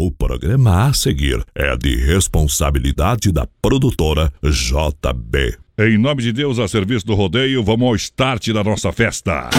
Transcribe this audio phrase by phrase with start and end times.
[0.00, 5.58] O programa a seguir é de responsabilidade da produtora JB.
[5.76, 9.50] Em nome de Deus, a serviço do rodeio, vamos ao start da nossa festa.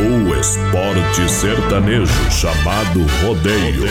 [0.00, 3.84] O esporte sertanejo chamado rodeio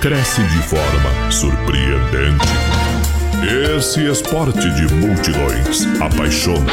[0.00, 2.46] cresce de forma surpreendente.
[3.76, 6.72] Esse esporte de multidões apaixona,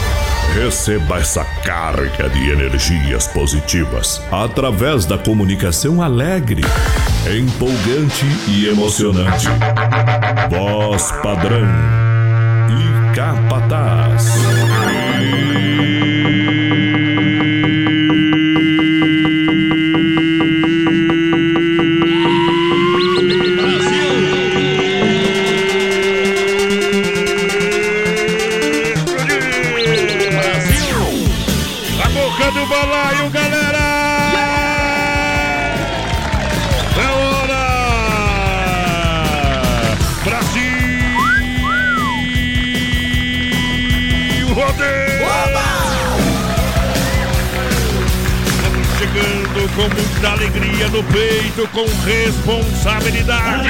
[0.53, 6.61] Receba essa carga de energias positivas através da comunicação alegre,
[7.25, 9.47] empolgante e emocionante.
[10.49, 11.67] Voz padrão
[12.69, 14.31] e capataz.
[50.41, 53.69] Alegria no peito, com responsabilidade.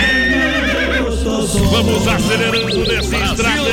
[1.70, 3.66] Vamos acelerando nesse estradão.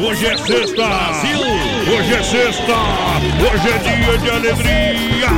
[0.00, 0.84] Hoje é sexta!
[1.90, 2.76] Hoje é sexta!
[3.50, 5.28] Hoje é dia de alegria!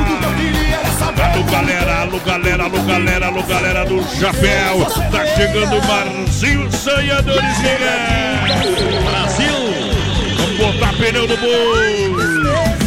[1.33, 4.85] Alô galera, alô galera, alô galera, alô galera do chapéu!
[5.11, 9.01] Tá chegando o Marcinho Sonhadores Miguel!
[9.03, 9.91] Brasil!
[10.37, 12.30] Vamos botar pneu no boi!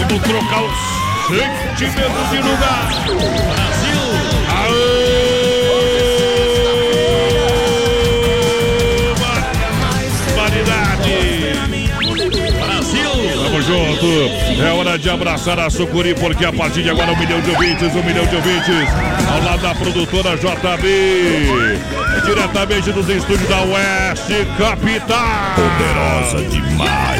[0.08, 0.76] Vamos trocar os
[1.28, 2.88] sentimentos de lugar!
[3.48, 4.02] Brasil!
[4.50, 4.74] Aô!
[10.36, 11.16] Barbaridade!
[12.60, 13.12] Brasil!
[13.42, 14.06] Tamo junto!
[14.62, 17.94] É hora de abraçar a Sucuri, porque a partir de agora um milhão de ouvintes,
[17.94, 18.88] um milhão de ouvintes,
[19.32, 21.80] ao lado da produtora JB,
[22.26, 25.54] diretamente dos estúdios da Oeste Capital.
[25.56, 27.13] Poderosa demais.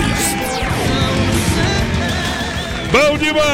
[3.14, 3.44] Bom demais!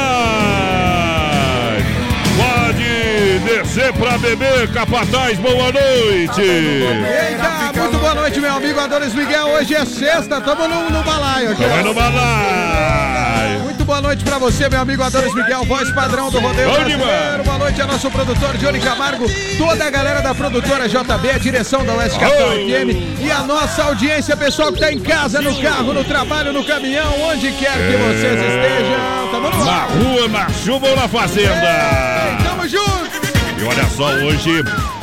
[2.38, 6.40] Pode descer pra beber, Capataz, boa noite!
[6.40, 9.48] Eita, muito boa noite, meu amigo Adonis Miguel.
[9.48, 11.62] Hoje é sexta, tamo no, no balaio aqui.
[11.62, 13.60] Vai no balaio!
[13.64, 17.04] Muito boa noite pra você, meu amigo Adonis Miguel, voz padrão do Rodeio Bom Brasileiro.
[17.04, 17.44] demais.
[17.44, 19.26] Boa noite ao nosso produtor Johnny Camargo,
[19.58, 22.48] toda a galera da produtora JB, a direção da Oeste Capital.
[22.48, 26.64] FM e a nossa audiência, pessoal que tá em casa, no carro, no trabalho, no
[26.64, 29.19] caminhão, onde quer que vocês estejam.
[29.42, 32.38] Tamo no Na rua, na chuva ou na fazenda?
[32.44, 33.10] Tamo junto.
[33.58, 34.62] E olha só, hoje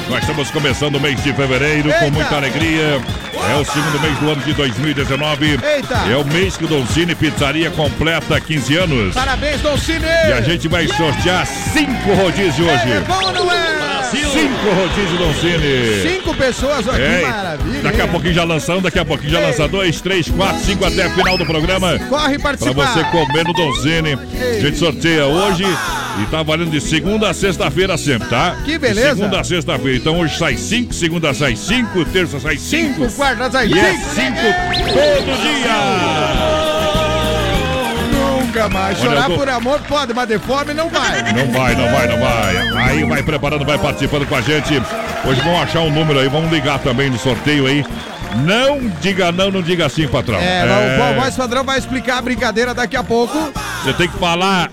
[0.10, 2.12] nós estamos começando o mês de fevereiro com Eita.
[2.12, 3.02] muita alegria.
[3.50, 5.60] É o segundo mês do ano de 2019.
[5.64, 5.96] Eita.
[6.12, 9.14] É o mês que o Don Cine Pizzaria completa 15 anos.
[9.14, 10.06] Parabéns, Dom Cine.
[10.06, 13.04] E a gente vai sortear cinco rodízios É hoje.
[13.08, 13.97] bom ou não é?
[14.12, 16.02] Cinco rodízios Don Cine.
[16.10, 17.82] Cinco pessoas, que É, maravilha.
[17.82, 21.08] daqui a pouquinho já lançando, daqui a pouquinho já lança dois, três, quatro, cinco até
[21.08, 21.98] o final do programa.
[22.10, 22.94] Corre Pra participar.
[22.94, 24.14] você comer no Donzini.
[24.58, 28.56] A gente sorteia hoje e tá valendo de segunda a sexta-feira sempre, tá?
[28.66, 29.10] Que beleza.
[29.10, 29.98] De segunda a sexta-feira.
[29.98, 33.02] Então hoje sai cinco, segunda sai cinco, terça sai cinco.
[33.04, 33.72] Cinco, quartas aí.
[33.72, 34.10] E é Cinco.
[34.16, 36.67] cinco todo dia!
[38.58, 39.00] Nunca mais.
[39.00, 41.22] Olha, Chorar tô- por amor pode, mas de fome não vai.
[41.34, 42.88] Não vai, não vai, não vai.
[42.90, 44.74] Aí vai preparando, vai participando com a gente.
[45.26, 47.86] Hoje vamos achar um número aí, vamos ligar também no sorteio aí.
[48.46, 50.38] Não diga não, não diga sim, patrão.
[50.40, 53.52] É, o voz padrão vai explicar a brincadeira daqui a pouco,
[53.84, 54.70] Você tem que falar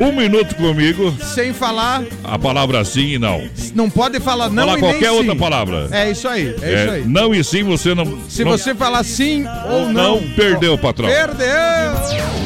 [0.00, 2.02] um minuto comigo, sem falar.
[2.24, 3.48] a palavra sim e não.
[3.74, 5.16] Não pode falar não Falar e qualquer sim.
[5.16, 5.88] outra palavra.
[5.90, 7.04] É isso aí, é, isso aí.
[7.04, 8.18] não e sim você não.
[8.28, 11.08] Se não, você falar sim ou não, não, perdeu, patrão.
[11.08, 11.46] perdeu.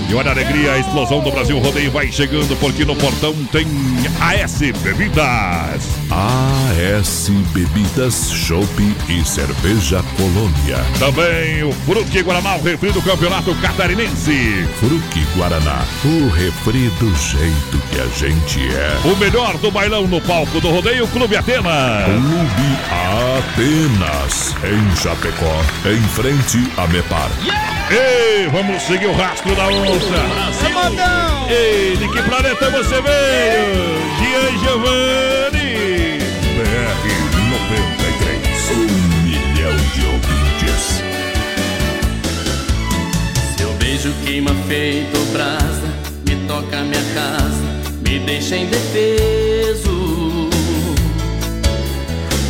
[0.09, 3.67] E olha a alegria, a explosão do Brasil Rodeio vai chegando porque no portão tem
[4.21, 6.00] AS Bebidas.
[6.11, 10.79] AS Bebidas, Chopp e Cerveja Colônia.
[10.99, 14.69] Também o Fruque Guaraná, o refri do Campeonato Catarinense.
[14.81, 18.99] Fruque Guaraná, o refri do jeito que a gente é.
[19.05, 22.05] O melhor do bailão no palco do Rodeio Clube Atenas.
[22.05, 22.79] Clube
[23.39, 27.31] Atenas, em Chapecó, em frente a Mepar.
[27.91, 30.51] Ei, vamos seguir o rastro da onça.
[31.49, 34.01] Ei, de que planeta você veio?
[34.19, 35.70] Gian Giovanni.
[46.51, 47.63] Toca minha casa,
[48.03, 50.49] me deixa indefeso.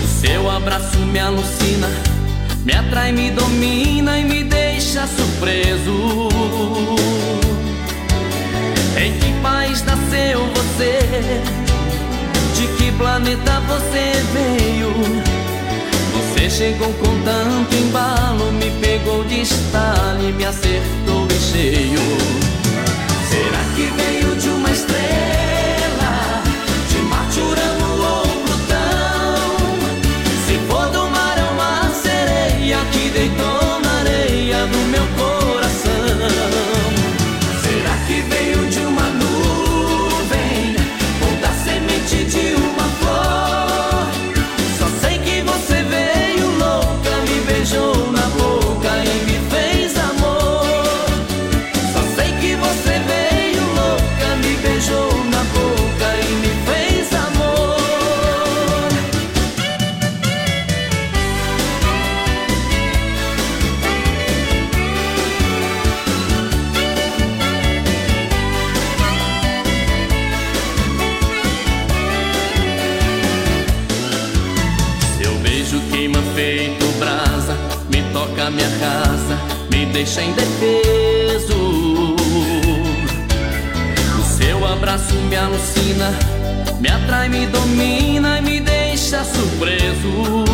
[0.02, 1.88] O seu abraço me alucina,
[2.64, 6.28] me atrai, me domina e me deixa surpreso.
[8.96, 11.42] Em que país nasceu você?
[12.54, 14.92] De que planeta você veio?
[16.14, 22.00] Você chegou com tanto embalo, me pegou de estalo e me acertou em cheio.
[23.30, 26.42] Será que veio de uma estrela,
[26.88, 29.78] de Marte, Urano ou Plutão?
[30.46, 35.19] Se for do mar, é uma sereia que deitou na areia do meu coração.
[80.00, 82.16] Deixa indefeso.
[84.18, 86.10] O seu abraço me alucina,
[86.80, 90.46] me atrai, me domina e me deixa surpreso.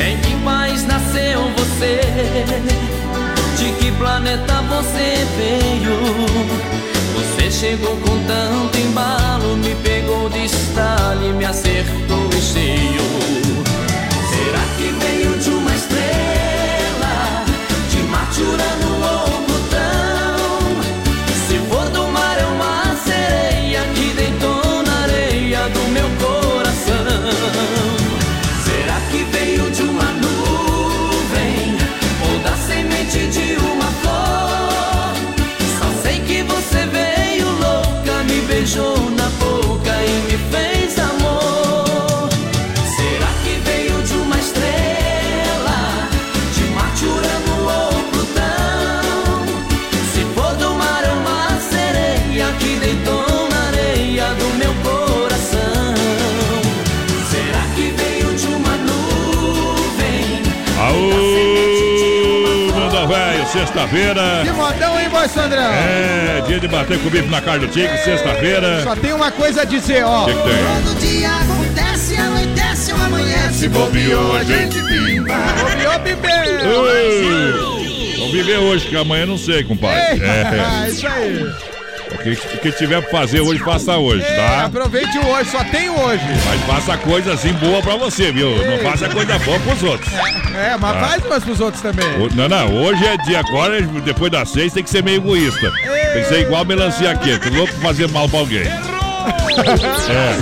[0.00, 2.00] Em que país nasceu você?
[3.58, 5.98] De que planeta você veio?
[7.16, 13.06] Você chegou com tanto embalo, me pegou de estalo e me acertou em cheio.
[14.30, 15.55] Será que veio de estrela,
[18.38, 18.95] de
[63.66, 64.42] sexta-feira.
[64.44, 65.72] Que modão, hein, voz Sandrão?
[65.72, 68.82] É, dia de bater com o bife na carne do tigre, sexta-feira.
[68.82, 70.24] Só tem uma coisa a dizer, ó.
[70.24, 70.84] O que, que tem?
[70.84, 73.54] Todo dia acontece, anoitece ou amanhece.
[73.58, 76.28] Se bobeou, a gente Ô, bebê!
[76.62, 77.52] Ei,
[78.18, 80.22] Vamos viver hoje, que amanhã não sei, compadre.
[80.22, 81.75] É, Isso aí.
[82.32, 84.64] O que, tiver pra fazer hoje, faça hoje, É, tá?
[84.64, 86.22] aproveite o hoje, só tem hoje.
[86.46, 88.50] Mas faça coisa assim boa pra você, viu?
[88.64, 90.12] Não faça coisa boa pros outros.
[90.12, 91.00] É, mas Ah.
[91.06, 92.06] faz umas pros outros também.
[92.20, 95.70] O- Não, não, hoje é dia, agora, depois das seis, tem que ser meio egoísta.
[96.12, 98.62] Tem que ser igual melancia quente, louco pra fazer mal pra alguém.
[98.62, 100.36] É.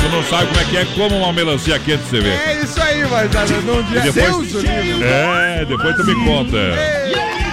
[0.00, 2.28] Tu não sabe como é que é, como uma melancia quente você vê.
[2.30, 3.30] É isso aí, mas
[3.64, 3.98] num dia.
[4.00, 4.64] E depois- Deus.
[5.02, 6.56] É, depois tu me conta.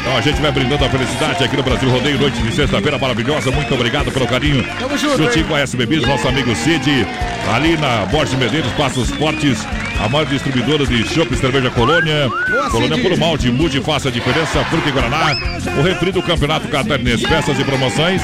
[0.03, 3.49] Então a gente vai brindando a felicidade aqui no Brasil Rodeio, noite de sexta-feira maravilhosa.
[3.51, 4.61] Muito obrigado pelo carinho.
[4.77, 7.07] Tamo junto, Juntinho com a S Bebidas, nosso amigo Cid,
[7.53, 9.65] ali na Borges Medeiros, Passos Fortes,
[10.03, 12.27] a maior distribuidora de chopp cerveja Colônia.
[12.27, 13.07] Boa, Colônia Cid.
[13.07, 15.37] por malte, mude, faça a diferença, fruta e guaraná.
[15.77, 18.21] O refri do Campeonato Catarinense, peças e promoções.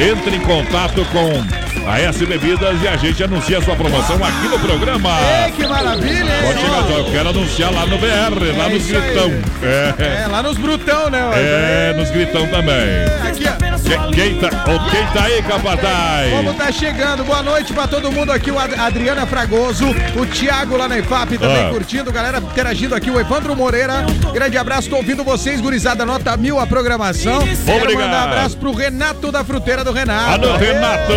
[0.00, 4.48] Entre em contato com a S Bebidas e a gente anuncia a sua promoção aqui
[4.48, 5.10] no programa.
[5.46, 6.42] Ei, que maravilha, hein?
[6.46, 9.02] Pode chegar, eu quero anunciar lá no BR, lá É nos isso aí.
[9.02, 9.32] gritão.
[9.62, 11.20] É, É, lá nos brutão, né?
[11.34, 13.04] é, nos gritão também.
[13.28, 13.71] Aqui, ó.
[14.14, 14.48] Quem, tá,
[14.90, 16.30] quem tá aí, capataz?
[16.32, 17.24] Como tá chegando?
[17.24, 18.50] Boa noite pra todo mundo aqui.
[18.50, 19.86] O Ad- Adriana Fragoso,
[20.16, 21.70] o Thiago lá na IFAP também Ah.
[21.70, 23.10] curtindo, galera interagindo aqui.
[23.10, 24.88] O Evandro Moreira, grande abraço.
[24.88, 26.06] Tô ouvindo vocês, gurizada.
[26.06, 27.40] Nota mil a programação.
[27.64, 28.04] Quero Obrigado.
[28.04, 30.46] mandar abraço pro Renato da Fruteira do Renato.
[30.46, 31.12] Alô, Renato!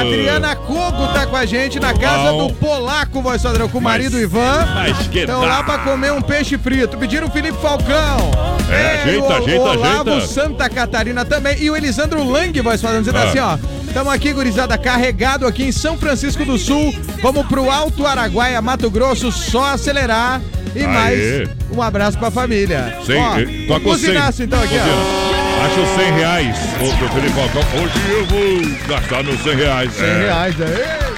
[0.00, 2.46] Adriana Cogo tá com a gente na casa Bom.
[2.48, 4.66] do Polaco, voz padrão, com o Mas- marido Ivan.
[4.74, 6.96] mas que Estão lá pra comer um peixe frito.
[6.96, 8.30] Pediram o Felipe Falcão.
[8.70, 10.26] É, ajeita, o, ajeita, o Olavo ajeita.
[10.28, 11.56] Santa Catarina também.
[11.60, 13.24] E o Elisandro Lang, voz padrão, dizendo Ah.
[13.24, 13.58] assim, ó.
[13.88, 16.94] Estamos aqui, gurizada, carregado aqui em São Francisco do Sul.
[17.20, 20.40] Vamos pro Alto Araguaia, Mato Grosso, só acelerar.
[20.76, 20.86] E Aê.
[20.86, 22.96] mais um abraço pra família.
[23.04, 25.30] Cem, ó, eh, buzinaço, então aqui, ó.
[25.66, 26.56] Acho 100 reais.
[26.80, 27.40] Ô, meu Felipe
[27.82, 29.92] hoje eu vou gastar meus 100 reais.
[29.92, 30.18] 100 É.
[30.26, 30.66] reais, né?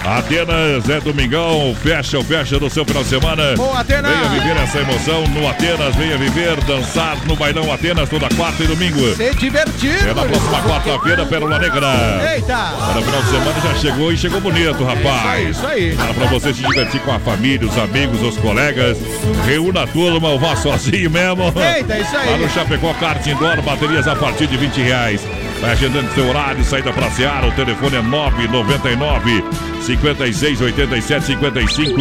[0.05, 3.55] Atenas é domingão, fecha o fecha do seu final de semana.
[3.57, 4.11] Boa, Atenas!
[4.11, 8.67] Venha viver essa emoção no Atenas, venha viver, dançar no bailão Atenas toda quarta e
[8.67, 9.15] domingo.
[9.15, 10.09] Se divertir!
[10.09, 12.35] É na próxima quarta-feira, Pérola Negra.
[12.35, 12.73] Eita!
[12.73, 15.11] Para o final de semana já chegou e chegou bonito, rapaz.
[15.13, 15.97] Isso aí, isso aí.
[15.97, 18.99] Para pra você se divertir com a família, os amigos, os colegas.
[19.47, 21.45] Reúna a turma, vá sozinho mesmo.
[21.77, 22.31] Eita, isso aí.
[22.31, 25.21] Lá no Chapecó Kart Indoor, baterias a partir de 20 reais.
[25.63, 27.47] Vai agendando seu horário, saída pra Seara.
[27.47, 29.45] O telefone é 999
[29.81, 31.95] 56 87 55.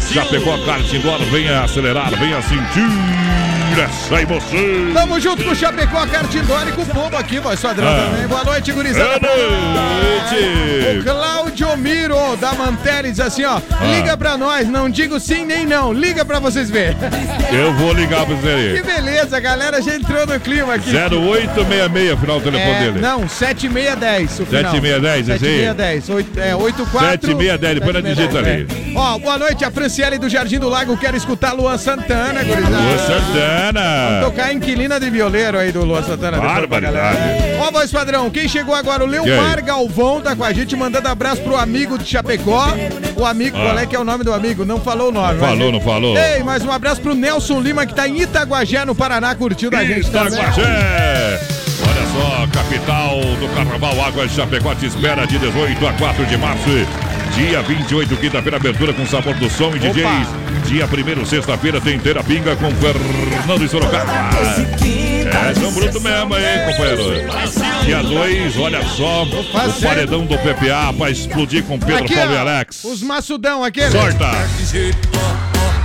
[0.00, 4.58] Chapecó Kart Indoor, venha acelerar, venha sentir essa emoção.
[4.94, 8.08] Tamo junto com o Chapecó, Cartindor e com o povo aqui, voz padrão Ah.
[8.10, 8.26] também.
[8.28, 9.18] Boa noite, gurizada.
[9.18, 10.98] Boa noite.
[11.00, 13.60] O Cláudio Miro, da Manteres, assim, ó.
[13.70, 13.84] Ah.
[13.84, 15.92] Liga pra nós, não digo sim nem não.
[15.92, 16.96] Liga pra vocês verem.
[17.52, 20.90] Eu vou ligar pra Que você beleza, a galera já entrou no clima aqui.
[20.96, 20.96] aí.
[21.08, 23.00] 0866, final do telefone É, dele.
[23.00, 24.72] não, 7610, o final.
[24.72, 25.60] 7610, esse aí?
[25.60, 27.10] 7610, oito- é, 84...
[27.10, 28.66] 7610, depois nós digita ali.
[28.94, 28.98] é.
[28.98, 32.76] Ó, boa noite, a Franciele do Jardim do Lago, quero escutar Luan Santana, gurizada.
[32.76, 33.61] Luan Santana.
[34.22, 36.40] Tocar inquilina de violeiro aí do Luan Santana.
[36.40, 37.18] Barbaridade.
[37.60, 39.04] Ó, voz padrão, quem chegou agora?
[39.04, 39.62] O Leomar?
[39.64, 42.68] Galvão tá com a gente, mandando abraço pro amigo de Chapecó.
[43.16, 43.62] O amigo, Ah.
[43.66, 44.64] qual é que é o nome do amigo?
[44.64, 45.38] Não falou o nome.
[45.38, 46.16] Falou, não falou?
[46.18, 49.84] Ei, mais um abraço pro Nelson Lima, que tá em Itaguajé, no Paraná, curtindo a
[49.84, 50.08] gente.
[50.08, 51.40] Itaguajé.
[51.84, 56.36] Olha só, capital do Carnaval Águas de Chapecó te espera de 18 a 4 de
[56.36, 56.68] março.
[57.34, 60.28] Dia 28, quinta-feira, abertura com sabor do som e DJs.
[60.66, 64.12] Dia 1 sexta-feira, tem Terapinga com Fernando e Sorocaba.
[64.12, 67.04] É, são bruto mesmo aí, companheiro.
[67.84, 72.36] Dia 2, olha só, o paredão do PPA pra explodir com Pedro Aqui, Paulo e
[72.36, 72.84] Alex.
[72.84, 73.90] os maçudão aquele.
[73.90, 74.30] Sorta!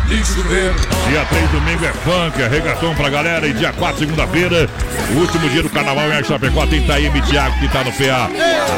[0.08, 3.46] Dia 3, domingo é funk, é regatão pra galera.
[3.46, 4.70] E dia 4, segunda-feira,
[5.14, 8.30] o último dia do carnaval em Chapecó, tem Taíme Thiago que tá no PA.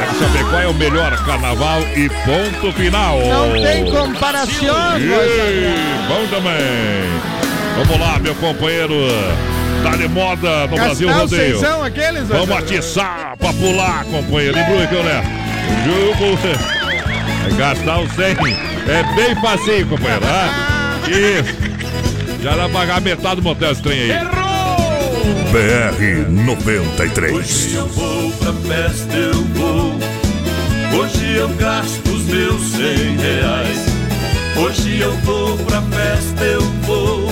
[0.02, 3.20] Aqui Chapecó é o melhor carnaval e ponto final.
[3.20, 7.30] Não tem comparação, voz E, bom também.
[7.78, 8.96] Vamos lá, meu companheiro.
[9.84, 11.60] Dá-lhe moda no Brasil Gastar o Rodeio.
[11.60, 12.28] seisão aqueles?
[12.28, 14.58] Vamos atiçar pra pular, companheiro.
[14.58, 15.24] E Bruno, né?
[15.86, 16.40] Jogo.
[17.48, 18.36] É gastar o 100.
[18.88, 20.26] É bem facinho, companheiro.
[20.26, 21.80] Ah, isso.
[22.42, 24.12] Já dá pra pagar metade do motel esse trem aí.
[25.52, 27.34] BR 93.
[27.34, 30.00] Hoje eu vou pra festa, eu vou.
[31.00, 33.86] Hoje eu gasto os meus cem reais.
[34.58, 37.32] Hoje eu vou pra festa, eu vou.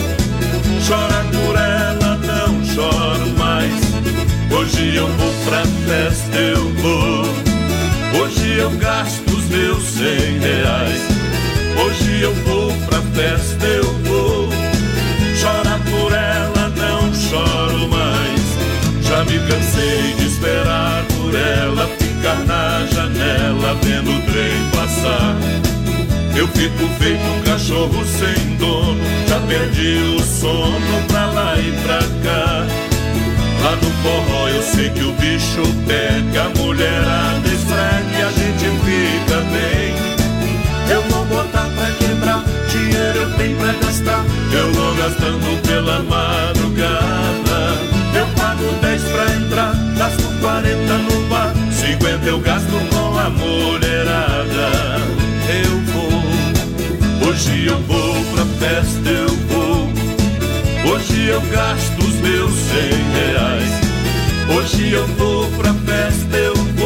[0.87, 3.73] Chora por ela, não choro mais.
[4.51, 8.21] Hoje eu vou pra festa, eu vou.
[8.21, 11.16] Hoje eu gasto os meus cem reais.
[11.79, 14.49] Hoje eu vou pra festa, eu vou.
[15.39, 18.41] Chora por ela, não choro mais.
[19.01, 25.35] Já me cansei de esperar por ela, ficar na janela vendo o trem passar.
[26.35, 31.99] Eu fico feito um cachorro sem dono, já perdi o sono pra lá e pra
[32.23, 32.67] cá.
[33.63, 38.65] Lá no forró eu sei que o bicho pega, a mulherada esfrega e a gente
[38.85, 39.95] fica bem.
[40.89, 41.66] Eu vou botar
[41.97, 44.25] quebrar, dinheiro eu tenho pra gastar.
[44.51, 47.77] Eu vou gastando pela madrugada.
[48.15, 51.53] Eu pago 10 pra entrar, gasto 40 no bar.
[51.71, 54.67] 50 eu gasto com a mulherada.
[55.49, 59.89] Eu vou, hoje eu vou pra festa, eu vou.
[60.93, 62.79] Hoje eu gasto os meus 100
[63.13, 63.71] reais.
[64.57, 66.76] Hoje eu vou pra festa, eu vou.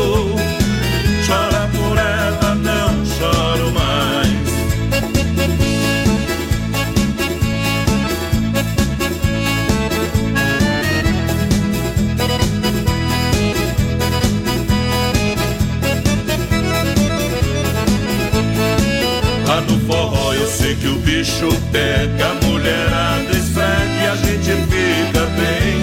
[21.72, 25.82] Pega, a mulherada esfrega e a gente fica bem.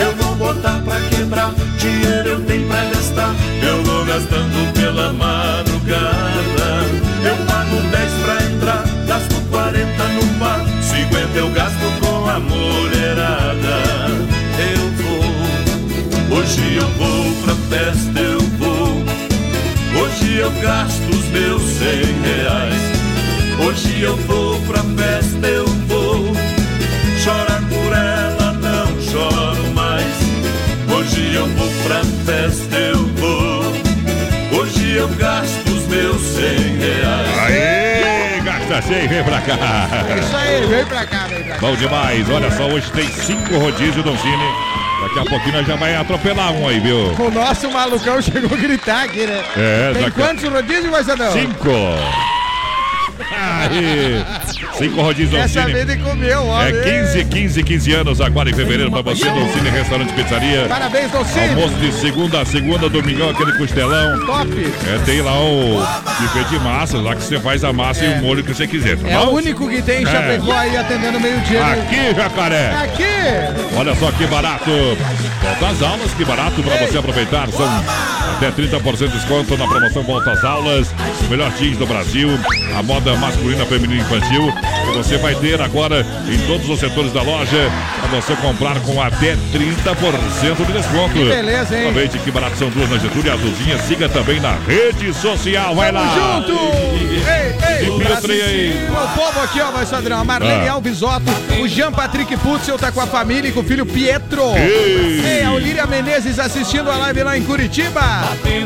[0.00, 3.34] Eu vou botar pra quebrar, dinheiro eu tenho pra gastar.
[3.62, 6.84] Eu vou gastando pela madrugada.
[7.24, 10.64] Eu pago 10 pra entrar, gasto 40 no bar.
[10.82, 13.76] 50 eu gasto com a mulherada.
[14.58, 19.04] Eu vou, hoje eu vou pra festa, eu vou.
[20.02, 21.86] Hoje eu gasto os meus 100
[22.22, 22.85] reais.
[23.66, 26.32] Hoje eu vou pra festa, eu vou.
[27.18, 30.06] Chorar por ela, não choro mais.
[30.88, 34.60] Hoje eu vou pra festa, eu vou.
[34.60, 37.38] Hoje eu gasto os meus 100 reais.
[37.40, 39.56] Aê, gasta 100, vem pra cá.
[40.10, 41.60] É isso aí, vem pra cá, vem pra cá.
[41.60, 44.36] Bom demais, olha só, hoje tem cinco rodízios, Doncini.
[45.02, 47.12] Daqui Daqui a pouquinho nós já vai atropelar um aí, viu?
[47.18, 49.42] O nosso malucão chegou a gritar aqui, né?
[49.56, 51.32] É, Tem quantos rodízios, Marcelão?
[51.32, 51.68] Cinco.
[53.20, 54.24] Aí,
[54.78, 55.72] cinco rodízios Essa Cine.
[55.72, 56.62] vez ele comeu, ó.
[56.62, 57.02] É Ei.
[57.04, 60.66] 15, 15, 15 anos agora em fevereiro pra você do Cine Restaurante Pizzaria.
[60.68, 61.48] Parabéns, Dolcine.
[61.48, 64.18] Almoço de segunda a segunda, domingão, aquele costelão.
[64.26, 64.72] Top.
[64.86, 65.86] É, tem lá o
[66.20, 68.96] buffet de massa, lá que você faz a massa e o molho que você quiser,
[68.96, 69.32] tá É o bom?
[69.34, 70.10] único que tem em É.
[70.10, 71.64] Chapecó aí atendendo meio-dia.
[71.66, 72.70] Aqui, jacaré.
[72.84, 73.76] Aqui!
[73.76, 74.70] Olha só que barato.
[75.42, 77.48] Volta às aulas, que barato para você aproveitar.
[77.48, 77.66] São
[78.36, 80.88] até 30% de desconto na promoção Volta às Aulas.
[81.28, 82.28] Melhor jeans do Brasil.
[82.76, 84.52] A moda masculina, feminina e infantil.
[84.94, 87.70] Você vai ter agora em todos os setores da loja.
[88.08, 91.12] Para você comprar com até 30% de desconto.
[91.12, 91.88] Que beleza, hein?
[91.88, 93.78] Aproveite que barato são duas na Getúlio e Azulzinha.
[93.78, 95.74] Siga também na rede social.
[95.74, 96.06] Vai lá.
[96.14, 96.52] Tamo junto!
[96.52, 97.86] Ei, ei!
[98.46, 98.88] Aí.
[98.88, 100.20] O povo aqui, ó, vai Sadrão.
[100.20, 100.72] A Marlene Ah.
[100.72, 104.42] Alves Otto, o Jean Patrick Putzel tá com a família e com o filho Pietro.
[104.56, 105.20] Ei.
[105.24, 108.00] Ei, a Olíria Menezes assistindo a live lá em Curitiba.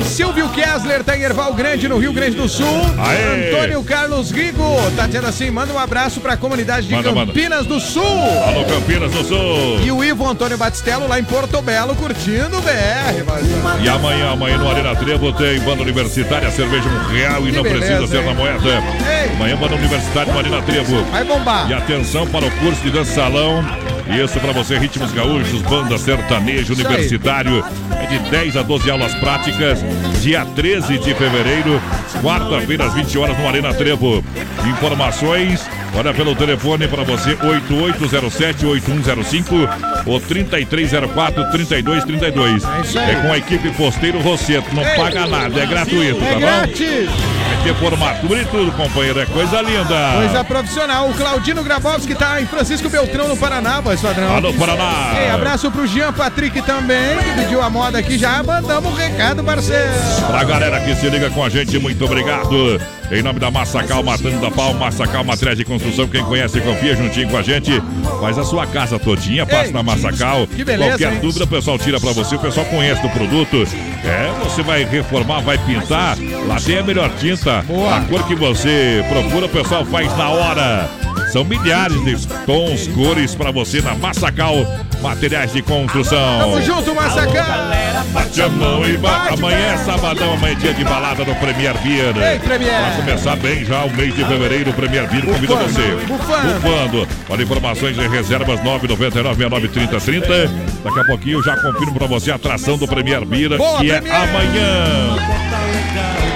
[0.04, 2.66] Silvio Kessler tá em Erval Grande, no Rio Grande do Sul.
[2.98, 3.48] Aê.
[3.54, 4.64] Antônio Carlos Rigo
[4.96, 7.32] tá dizendo assim: manda um abraço pra comunidade de Manda, manda.
[7.32, 8.04] Campinas do Sul.
[8.46, 9.29] Alô, Campinas do Sul.
[9.84, 13.82] E o Ivo Antônio Batistello lá em Porto Belo, curtindo o BR.
[13.82, 17.62] E amanhã, amanhã no Arena Trevo tem banda universitária, cerveja um real e Que não
[17.62, 18.26] beleza, precisa ser hein?
[18.26, 18.68] na moeda.
[18.68, 19.32] Ei.
[19.34, 21.04] Amanhã banda universitária no Arena Trevo.
[21.04, 21.70] Vai bombar.
[21.70, 23.64] E atenção para o curso de dança salão.
[24.08, 27.64] Isso para você, ritmos gaúchos, banda sertanejo Isso universitário.
[28.10, 29.78] De 10 a 12 aulas práticas.
[30.20, 31.80] Dia 13 de fevereiro,
[32.22, 34.22] quarta-feira, às 20 horas, no Arena Trevo.
[34.68, 35.64] Informações,
[35.94, 39.68] olha pelo telefone para você, 8807-8105
[40.06, 42.62] ou 3304-3232.
[42.96, 43.12] É.
[43.12, 44.74] É com a equipe Posteiro Rosseto.
[44.74, 46.66] Não paga nada, é gratuito, É tá bom?
[47.62, 49.20] Ter formatura e tudo, companheiro.
[49.20, 50.12] É coisa linda.
[50.16, 51.08] Coisa profissional.
[51.08, 54.36] O Claudino Grabowski tá em Francisco Beltrão, no Paraná, voz padrão.
[54.36, 55.14] Alô, Paraná.
[55.20, 58.18] Ei, abraço pro Jean Patrick também, que pediu a moda aqui.
[58.18, 59.92] Já mandamos o recado, parceiro.
[60.26, 62.80] Pra galera que se liga com a gente, muito obrigado.
[63.10, 66.06] Em nome da Massacal, Matando da Pau, Massacal, Matriz de Construção.
[66.06, 67.82] Quem conhece e confia juntinho com a gente.
[68.20, 70.46] Faz a sua casa todinha, passa Ei, na Massacal.
[70.46, 71.18] que beleza, Qualquer hein?
[71.20, 72.36] dúvida, o pessoal tira pra você.
[72.36, 73.66] O pessoal conhece do produto.
[74.04, 76.16] É, você vai reformar, vai pintar.
[76.46, 77.62] Lá tem a melhor tinta.
[77.62, 77.96] Boa.
[77.96, 80.99] A cor que você procura, o pessoal faz na hora.
[81.30, 84.56] São milhares de tons, cores pra você na Massacal,
[85.00, 86.38] materiais de construção.
[86.40, 87.70] Tamo junto, Massacal.
[88.12, 89.34] Bate a mão e bate.
[89.34, 92.16] Amanhã é sabadão, amanhã é dia de balada no Premier Beer.
[92.16, 92.80] Ei, Premier.
[92.80, 94.70] Vai começar bem já o mês de fevereiro.
[94.70, 95.96] O Premier Beer convida Bufando, você.
[96.06, 96.60] bufando.
[96.60, 97.08] Bufando.
[97.28, 100.50] Olha, informações e reservas 999-693030.
[100.82, 103.90] Daqui a pouquinho eu já confirmo pra você a atração do Premier Beer, Boa, que
[103.92, 104.22] é Premier.
[104.28, 105.16] amanhã.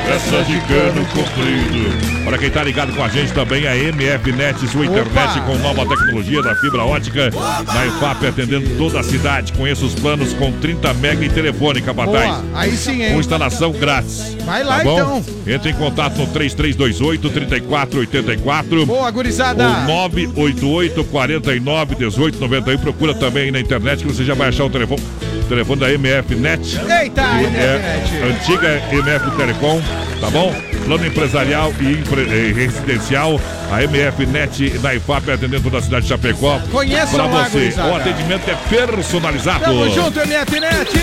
[0.06, 2.24] Essa de cano comprido.
[2.26, 5.56] Olha quem tá ligado com a gente também é a MF Net, sua internet com
[5.58, 7.30] nova tecnologia da fibra ótica.
[7.66, 9.52] Na EFAP atendendo toda a cidade.
[9.54, 12.36] Conheça os planos com 30 mega e telefone, capataz.
[12.36, 13.18] Boa, aí sim, Com hein?
[13.18, 14.36] instalação grátis.
[14.44, 15.22] Vai lá, tá bom?
[15.22, 15.24] então.
[15.54, 19.64] Entre em contato no 3328-3484 Boa, ou gurizada.
[19.86, 22.78] 988-49-1891.
[22.78, 25.02] Procura também aí na internet que você já vai achar o telefone,
[25.48, 26.78] telefone da MF Net.
[26.78, 28.22] Eita, MF Net.
[28.24, 29.80] antiga MF Telecom,
[30.20, 30.54] tá bom?
[30.84, 33.40] Plano empresarial e residencial.
[33.70, 36.60] A MF Net na IFAP atendendo toda a cidade de Chapecó.
[36.70, 37.74] Conheçam Pra você.
[37.80, 39.64] O atendimento é personalizado.
[39.64, 41.00] Tamo junto, MF Net.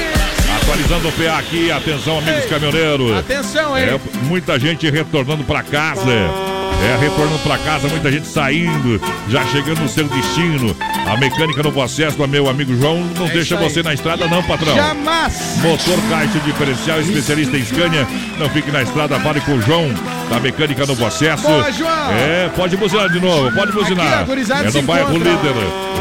[0.62, 3.17] Atualizando o PA aqui, atenção, amigos Ei, caminhoneiros.
[3.17, 3.86] Atenção, hein?
[3.86, 6.04] É, muita gente retornando pra casa.
[6.84, 10.75] É, retornando pra casa, muita gente saindo, já chegando no seu destino.
[11.07, 14.41] A mecânica no processo do meu amigo João não É deixa você na estrada, não,
[14.43, 14.75] patrão.
[14.75, 15.57] Jamais.
[15.62, 18.07] Motor caixa diferencial, especialista em Scania.
[18.39, 19.89] Não fique na estrada, fale com o João,
[20.29, 21.43] da mecânica no processo.
[21.43, 22.12] Boa, João.
[22.13, 24.21] É, pode buzinar de novo, pode buzinar.
[24.23, 25.31] Aqui, é no bairro encontra.
[25.31, 25.53] Líder,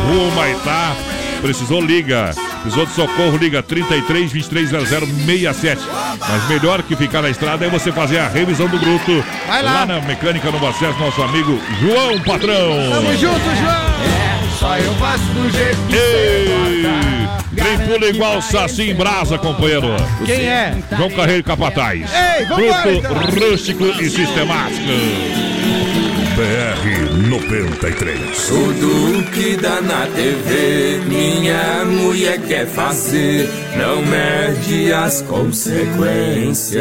[0.06, 0.96] Rua Maitá.
[1.40, 2.32] Precisou, liga.
[2.62, 5.80] Precisou de socorro, liga 33 23 0067.
[6.18, 9.24] Mas melhor que ficar na estrada é você fazer a revisão do bruto.
[9.46, 9.86] Vai lá.
[9.86, 12.90] na mecânica no acesso, nosso amigo João Patrão.
[12.90, 13.90] Tamo junto, João.
[14.58, 16.50] Só eu faço do jeito que Ei!
[17.86, 19.88] Pula igual Saci em brasa, companheiro.
[20.24, 20.76] Quem é?
[20.96, 22.08] João Carreiro Capataz.
[22.12, 23.50] Ei, vambora, Bruto, então.
[23.50, 25.49] rústico e sistemático.
[26.40, 28.46] BR 93.
[28.48, 36.80] Tudo que dá na TV, minha mulher quer fazer, não mede as consequências.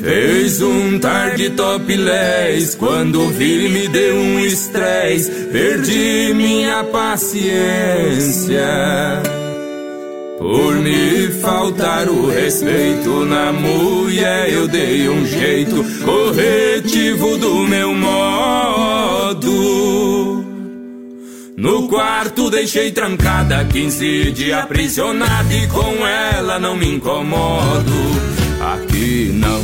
[0.00, 8.62] Fez um tarde topless, quando vi me deu um estresse, perdi minha paciência.
[10.42, 19.42] Por me faltar o respeito na mulher, eu dei um jeito corretivo do meu modo.
[21.56, 27.92] No quarto deixei trancada, 15 dias aprisionada e com ela não me incomodo.
[28.74, 29.62] Aqui não,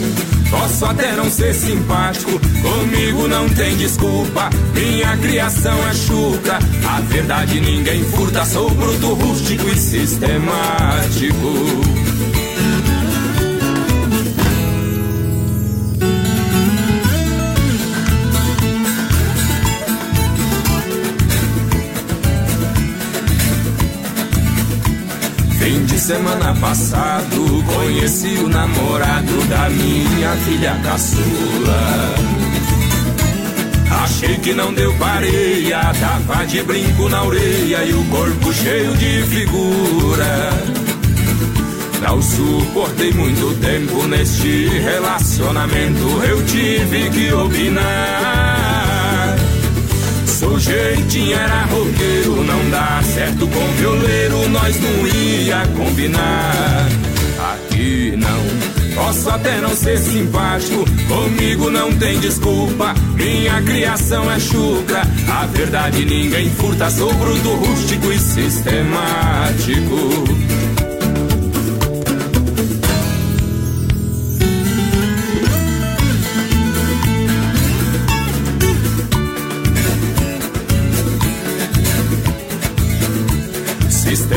[0.50, 2.32] posso até não ser simpático,
[2.62, 4.50] comigo não tem desculpa.
[4.74, 6.58] Minha criação é chuca,
[6.88, 8.44] a verdade ninguém furta.
[8.44, 11.38] Sou bruto, rústico e sistemático.
[26.09, 32.14] Semana passado, conheci o namorado da minha filha caçula.
[33.90, 39.23] Achei que não deu pareia, tava de brinco na orelha e o corpo cheio de
[39.25, 40.51] figura.
[42.01, 48.88] Não suportei muito tempo neste relacionamento, eu tive que opinar.
[50.48, 56.88] Sujeitinho era roqueiro, não dá certo com violeiro, nós não ia combinar.
[57.52, 62.94] Aqui não, posso até não ser simpático, comigo não tem desculpa.
[63.14, 68.88] Minha criação é chucra, a verdade ninguém furta, sou bruto, rústico e sistemático.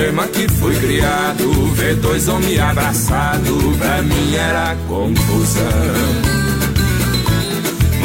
[0.01, 5.61] Sistema que foi criado, ver dois homens abraçados, pra mim era confusão.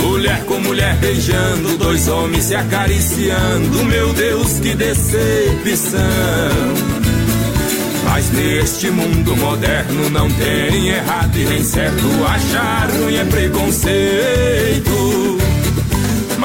[0.03, 5.99] Mulher com mulher beijando, dois homens se acariciando, meu Deus, que decepção.
[8.05, 15.26] Mas neste mundo moderno não tem errado e nem certo, achar ruim é preconceito.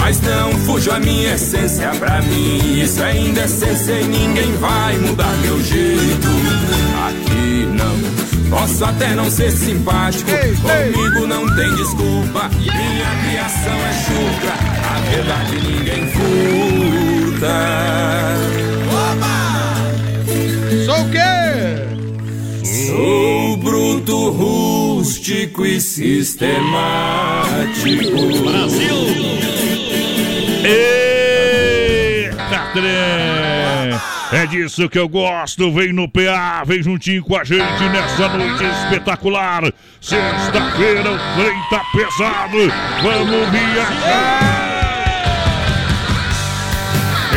[0.02, 2.82] Mas não fujo a minha essência pra mim.
[2.82, 6.28] Isso é indecência e ninguém vai mudar meu jeito.
[7.08, 8.02] Aqui não.
[8.50, 10.92] Posso até não ser simpático, Ei, ei.
[10.92, 12.50] comigo não tem desculpa.
[12.50, 14.54] Minha criação é chucra,
[14.90, 17.56] a verdade ninguém furta.
[20.86, 21.32] Sou o quê?
[22.88, 26.82] Sou bruto, rústico e sistemático.
[30.72, 34.00] Eita, trem!
[34.32, 35.72] É disso que eu gosto.
[35.74, 39.64] Vem no PA, vem juntinho com a gente nessa noite espetacular.
[40.00, 42.72] Sexta-feira o trem tá pesado.
[43.04, 44.71] Vamos viajar!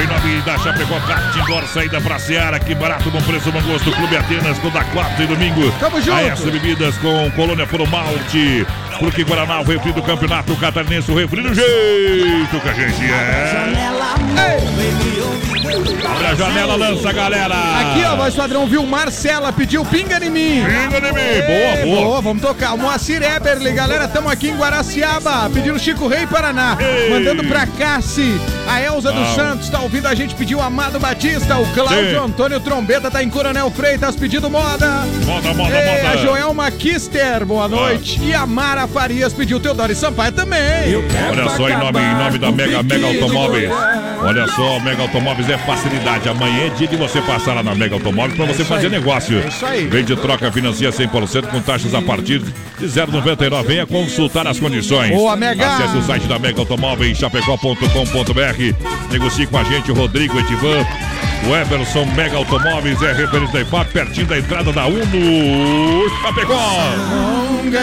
[0.05, 3.91] Em nome da Chapecó Kart Indoor, saída pra Seara, que barato, bom preço, bom gosto.
[3.91, 5.73] Clube Atenas, toda quarta e domingo.
[5.81, 6.13] Tamo junto.
[6.13, 8.67] A S Bebidas com Colônia Puro Malte.
[8.99, 13.85] Porque Guaraná, o refri do campeonato catarinense, o refri do jeito que a gente é.
[15.67, 17.55] Abre a janela, lança, galera.
[17.55, 18.85] Aqui, ó, voz padrão, viu?
[18.85, 20.63] Marcela pediu pinga em mim.
[20.65, 21.21] Pinga de mim.
[21.21, 22.21] Ei, Boa, boa.
[22.21, 22.75] vamos tocar.
[22.75, 26.77] O Moacir Eberle, galera, estamos aqui em Guaraciaba, pedindo Chico Rei Paraná.
[26.79, 27.11] Ei.
[27.11, 28.39] Mandando pra Cassi.
[28.69, 29.25] A Elza dos.
[29.35, 31.57] Santos tá ouvindo a gente, pediu Amado Batista.
[31.59, 32.17] O Cláudio Sim.
[32.27, 35.05] Antônio Trombeta tá em Coronel Freitas, pedindo moda.
[35.25, 36.19] Moda, moda, Ei, a moda.
[36.19, 38.21] Joelma Kister, boa noite.
[38.23, 40.61] E a Mara Farias pediu Teodoro Sampaio também.
[41.31, 43.71] Olha só, em nome, em nome da Mega Mega Automóveis.
[44.23, 46.29] Olha só, Mega Automóveis é facilidade.
[46.29, 48.93] Amanhã é dia de você passar lá na Mega Automóveis para você fazer aí.
[48.93, 49.39] negócio.
[49.41, 49.87] É isso aí.
[49.87, 52.41] Vende troca, financia 100% com taxas a partir
[52.79, 53.65] de 0,99.
[53.65, 55.11] Venha consultar as condições.
[55.11, 55.67] Boa, Mega.
[55.67, 59.11] Acesse o site da Mega Automóveis, chapecó.com.br.
[59.11, 60.85] Negocie com a gente, Rodrigo Etivan.
[61.49, 66.55] O Everson Mega Automóveis é referente da IPAP, pertinho da entrada da Uno Chapecó.
[67.11, 67.75] Longa.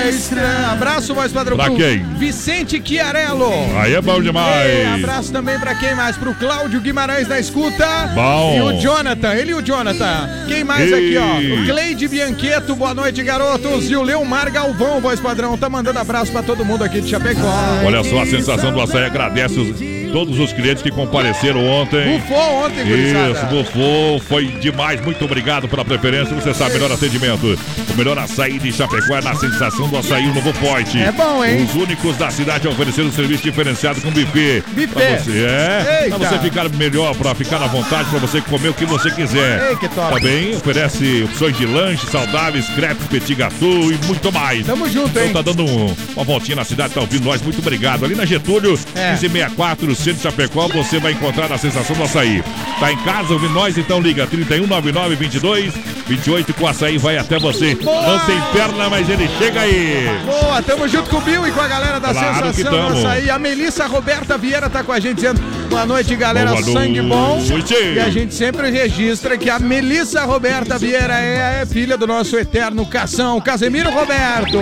[0.72, 1.56] Abraço, voz padrão.
[1.58, 2.00] Pra quem?
[2.18, 3.52] Vicente Chiarello.
[3.80, 4.88] Aí é bom Ei, demais.
[4.96, 6.18] abraço também pra quem mais?
[6.18, 7.86] Pro Cláudio Guimarães da escuta.
[8.16, 8.56] Bom.
[8.58, 10.30] E o Jonathan, ele e o Jonathan.
[10.48, 11.18] Quem mais Ei.
[11.18, 11.62] aqui, ó?
[11.62, 13.90] O Cleide Biancheto, boa noite, garotos.
[13.92, 17.42] E o Leomar Galvão, voz padrão, tá mandando abraço pra todo mundo aqui de Chapecó.
[17.86, 22.20] Olha só, a sensação do açaí agradece os- todos os clientes que compareceram ontem.
[22.20, 23.51] Bufou ontem, gurizada.
[23.52, 25.02] Bufou, foi demais.
[25.02, 26.34] Muito obrigado pela preferência.
[26.34, 27.60] Você sabe, melhor atendimento.
[27.94, 30.98] O melhor açaí de Chapecó é na sensação do açaí o Novo Point.
[31.02, 31.64] É bom, hein?
[31.66, 34.64] Os únicos da cidade a oferecer um serviço diferenciado com buffet.
[34.70, 34.88] Buffet.
[34.88, 36.00] Pra você, é.
[36.06, 36.18] Eita.
[36.20, 39.70] Pra você ficar melhor, pra ficar à vontade, pra você comer o que você quiser.
[39.72, 40.14] Ei, que top.
[40.16, 44.66] Também oferece opções de lanche saudáveis, crepes, petit gâteau e muito mais.
[44.66, 45.34] Tamo junto, Então hein?
[45.34, 48.06] tá dando um- uma voltinha na cidade, tá ouvindo nós, muito obrigado.
[48.06, 49.12] Ali na Getúlio, É.
[49.12, 52.44] 1564, centro de Chapecó, você vai encontrar a sensação do açaí.
[52.80, 55.74] Tá em casa ouvindo nós, então liga 3199 22
[56.08, 57.78] 28 com açaí vai até você.
[57.82, 60.10] Não tem perna, mas ele chega aí.
[60.26, 63.30] Boa, tamo junto com o Bill e com a galera da Claro Sensação Açaí.
[63.30, 66.52] A Melissa Roberta Vieira tá com a gente dizendo: Boa noite, galera.
[66.52, 67.42] Boa Sangue bom.
[67.50, 67.74] noite.
[67.74, 72.38] E a gente sempre registra que a Melissa Roberta Vieira é, é filha do nosso
[72.38, 74.60] eterno Cação, Casemiro Roberto.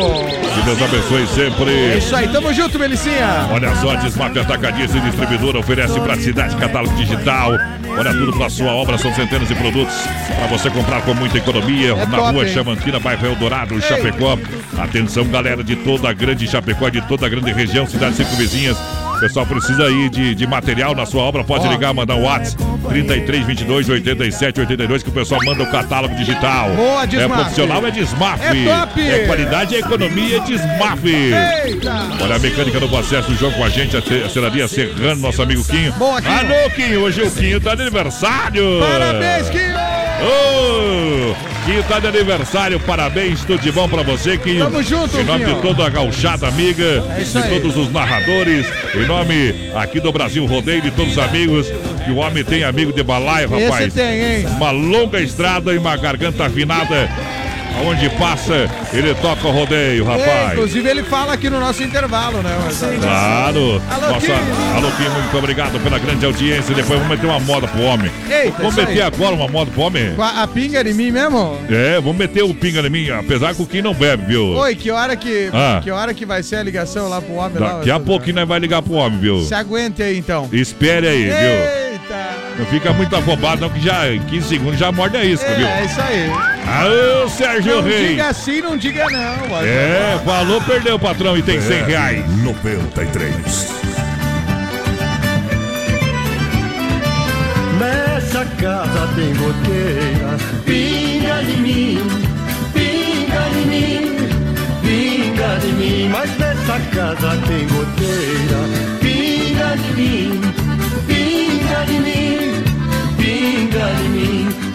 [0.54, 1.98] Que Deus abençoe É sempre.
[1.98, 3.48] isso aí, tamo junto, Melicinha.
[3.52, 7.54] Olha só, a Desmaf Atacadista e Distribuidora oferece praticidade, catálogo digital.
[7.98, 9.96] Olha tudo para sua obra, são centenas de produtos
[10.36, 11.92] para você comprar com muita economia.
[11.92, 12.54] É na top, rua hein?
[12.54, 14.38] Chamantina, bairro Eldorado, Chapecó.
[14.78, 18.78] Atenção, galera de toda a grande Chapecó, de toda a grande região, cidades circunvizinhas.
[19.20, 22.64] O pessoal precisa aí de, de material na sua obra, pode ligar, mandar um WhatsApp
[22.88, 26.70] 33 22 87 82 que o pessoal manda o catálogo digital.
[26.70, 27.42] Boa, É Desmaf.
[27.42, 28.42] profissional, é Desmaf.
[28.42, 29.02] É top.
[29.02, 31.04] É qualidade, é economia, é Desmaf.
[31.06, 31.94] Eita!
[32.24, 35.20] Olha a mecânica do acesso do jogo com a gente, a te- a Selaria Serrano,
[35.22, 35.92] nosso amigo Quinho.
[35.94, 36.34] Boa, Quinho.
[36.40, 38.80] Alô, Quinho, hoje o Quinho tá de aniversário.
[38.80, 39.76] Parabéns, Quinho!
[40.22, 41.36] Ô,
[41.70, 44.66] Quinho tá de aniversário, parabéns, tudo de bom pra você, Quinho.
[44.66, 47.48] Tamo junto, Em nome de toda a gauchada amiga, É de aí.
[47.48, 51.68] todos os narradores, em nome aqui do Brasil Rodeio, de todos os amigos,
[52.04, 53.86] que o homem tem amigo de balaio, rapaz.
[53.86, 54.46] Esse tem, hein?
[54.48, 57.08] Uma longa estrada e uma garganta afinada.
[57.80, 60.52] Aonde passa, ele toca o rodeio, É, rapaz.
[60.54, 62.50] inclusive ele fala aqui no nosso intervalo, né?
[63.02, 63.82] Claro.
[63.90, 64.32] Alô, Nossa,
[64.76, 66.76] alô, Kim, muito obrigado pela grande audiência.
[66.76, 68.12] Depois vamos meter uma moda pro homem.
[68.30, 69.02] Eita, vamos meter aí.
[69.02, 70.14] agora uma moda pro homem?
[70.16, 71.58] Com A, a pinga de mim mesmo?
[71.70, 74.44] É, vamos meter o pinga em mim, apesar que o Kim não bebe, viu?
[74.58, 75.80] Oi, que hora que, Ah.
[75.84, 77.74] que hora que vai ser a ligação lá pro homem lá?
[77.78, 79.42] Daqui a pouquinho nós vai ligar pro homem, viu?
[79.46, 80.50] Se aguente aí então.
[80.52, 81.89] Espere aí, viu?
[82.60, 85.66] Não fica muito afobado, não, que já em 15 segundos já morde a isca, viu?
[85.66, 86.30] É, é isso aí.
[86.68, 88.10] Aô, Sérgio Não Rei!
[88.10, 89.48] diga assim, não diga não.
[89.50, 89.66] mano.
[89.66, 92.26] É, falou, perdeu, patrão, e tem 100 reais.
[92.44, 93.70] 93.
[97.80, 101.98] Nessa casa tem goteira, pinga de mim,
[102.74, 104.18] pinga de mim,
[104.82, 106.10] pinga de mim.
[106.10, 108.60] Mas nessa casa tem goteira,
[109.00, 110.49] pinga de mim,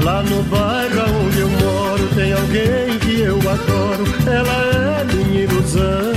[0.04, 6.12] Lá no bairro onde eu moro tem alguém que eu adoro, ela é minha ilusão.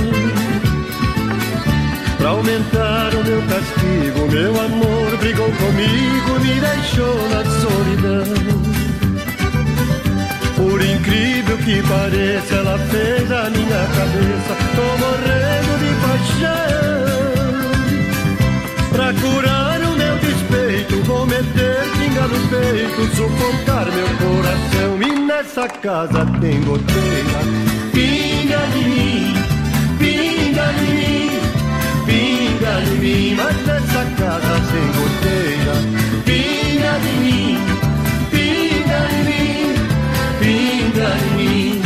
[2.18, 8.34] Pra aumentar o meu castigo, meu amor brigou comigo, me deixou na solidão.
[10.54, 16.68] Por incrível que pareça, ela fez a minha cabeça, tô morrendo de paixão.
[18.92, 19.77] Pra curar
[22.28, 25.02] no peito, sufocar meu coração.
[25.02, 27.40] E nessa casa tem goteira,
[27.92, 29.34] pinga de mim,
[29.98, 31.30] pinga de mim,
[32.06, 33.34] pinga de mim.
[33.36, 35.74] Mas nessa casa tem goteira,
[36.24, 37.58] pinga de mim,
[38.30, 39.74] pinga de mim,
[40.40, 41.82] pinga de mim.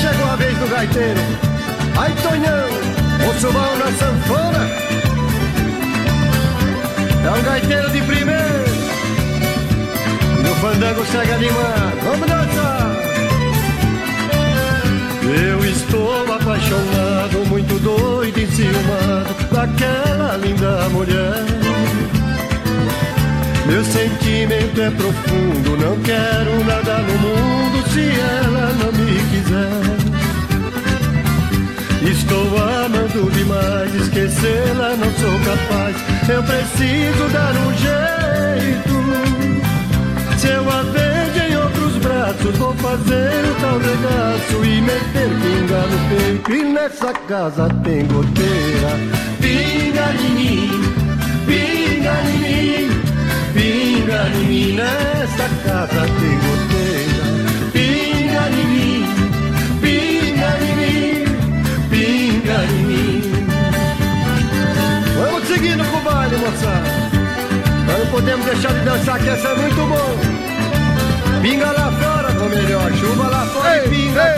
[0.00, 1.20] Chegou a vez do gaiteiro,
[1.96, 2.68] ai Tonhão,
[3.30, 4.64] o subão na sanfona.
[7.24, 8.23] É um gaiteiro de primeiro.
[10.64, 11.98] Fandango segue animado.
[12.04, 12.96] Vamos dançar!
[15.22, 21.44] Eu estou apaixonado, muito doido, enciumado daquela linda mulher.
[23.66, 29.84] Meu sentimento é profundo, não quero nada no mundo se ela não me quiser.
[32.10, 35.94] Estou amando demais, esquecê-la não sou capaz.
[36.26, 38.93] Eu preciso dar um jeito.
[42.24, 46.52] Braços, vou fazer o tal regaço e meter pinga no peito.
[46.52, 48.90] E nessa casa tem goteira.
[49.40, 50.70] Pinga de mim,
[51.46, 52.90] pinga de mim,
[53.52, 54.72] pinga de mim.
[54.72, 57.24] Nessa casa tem goteira.
[57.72, 59.04] Pinga de mim,
[59.82, 61.24] pinga de mim,
[61.90, 63.22] pinga de mim.
[65.18, 66.90] Vamos seguindo com o baile, moçada.
[67.86, 70.44] Nós não podemos deixar de dançar, que essa é muito bom.
[71.42, 72.13] Pinga lá fora,
[72.44, 74.34] ou melhor, chuva lá fora e pinga.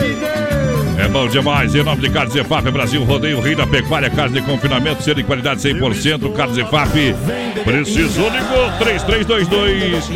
[0.99, 1.75] É bom demais.
[1.75, 5.23] Em nome de Carlos Efap, Brasil Rodeio, Rei da Pecuária, carne de confinamento, ser de
[5.23, 6.33] qualidade 100%.
[6.33, 7.15] Carlos Efap,
[7.63, 10.09] precisou, ligou 3322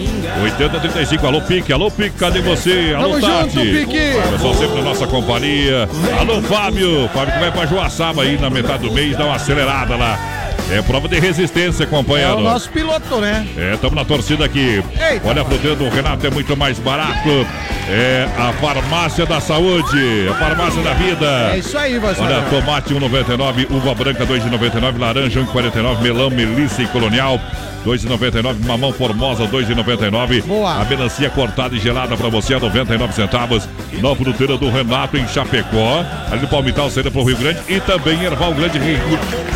[0.44, 1.28] 8035.
[1.28, 2.94] Alô, Pique, alô, Pique, cadê você?
[2.98, 3.54] Alô, Tamo Tati.
[3.54, 4.32] junto, Pique.
[4.32, 5.88] Pessoal sempre na nossa companhia.
[6.20, 7.08] Alô, Fábio.
[7.14, 10.41] Fábio que vai pra Joaçaba aí na metade do mês, dá uma acelerada lá.
[10.72, 12.38] É prova de resistência, É companheiro.
[12.38, 13.46] o nosso piloto, né?
[13.58, 14.82] É, estamos na torcida aqui.
[15.12, 15.28] Eita.
[15.28, 17.46] Olha, a fruteira do Renato é muito mais barato.
[17.90, 21.52] É a farmácia da saúde, a farmácia da vida.
[21.54, 26.88] É isso aí, voz Olha, tomate 1,99, uva branca 2,99, laranja 1,49, melão, melissa e
[26.88, 27.40] colonial
[27.86, 28.66] 2,99.
[28.66, 30.44] Mamão Formosa, 2,99.
[30.44, 30.82] Boa.
[30.82, 33.68] A melancia cortada e gelada pra você a 99 centavos.
[34.02, 36.04] Na fruteira do Renato em Chapecó.
[36.32, 37.60] Ali no Palmital, saída pro Rio Grande.
[37.68, 38.80] E também em Erval Grande,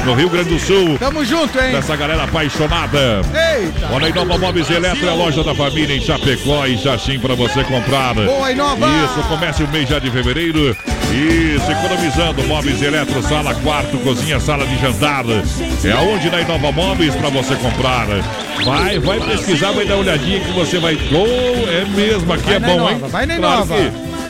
[0.05, 0.97] no Rio Grande do Sul.
[0.99, 1.71] Tamo junto, hein?
[1.71, 3.21] Dessa galera apaixonada.
[3.33, 3.89] Eita!
[3.91, 7.35] Olha aí, Nova Móveis Eletro é a loja da família em Chapecó e Xaxim pra
[7.35, 8.13] você comprar.
[8.13, 8.87] Boa, Inova!
[8.87, 10.75] Isso, comece o mês já de fevereiro.
[11.11, 15.23] Isso, economizando móveis eletro, sala, quarto, cozinha, sala de jantar.
[15.83, 18.07] É aonde na Inova Móveis pra você comprar.
[18.63, 20.97] Vai, vai pesquisar, vai dar uma olhadinha que você vai.
[21.11, 23.01] Oh, é mesmo, aqui Vai é bom, Inova, hein?
[23.09, 23.75] vai na Claro Inova.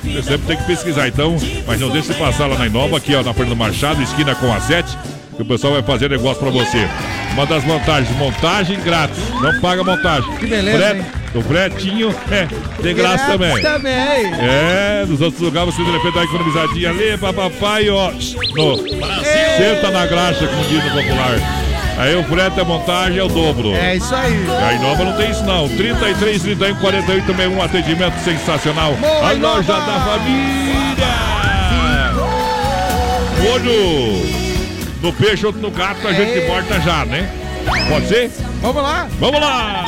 [0.02, 1.36] que Você sempre tem que pesquisar, então.
[1.68, 4.52] Mas não deixe de passar lá na Inova, aqui ó, na Fernando Machado, esquina com
[4.54, 4.98] a 7,
[5.36, 6.88] que o pessoal vai fazer negócio pra você.
[7.34, 9.18] Uma das vantagens, montagem grátis.
[9.42, 10.32] Não paga montagem.
[10.38, 11.06] Que beleza, Frete- hein?
[11.36, 12.48] O fretinho é
[12.82, 13.62] de graça também.
[13.62, 13.94] Também.
[14.40, 18.10] É, nos outros lugares você de repente dá economizadinha ali, papai, ó.
[18.12, 21.36] No, senta na graxa, como diz no popular.
[21.98, 23.74] Aí o frete, a montagem é o dobro.
[23.74, 24.46] É isso aí.
[24.68, 25.68] A Inova não tem isso não.
[25.70, 28.94] 33, 31, 48, 61, atendimento sensacional.
[28.96, 29.56] Boa, a Inova!
[29.58, 31.16] loja da família.
[33.54, 34.26] Olho
[35.02, 36.48] no peixe, outro no gato, a gente É.
[36.48, 37.30] morta já, né?
[37.90, 38.32] Pode ser?
[38.62, 39.08] Vamos lá.
[39.20, 39.86] Vamos lá!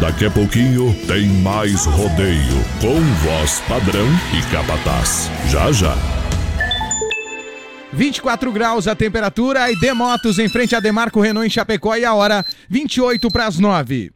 [0.00, 5.30] Daqui a pouquinho tem mais rodeio com voz padrão e capataz.
[5.48, 5.94] Já já.
[7.96, 12.12] 24 graus a temperatura e Demotos em frente a Demarco Renault em Chapecó e a
[12.12, 14.15] hora 28 para as 9.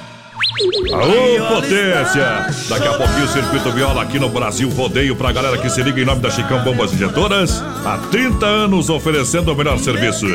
[0.93, 2.47] Aô, potência!
[2.67, 6.01] Daqui a pouquinho o Circuito Viola aqui no Brasil Rodeio pra galera que se liga
[6.01, 7.61] em nome da Chicão Bombas Injetoras.
[7.85, 10.25] Há 30 anos oferecendo o melhor serviço.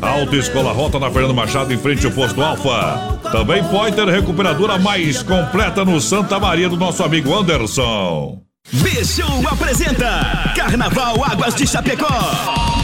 [0.00, 3.18] Alta Escola Rota na Fernando Machado em frente ao posto Alfa.
[3.32, 8.38] Também pode ter recuperadora mais completa no Santa Maria do nosso amigo Anderson.
[8.72, 12.83] B-Show apresenta Carnaval Águas de Chapecó.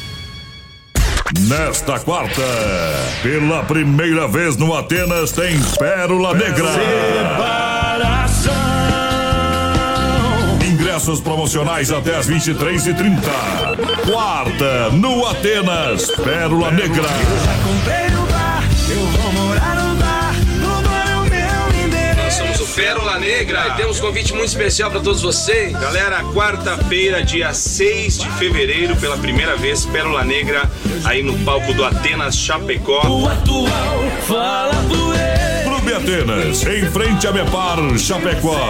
[1.39, 2.41] Nesta quarta,
[3.23, 6.69] pela primeira vez no Atenas, tem Pérola Negra.
[10.65, 13.21] Ingressos promocionais até as 23h30.
[14.11, 17.07] Quarta, no Atenas, Pérola Negra.
[17.63, 20.10] Comprei no bar, eu vou morar no bar.
[22.75, 25.73] Pérola Negra e temos um convite muito especial para todos vocês.
[25.73, 30.69] Galera, quarta-feira, dia 6 de fevereiro, pela primeira vez, Pérola Negra,
[31.03, 33.05] aí no palco do Atenas Chapecó.
[33.07, 35.63] O atual fala ele.
[35.63, 38.69] Clube Atenas, em frente a Bepar, Chapecó.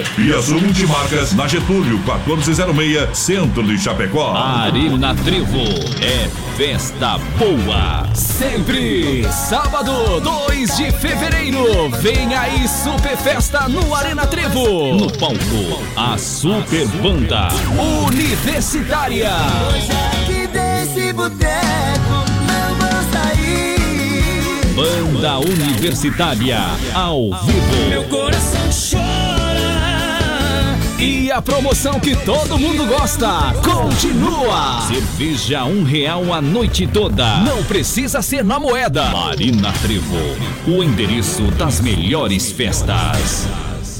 [0.17, 4.35] E a Zoom Multimarcas na Getúlio 1406, centro de Chapecó.
[4.35, 5.63] Arena Trevo
[6.01, 8.07] é festa boa.
[8.13, 11.89] Sempre sábado, 2 de fevereiro.
[12.01, 14.95] Vem aí Super Festa no Arena Trevo.
[14.95, 17.49] No palco, a Super Banda
[18.07, 19.31] Universitária.
[20.25, 22.31] Que desse boteco.
[24.75, 26.59] Banda Universitária
[26.93, 27.89] ao vivo.
[27.89, 29.20] Meu coração chora.
[31.01, 33.27] E a promoção que todo mundo gosta
[33.63, 34.81] continua.
[34.87, 37.37] Cerveja um real a noite toda.
[37.37, 39.05] Não precisa ser na moeda.
[39.05, 40.15] Marina Trevo,
[40.67, 43.47] o endereço das melhores festas.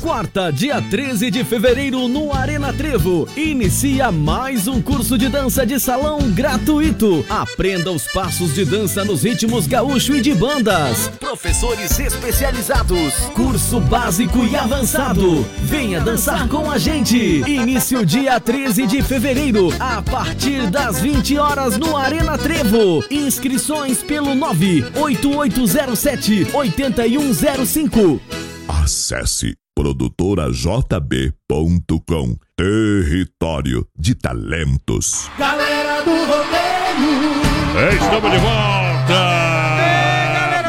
[0.02, 3.28] Quarta, dia 13 de fevereiro, no Arena Trevo.
[3.38, 7.24] Inicia mais um curso de dança de salão gratuito.
[7.30, 11.08] Aprenda os passos de dança nos ritmos gaúcho e de bandas.
[11.20, 13.14] Professores especializados.
[13.36, 15.45] Curso básico e avançado.
[15.60, 17.43] Venha dançar com a gente.
[17.47, 23.06] Início dia 13 de fevereiro, a partir das 20 horas no Arena Trevo.
[23.12, 28.20] Inscrições pelo 98807 8105.
[28.68, 35.30] Acesse produtorajb.com Território de Talentos.
[35.38, 37.41] Galera do rodeio.
[37.78, 39.41] É, estamos de volta!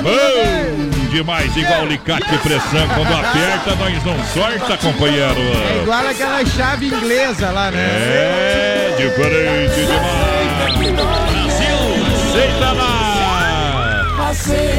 [0.03, 2.88] Bom demais, igual alicate de pressão.
[2.88, 5.40] Quando aperta, nós não sorta, companheiro.
[5.40, 7.78] É igual aquela chave inglesa lá, né?
[7.80, 10.32] É, diferente demais.
[10.92, 11.78] Brasil,
[12.14, 13.12] aceita lá!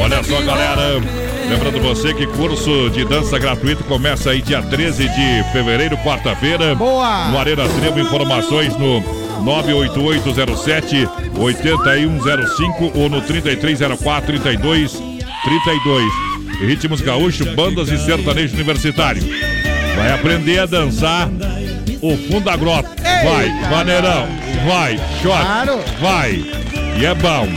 [0.00, 1.00] Olha só, galera.
[1.48, 6.74] Lembrando você que curso de dança gratuito começa aí dia 13 de fevereiro, quarta-feira.
[6.74, 7.28] Boa!
[7.28, 9.00] No Arena Trevo, informações no
[9.42, 14.92] 98807 8105 ou no 3304 32
[15.44, 16.12] 32.
[16.60, 19.22] Ritmos gaúcho, bandas e sertanejo universitário.
[19.96, 21.28] Vai aprender a dançar
[22.12, 22.90] o fundo da grota.
[23.02, 24.28] Vai, maneirão,
[24.66, 25.80] vai, shot, Claro.
[26.00, 26.44] vai.
[26.98, 27.48] E é bom.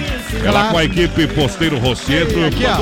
[0.44, 0.70] Ela Claro.
[0.72, 2.46] com a equipe Posteiro Rosseto.
[2.46, 2.78] Aqui, ó.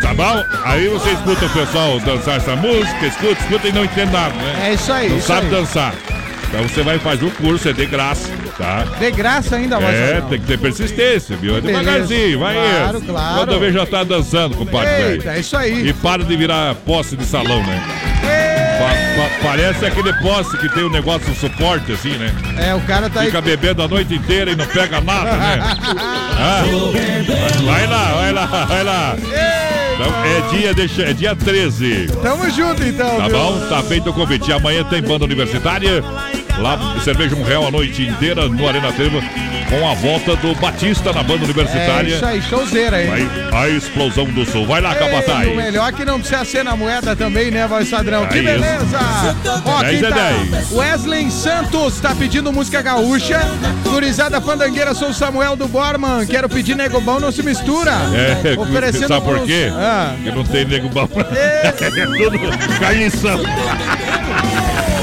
[0.00, 0.44] Tá bom?
[0.64, 4.68] Aí você escuta o pessoal dançar essa música, escuta, escuta e não entende nada, né?
[4.68, 5.08] É isso aí.
[5.10, 5.50] Não sabe aí.
[5.52, 5.94] dançar.
[6.48, 8.84] Então você vai fazer o curso, é de graça, tá?
[8.98, 11.56] De graça ainda, voz É, tem que ter persistência, viu?
[11.56, 11.80] É Beleza.
[11.82, 13.06] devagarzinho, vai Claro, indo.
[13.06, 13.36] claro.
[13.38, 15.30] Quando eu vejo já tá dançando, compadre, Eita, velho.
[15.30, 15.88] é isso aí.
[15.88, 17.82] E para de virar posse de salão, né?
[18.78, 22.32] Pa- pa- parece aquele poste que tem um negócio de suporte, assim, né?
[22.58, 23.26] É, o cara tá aí.
[23.26, 25.58] Fica bebendo a noite inteira e não pega nada, né?
[26.38, 26.62] Ah,
[27.64, 29.16] vai lá, vai lá, vai lá.
[29.98, 32.08] Então, é dia, deixa, é dia 13.
[32.22, 33.36] Tamo junto então, Tá viu?
[33.38, 33.58] bom?
[33.68, 34.52] Tá feito o convite.
[34.52, 36.04] Amanhã tem banda universitária.
[36.58, 39.20] Lá, cerveja um real a noite inteira no Arena Trevo.
[39.68, 42.14] Com a volta do Batista na banda É universitária.
[42.14, 43.06] isso aí, showzeira aí.
[43.50, 44.64] Vai a explosão do sul.
[44.64, 45.48] Vai lá, Capataz.
[45.48, 48.26] O melhor que não precisa ser na moeda também, né, voz padrão?
[48.28, 48.46] Que É isso.
[48.52, 48.98] beleza!
[49.64, 50.30] Ó, 10 quem é tá?
[50.52, 50.72] 10.
[50.72, 53.40] Wesley Santos tá pedindo música gaúcha.
[53.82, 56.24] Gurizada Fandangueira, sou o Samuel do Borman.
[56.26, 57.90] Quero pedir nego bom, não se mistura.
[58.14, 59.68] É, Oferecendo sabe por quê?
[59.74, 60.14] Ah.
[60.22, 61.08] Que não tem nego bom.
[61.36, 62.38] É tudo
[62.78, 63.38] caição.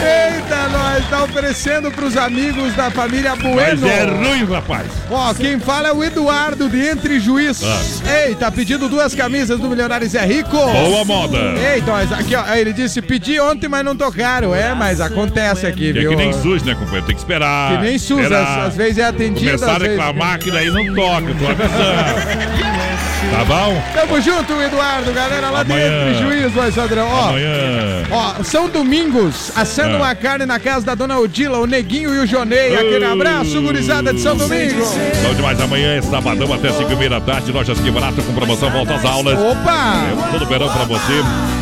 [0.03, 3.81] Eita, nós tá oferecendo pros amigos da família Bueno.
[3.81, 4.87] Mas é ruim, rapaz.
[5.09, 7.61] Ó, quem fala é o Eduardo de Entre Juiz.
[7.63, 8.25] Ah.
[8.25, 10.51] Ei, tá pedindo duas camisas do Milionários é Rico.
[10.51, 11.37] Boa moda.
[11.37, 14.53] Ei, nós, aqui, ó, ele disse, pedi ontem, mas não tocaram.
[14.53, 16.11] É, mas acontece aqui, É viu?
[16.11, 17.05] que nem SUS, né, companheiro?
[17.05, 17.77] Tem que esperar.
[17.77, 19.45] Que nem SUS, às, às vezes é atendido.
[19.45, 19.97] Começaram às a vezes...
[19.97, 22.73] reclamar que daí não toca, tô avisando.
[23.31, 23.81] Tá bom?
[23.93, 25.89] Tamo junto, Eduardo, galera lá Amanhã.
[26.05, 27.07] de Entre Juiz, vai, Sadrão.
[27.09, 28.03] Ó, Amanhã.
[28.11, 29.99] ó, São Domingos, assando Ah.
[29.99, 32.75] uma carne na casa da dona Odila, o Neguinho e o Jonei.
[32.75, 34.85] Aquele abraço, gurizada de São Domingo.
[35.23, 38.33] Bom demais, amanhã é sabadão até 5 e meia da tarde, lojas que barato com
[38.33, 39.37] promoção, volta às aulas.
[39.39, 39.95] Opa!
[40.29, 41.13] É, todo verão pra você,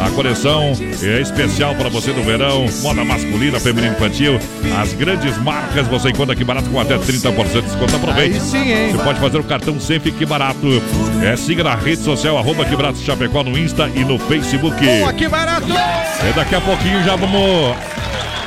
[0.05, 4.39] a coleção é especial pra você do verão, moda masculina, feminina infantil,
[4.81, 8.35] as grandes marcas você encontra aqui barato com até 30% de desconto, aproveite.
[8.35, 8.91] Aí sim, hein?
[8.91, 10.81] Você pode fazer o cartão sempre que barato.
[11.23, 14.73] É, siga na rede social, arroba que barato Chapecó no Insta e no Facebook.
[14.85, 15.67] Boa, que barato!
[15.67, 17.75] E daqui a pouquinho já vamos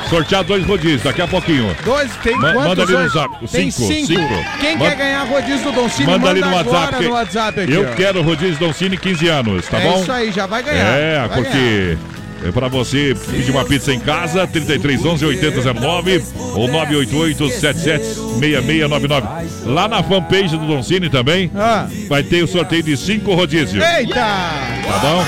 [0.09, 1.75] sortear dois rodízios, daqui a pouquinho.
[1.85, 3.47] Dois, tem Ma- quantos manda ali no zap.
[3.51, 4.07] Tem Cinco, cinco.
[4.07, 4.45] cinco.
[4.59, 6.95] Quem Manda- quer ganhar rodízio do Don Cine, Manda ali no WhatsApp.
[6.97, 7.93] que no WhatsApp aqui, eu ó.
[7.95, 10.01] quero rodízio Doncini 15 anos, tá é bom?
[10.01, 10.97] isso aí, já vai ganhar.
[10.97, 11.97] É, vai porque
[12.43, 16.23] é pra você pedir uma pizza em casa, 3311 8009
[16.55, 19.27] ou 988 776699.
[19.65, 21.87] Lá na fanpage do Doncini também Ah.
[22.07, 23.83] vai ter o sorteio de cinco rodízios.
[23.83, 24.15] Eita!
[24.15, 25.25] Tá bom?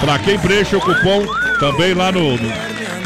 [0.00, 1.24] Pra quem preenche o cupom,
[1.58, 2.38] também lá no, no,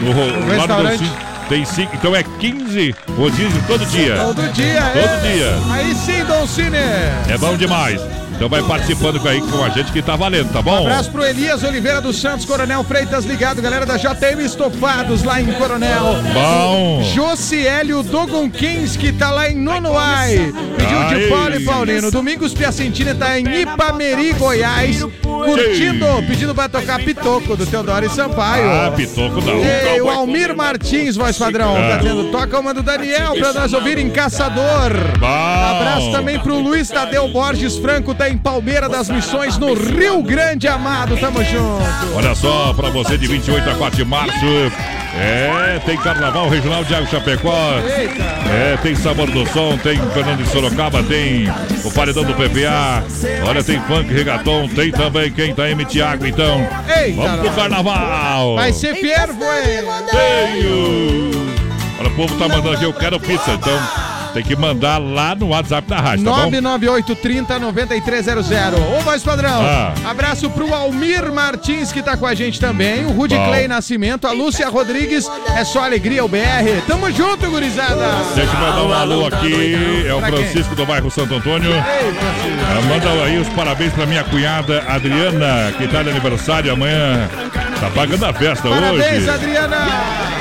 [0.01, 0.99] no, ro- lá no restaurante.
[0.99, 1.17] Doncini,
[1.49, 1.97] tem cinco.
[1.97, 4.17] Então é 15 rodízios todo dia.
[4.17, 5.33] Todo dia, Todo é.
[5.33, 5.59] dia.
[5.73, 6.77] Aí sim, Don Cine.
[7.29, 8.01] É bom demais.
[8.45, 10.81] Então vai participando com aí com a gente que tá valendo, tá bom?
[10.81, 15.51] Abraço pro Elias Oliveira dos Santos, Coronel Freitas ligado, galera da JM Estofados lá em
[15.55, 16.17] Coronel.
[16.35, 17.03] Bom.
[17.15, 20.53] Josiélio Dogonkinski tá lá em Nonoai.
[20.77, 21.29] Pediu de.
[21.29, 22.11] Paulo e Paulino.
[22.11, 25.03] Domingos Piacentini tá em Ipameri, Goiás.
[25.23, 28.71] Curtindo, pedindo pra tocar Pitoco do Teodoro e Sampaio.
[28.71, 29.55] Ah, pitoco não.
[29.65, 31.97] E o Almir Martins, voz padrão, Ah.
[31.97, 34.93] tá tendo toca uma do Daniel pra nós ouvir em Caçador.
[35.17, 40.69] Abraço também pro Luiz Tadeu Borges Franco, tá em Palmeira das Missões, no Rio Grande
[40.69, 41.17] Amado.
[41.17, 41.83] Tamo junto.
[42.15, 44.45] Olha só, pra você de 28 a 4 de março.
[45.17, 47.75] É, tem Carnaval Regional de Água Chapecó.
[48.51, 51.49] É, tem Sabor do Som, tem Fernando de Sorocaba, tem
[51.85, 53.05] o Paredão do PPA.
[53.47, 56.67] Olha, tem Funk Regaton, tem também quem tá em Tiago, então.
[56.97, 57.51] Eita, Vamos pro.
[57.51, 58.57] Carnaval.
[58.57, 59.85] Vai ser fervo, hein?
[60.11, 61.31] Tenho.
[62.01, 65.49] Olha, o povo tá mandando aqui, eu quero pizza, então tem que mandar lá no
[65.49, 66.37] WhatsApp da rádio, tá bom?
[66.51, 68.51] 99830 9300.
[68.51, 69.63] Ô, voz padrão.
[69.63, 69.93] Ah.
[70.05, 73.07] Abraço pro Almir Martins, que tá com a gente também.
[73.07, 73.47] O Rudy Bom.
[73.47, 75.31] Clay Nascimento, a Lúcia Rodrigues.
[75.57, 76.83] É só alegria, o BR.
[76.87, 77.95] Tamo junto, gurizada.
[78.35, 80.39] Deixa eu mandar um alô aqui, é o Pra quem?
[80.45, 81.71] Francisco do bairro Santo Antônio.
[81.73, 82.65] Ei, Francisco.
[82.69, 87.29] Ah, Manda aí os parabéns pra minha cunhada Adriana, que tá de aniversário amanhã.
[87.81, 89.31] Tá pagando a festa Parabéns, hoje.
[89.31, 89.77] Adriana.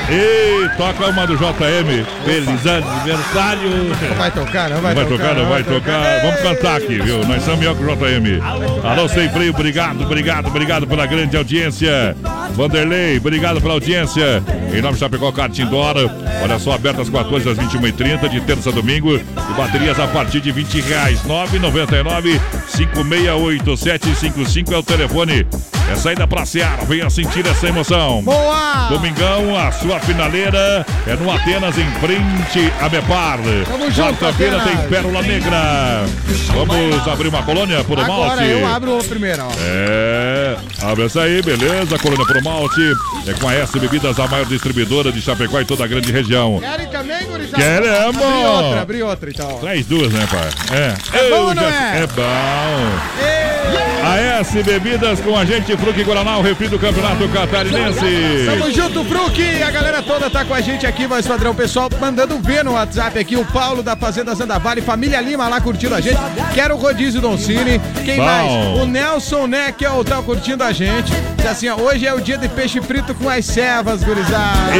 [0.08, 2.04] Ei, toca uma do JM.
[2.24, 3.70] Feliz aniversário.
[3.84, 6.20] Não vai tocar, não Não vai, vai tocar, não vai tocar.
[6.22, 7.24] Vamos cantar aqui, viu?
[7.26, 8.42] Nós somos melhor que o JM.
[8.84, 12.16] Alô, Sem Freio, obrigado, obrigado, obrigado pela grande audiência.
[12.52, 14.42] Vanderlei, obrigado pela audiência.
[14.72, 16.00] Em nome de Chapecó Karting Dora.
[16.42, 19.16] Olha só, aberto às 14 às 21h30, de terça a domingo.
[19.16, 21.24] E baterias a partir de 20 reais.
[21.24, 25.46] 999 568755 é o telefone.
[25.90, 28.22] É saída pra Seara, venha sentir essa emoção.
[28.22, 28.88] Boa!
[28.88, 33.38] Domingão, a sua finaleira é no Atenas, em frente a Bepar.
[33.94, 36.04] Quarta-feira tem Pérola Negra.
[36.54, 38.12] Vamos abrir uma colônia por malte.
[38.12, 39.50] Agora eu abro o primeiro, ó.
[39.60, 41.98] É, abre essa aí, beleza?
[41.98, 42.80] Colônia por malte.
[43.26, 46.60] É com a S Bebidas, a maior distribuidora de Chapecó e toda a grande região.
[46.60, 47.62] Querem também, gurizada?
[47.62, 48.16] Queremos!
[48.22, 49.58] Abri outra, abri outra, então.
[49.58, 50.78] Traz duas, né, pai?
[50.78, 51.18] É.
[51.26, 52.02] É bom ou não já- é?
[52.02, 53.34] É bom.
[54.06, 58.44] A S Bebidas com a gente, Fruque Guaraná, o refri do Campeonato Catarinense.
[58.44, 59.62] Tamo junto, Fruque!
[59.62, 61.54] A galera toda tá com a gente aqui, voz padrão.
[61.54, 63.34] Pessoal mandando ver no WhatsApp aqui.
[63.36, 66.18] O Paulo da Fazenda Zandavari, família Lima lá curtindo a gente.
[66.52, 67.80] Quero o rodízio Doncini.
[68.04, 68.24] Quem Bom.
[68.24, 68.78] mais?
[68.82, 71.12] O Nelson Neck é o tá curtindo a gente.
[71.36, 74.74] Diz assim, ó, hoje é o dia de peixe frito com as servas, gurizada.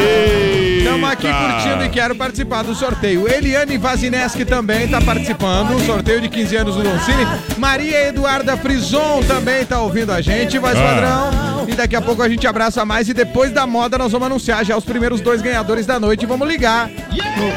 [0.78, 3.28] Estamos aqui curtindo e quero participar do sorteio.
[3.30, 5.72] Eliane Vazineski também tá participando.
[5.74, 7.26] Um sorteio de 15 anos do Doncini.
[7.58, 10.82] Maria Eduarda Frison também tá ouvindo a gente, voz Ah.
[10.82, 11.68] padrão.
[11.68, 13.08] E daqui a pouco a gente abraça mais.
[13.08, 16.24] E depois da moda nós vamos anunciar já os primeiros dois ganhadores da noite.
[16.26, 16.90] Vamos ligar.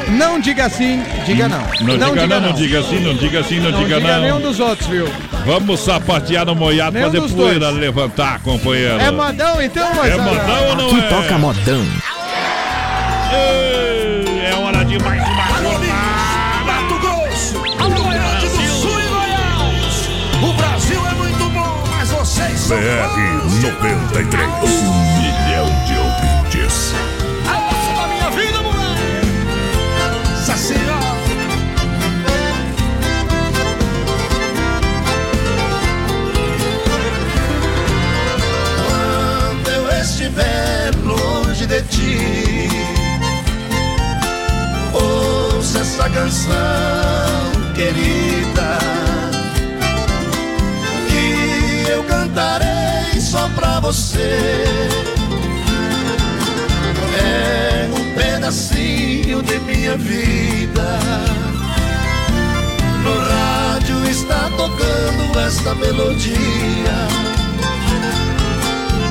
[0.09, 1.59] Não diga assim, diga não.
[1.81, 4.21] Não, diga não, não diga assim, não diga assim, não, Não diga, diga não.
[4.21, 5.07] nenhum dos outros, viu?
[5.47, 7.77] Vamos sapatear no moiado, fazer poeira, dois.
[7.77, 8.99] levantar, companheiro.
[8.99, 11.01] É modão então, voz É modão ou não Aqui é?
[11.07, 11.85] toca modão.
[13.31, 16.63] Ei, É hora de mais uma jornada.
[16.65, 20.09] Mato Grosso, Rio Grande do Sul e Goiás.
[20.43, 25.16] O Brasil é muito bom, mas vocês são BR 93.
[40.37, 42.69] Estiver longe de ti,
[44.93, 46.53] ouça essa canção,
[47.75, 48.77] querida,
[51.07, 54.63] que eu cantarei só pra você.
[57.19, 60.99] É um pedacinho de minha vida.
[63.03, 67.26] No rádio está tocando esta melodia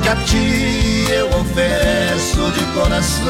[0.07, 3.23] que a ti eu ofereço de coração.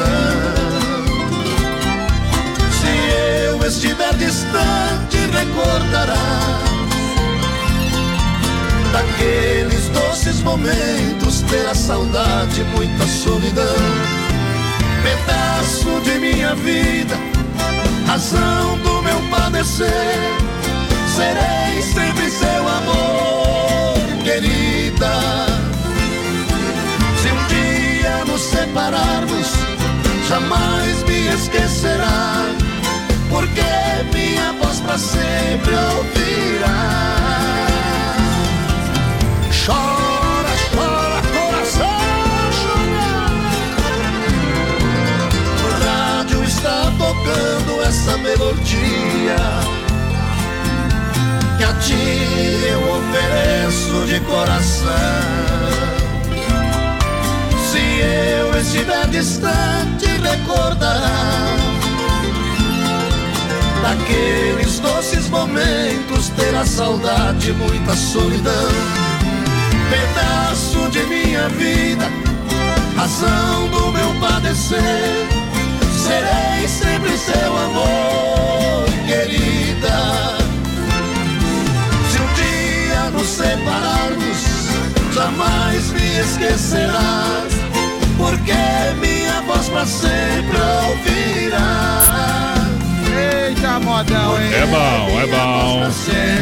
[2.72, 6.14] Se eu estiver distante, recordará
[8.92, 13.66] daqueles doces momentos, terá saudade, muita solidão.
[15.02, 17.16] Pedaço de minha vida,
[18.06, 19.88] razão do meu padecer.
[21.16, 25.47] Serei sempre seu amor, querida.
[28.38, 29.48] Nos separarmos,
[30.30, 32.46] jamais me esquecerá,
[33.32, 33.64] porque
[34.14, 37.66] minha voz pra sempre ouvirá.
[39.66, 41.90] Chora, chora, coração,
[42.62, 43.18] chora.
[45.64, 49.42] O rádio está tocando essa melodia
[51.58, 55.77] que a ti eu ofereço de coração.
[58.00, 61.58] Eu estiver distante, recordará
[63.82, 68.70] daqueles doces momentos, terá saudade, muita solidão.
[69.90, 72.10] Pedaço de minha vida,
[72.96, 75.28] razão do meu padecer.
[75.96, 80.38] Serei sempre seu amor, querida.
[82.12, 84.38] Se um dia nos separarmos,
[85.14, 87.54] jamais me esquecerás,
[88.18, 88.54] porque
[89.00, 90.58] minha voz pra sempre
[90.90, 92.47] ouvirás.
[93.18, 94.54] Eita, modão, hein?
[94.54, 95.90] É bom, é bom.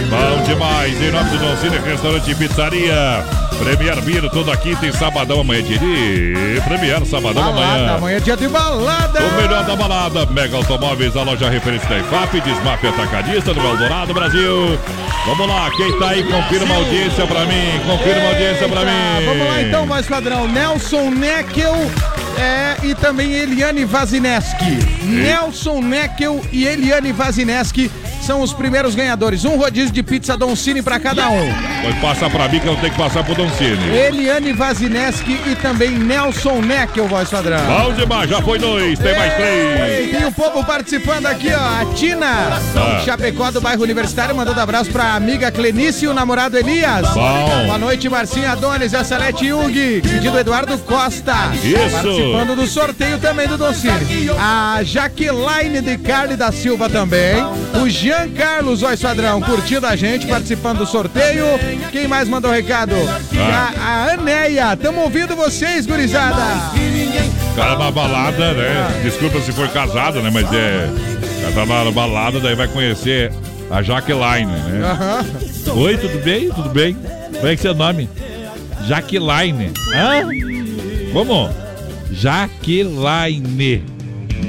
[0.09, 1.01] Bom demais.
[1.01, 3.23] Em nome do Doncini Restaurante e Pizzaria.
[3.57, 5.63] Premier Beer, toda quinta e sabadão amanhã.
[5.63, 5.79] De
[6.65, 7.95] Premier, sabadão Balada, amanhã.
[7.95, 9.19] amanhã é dia de balada.
[9.21, 14.13] O melhor da balada, Mega Automóveis, a loja referência da IFAP, Desmaf Atacadista do Eldorado,
[14.13, 14.77] Brasil.
[15.25, 19.25] Vamos lá, quem tá aí, confirma a audiência pra mim, confirma a audiência pra mim.
[19.25, 20.47] Vamos lá então, voz padrão.
[20.47, 21.75] Nelson Neckel
[22.37, 24.94] é, e também Eliane Vazineski.
[25.05, 27.91] Nelson Neckel e Eliane Vazineski
[28.21, 29.45] são os primeiros ganhadores.
[29.45, 31.53] Um rodízio de pizza Don Cine pra cada um.
[31.83, 33.95] Pode passar pra mim que eu tenho que passar pro Don Cine.
[33.95, 37.59] Eliane Vazineski e também Nelson Neckel, voz padrão.
[37.65, 40.21] Bom demais, já foi dois, tem mais três.
[40.21, 41.81] E o povo participando aqui, ó.
[41.81, 42.25] A Tina,
[42.75, 43.01] Ah.
[43.05, 47.07] Chapecó do bairro Universitário, mandando abraço pra amiga Clenice e o namorado Elias.
[47.09, 47.65] Bom.
[47.65, 50.01] Boa noite, Marcinha Adonis e a Salete Jung.
[50.01, 51.35] Pedido Eduardo Costa.
[51.63, 51.75] Isso.
[51.91, 54.29] Participando do sorteio também do Docine.
[54.39, 57.35] A Jaqueline de Carli da Silva também.
[57.83, 61.43] O Jean Carlos, voz padrão, curtindo a gente, participando do sorteio.
[61.91, 62.95] Quem mais mandou recado?
[63.37, 63.73] Ah.
[63.77, 64.73] A, a Aneia.
[64.77, 66.41] Tamo ouvindo vocês, gurizada.
[67.57, 69.01] Cara na balada, né?
[69.03, 70.29] Desculpa se for casado, né?
[70.33, 70.89] Mas é.
[71.53, 73.33] Cara tá na balada, daí vai conhecer
[73.69, 74.81] a Jaqueline, né?
[74.81, 75.25] Aham.
[75.75, 76.49] Oi, tudo bem?
[76.51, 76.95] Tudo bem?
[77.33, 78.09] Como é que é seu nome?
[78.87, 79.73] Jaqueline.
[79.93, 80.21] Hã?
[81.11, 81.49] Como?
[82.13, 83.94] Jaqueline.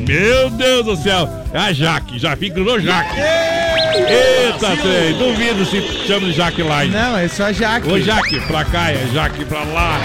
[0.06, 1.28] Meu Deus do céu!
[1.52, 3.16] É a Jaque, já fica no Jaque.
[3.18, 6.92] Eita, trem, duvido se chama de Jaqueline.
[6.92, 7.90] Não, é só Jaque.
[7.90, 10.00] Ô, Jaque, pra cá, é Jaque pra lá.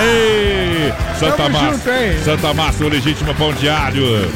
[0.00, 1.92] Ei, Santa Massa.
[2.24, 4.30] Santa Massa, o legítimo pão diário.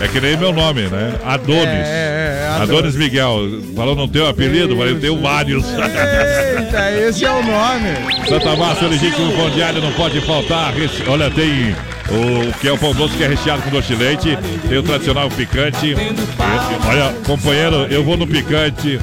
[0.00, 1.12] É que nem meu nome, né?
[1.24, 1.66] Adonis.
[1.66, 2.70] É, é, é, Adonis.
[2.70, 3.38] Adonis Miguel.
[3.76, 5.64] Falou não tem um apelido, mas eu tenho vários.
[5.66, 7.90] Eita, esse é o nome.
[8.26, 10.72] Santa Massa, o legítimo pão diário não pode faltar.
[11.06, 11.76] Olha, tem
[12.10, 14.38] o que é o pão doce que é recheado com doce de leite.
[14.68, 15.92] Tem o tradicional picante.
[15.92, 18.98] Esse- olha, companheiro, eu vou no picante.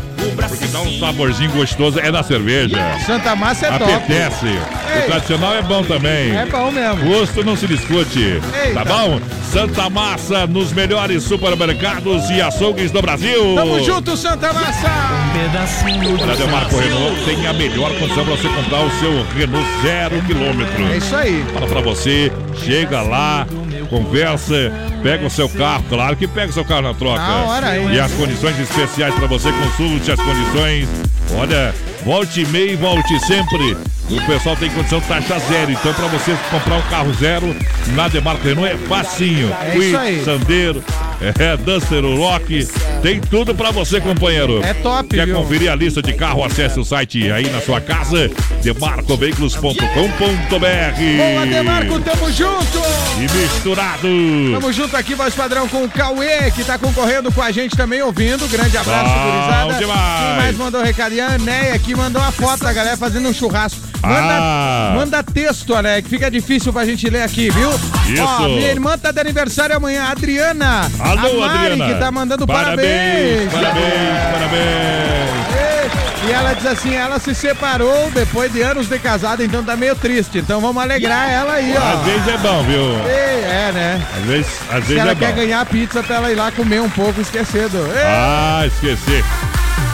[0.49, 1.99] Porque dá um saborzinho gostoso.
[1.99, 2.77] É na cerveja.
[3.05, 3.91] Santa Massa é top.
[3.91, 4.45] Apetece.
[4.97, 5.03] Ei.
[5.03, 6.35] O tradicional é bom também.
[6.35, 7.05] É bom mesmo.
[7.05, 8.41] Gosto não se discute.
[8.63, 8.73] Eita.
[8.73, 9.19] Tá bom?
[9.51, 13.55] Santa Massa nos melhores supermercados e açougues do Brasil.
[13.55, 14.91] Tamo junto, Santa Massa.
[16.21, 20.83] Olha, Demarco Renault tem a melhor condição para você comprar o seu Renault zero quilômetro.
[20.91, 21.45] É isso aí.
[21.53, 22.31] Fala pra você,
[22.65, 23.47] chega lá,
[23.89, 24.71] conversa,
[25.01, 27.19] pega o seu carro, claro que pega o seu carro na troca.
[27.19, 27.89] Na hora, hein?
[27.93, 30.89] E as condições especiais pra você, consulte as condições.
[31.37, 31.73] Olha,
[32.03, 33.77] volte e meio e volte sempre.
[34.09, 37.53] O pessoal tem condição taxa zero, então pra você comprar um carro zero
[37.87, 39.49] na Demarco Renault é facinho.
[39.61, 40.23] É aí.
[40.23, 40.81] Sandeiro,
[41.37, 42.65] é, Duster, Rock,
[43.01, 44.63] tem tudo pra você, companheiro.
[44.63, 45.35] É top, Quer viu?
[45.35, 46.41] conferir a lista de carro?
[46.41, 48.31] Acesse o site aí na sua casa,
[48.63, 49.77] demarcoveículos.com.br.
[50.55, 52.81] Boa, Demarco, tamo junto.
[53.17, 54.07] E misturado.
[54.53, 58.01] Tamo junto aqui, voz padrão, com o Cauê, que tá concorrendo com a gente também,
[58.01, 58.47] ouvindo.
[58.47, 59.73] Grande abraço, Bom gurizada.
[59.73, 60.19] demais.
[60.27, 61.13] Quem mais mandou recado?
[61.13, 63.86] E a Anéia aqui mandou uma foto da galera fazendo um churrasco.
[64.07, 64.91] Manda, Ah.
[64.95, 67.69] manda texto, Ané, que fica difícil pra gente ler aqui, viu?
[68.07, 68.23] Isso.
[68.23, 70.89] Ó, minha irmã tá de aniversário amanhã, Adriana.
[70.99, 71.93] Alô, a Mari, Adriana.
[71.93, 73.51] que tá mandando Parabéns, parabéns.
[73.51, 75.47] parabéns, parabéns.
[76.27, 79.95] E ela diz assim, ela se separou depois de anos de casada, então tá meio
[79.95, 80.39] triste.
[80.39, 81.93] Então vamos alegrar ela aí, ó.
[81.99, 82.81] Às vezes é bom, viu?
[83.07, 84.01] Ei, É, né?
[84.17, 85.35] Às vezes, às Se vezes ela é quer bom.
[85.37, 87.77] ganhar pizza pra ela ir lá comer um pouco esquecido.
[87.95, 89.23] Ei, Ah, esqueci.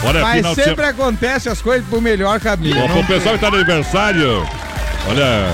[0.05, 2.75] Olha, Mas sempre acontece as coisas pro melhor caminho.
[2.75, 4.45] Bom, pro pessoal que tá no aniversário,
[5.07, 5.47] olha,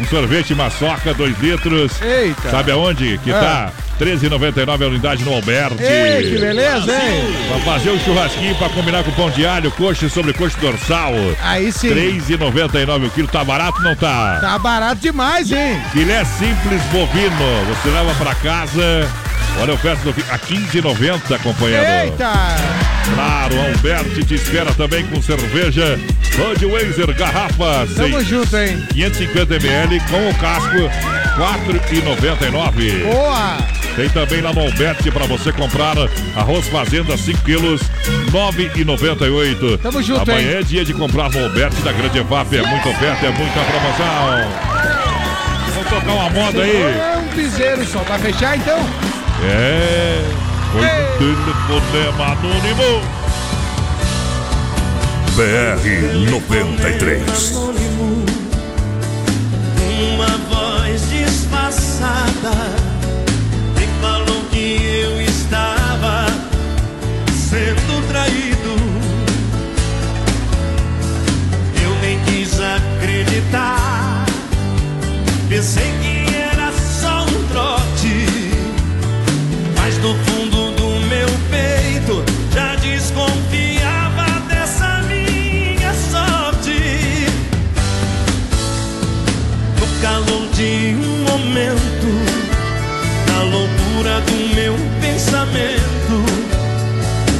[0.00, 2.00] um sorvete maçoca, 2 litros.
[2.00, 2.50] Eita.
[2.50, 3.40] Sabe aonde que Ah.
[3.40, 3.72] tá?
[3.98, 5.82] 13,99 a unidade no Alberti.
[5.82, 7.22] Ei, que beleza, hein?
[7.48, 11.12] Pra fazer um churrasquinho pra combinar com pão de alho, coxa sobre coxa dorsal.
[11.42, 11.90] Aí sim.
[11.90, 13.28] 3,99 o quilo.
[13.28, 14.38] Tá barato não tá?
[14.40, 15.78] Tá barato demais, hein?
[15.92, 17.36] Filé simples bovino.
[17.68, 19.06] Você leva pra casa.
[19.58, 21.84] Olha a oferta do a 15,90, companheiro.
[21.84, 22.32] Eita!
[23.14, 25.98] Claro, Alberti te espera também com cerveja
[26.36, 27.86] Budweiser garrafa.
[27.94, 28.82] Tamo junto, hein?
[28.92, 30.90] 550 ml com o casco
[31.36, 33.04] 4,99.
[33.04, 33.58] Boa!
[33.96, 35.96] Tem também lá no Alberti para você comprar
[36.36, 37.82] arroz fazenda 5 quilos,
[38.30, 39.78] 9,98.
[39.82, 40.56] Tamo junto, Amanhã hein?
[40.58, 42.56] é dia de comprar no Alberti da Grande EFAP.
[42.56, 44.80] É muita oferta, é muita promoção.
[45.74, 46.82] Vamos tocar uma moda aí.
[46.82, 47.98] É um piseiro só.
[48.00, 49.09] Vai fechar então?
[49.42, 50.22] É.
[50.72, 51.36] Foi um
[51.66, 53.20] telefonema anônimo.
[55.34, 57.54] BR 93.
[60.12, 62.50] Uma voz disfarçada
[63.78, 66.26] me falou que eu estava
[67.32, 68.76] sendo traído.
[71.82, 74.26] Eu nem quis acreditar.
[75.48, 76.19] Pensei que
[80.02, 82.24] no fundo do meu peito
[82.54, 87.26] já desconfiava dessa minha sorte.
[89.78, 92.08] No calor de um momento,
[93.28, 96.24] na loucura do meu pensamento,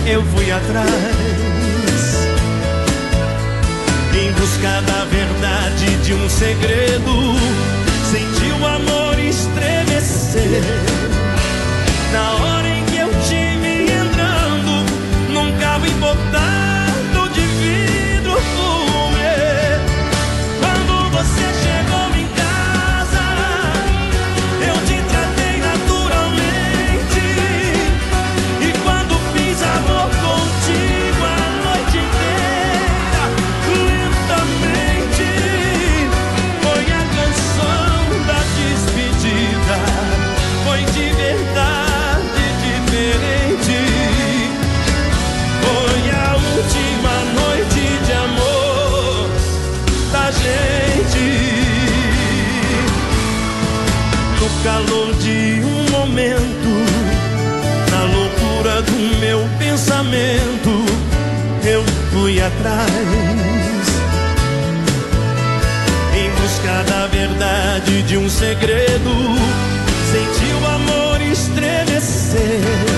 [0.06, 0.90] eu fui atrás.
[4.12, 7.34] Em busca da verdade de um segredo,
[8.10, 11.09] senti o amor estremecer.
[12.12, 12.59] Hora
[59.90, 60.86] pensamento,
[61.64, 62.90] eu fui atrás.
[66.14, 69.10] Em busca da verdade de um segredo,
[70.12, 72.89] senti o amor estremecer.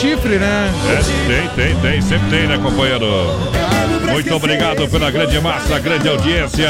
[0.00, 0.72] Chifre, né?
[0.88, 3.04] É, tem, tem, tem, sempre tem, né, companheiro?
[4.20, 6.68] Muito obrigado pela grande massa, grande audiência.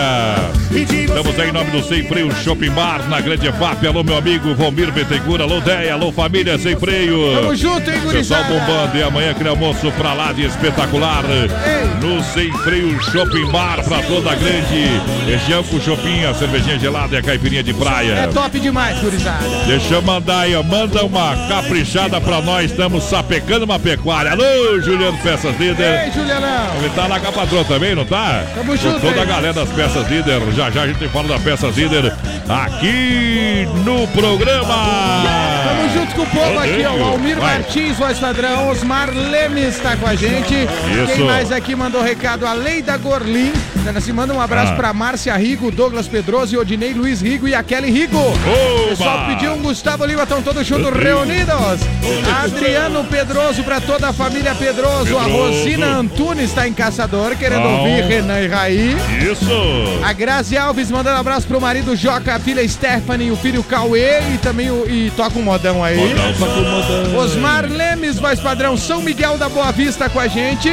[0.70, 3.88] Estamos aí em nome do Sem Freio Shopping Bar, na grande EFAP.
[3.88, 7.34] Alô, meu amigo Valmir Betecura, alô, Deia, alô, família Sem Freio.
[7.34, 8.54] Tamo junto, hein, Pessoal gurizada?
[8.54, 11.24] bombando e amanhã aquele almoço pra lá de espetacular.
[12.00, 17.16] No Sem Freio Shopping Bar, pra toda a grande região com shopping, a cervejinha gelada
[17.16, 18.12] e a caipirinha de praia.
[18.12, 19.44] É top demais, gurizada.
[19.66, 20.60] Deixa eu mandar aí.
[20.62, 22.70] Manda uma caprichada pra nós.
[22.70, 24.30] Estamos sapecando uma pecuária.
[24.30, 26.04] Alô, Juliano Peças Líder.
[26.04, 26.76] Ei, Julianão.
[26.78, 28.44] Ele tá lá com patroa também, não tá?
[28.54, 30.40] Tamo Com junto, toda a galera das Peças Líder.
[30.54, 32.12] Já já a gente fala da Peças Líder
[32.48, 35.22] aqui no programa.
[35.64, 36.94] Tamo junto com o povo aqui, ó.
[36.94, 37.54] O Almir Vai.
[37.54, 38.68] Martins, voz padrão.
[38.68, 40.54] Osmar Lemes tá com a gente.
[40.54, 41.14] Isso.
[41.14, 42.46] Quem mais aqui mandou recado?
[42.46, 43.52] A Leida Gorlim.
[43.84, 44.76] Dando assim, manda um abraço Ah.
[44.76, 48.18] pra Márcia Rigo, Douglas Pedroso, Odinei Luiz Rigo e a Kelly Rigo.
[48.18, 51.80] O pessoal pediu um Gustavo Lima, estão todos juntos reunidos.
[52.44, 55.16] Adriano Pedroso pra toda a família Pedroso.
[55.16, 55.30] A Pedroso.
[55.30, 57.78] Rosina Antunes tá em Caçador, querendo Bom.
[57.78, 58.96] ouvir Renan e Raí.
[59.30, 59.46] Isso.
[60.04, 64.38] A Grazi Alves mandando abraço pro marido Joca, a filha Stephanie, o filho Cauê e
[64.38, 65.96] também o, e toca um modão aí.
[65.96, 67.16] Modão, toca um modão.
[67.18, 70.70] Osmar Lemes, voz padrão, São Miguel da Boa Vista com a gente.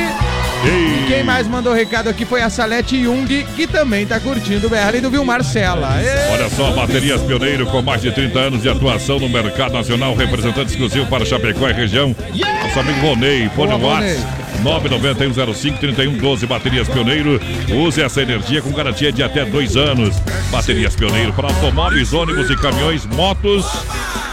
[0.65, 4.69] E quem mais mandou recado aqui foi a Salete Jung, que também tá curtindo o
[4.69, 5.89] BR do Vilmar Marcela.
[6.31, 10.71] Olha só, baterias pioneiro com mais de 30 anos de atuação no mercado nacional, representante
[10.71, 12.15] exclusivo para Chapecó e região.
[12.63, 14.15] Nosso amigo Vonei, põe no Boa, WhatsApp.
[14.15, 14.47] Vonei.
[14.63, 17.39] 991053112 Baterias Pioneiro.
[17.69, 20.15] Use essa energia com garantia de até dois anos.
[20.51, 23.65] Baterias Pioneiro para automóveis, ônibus e caminhões, motos,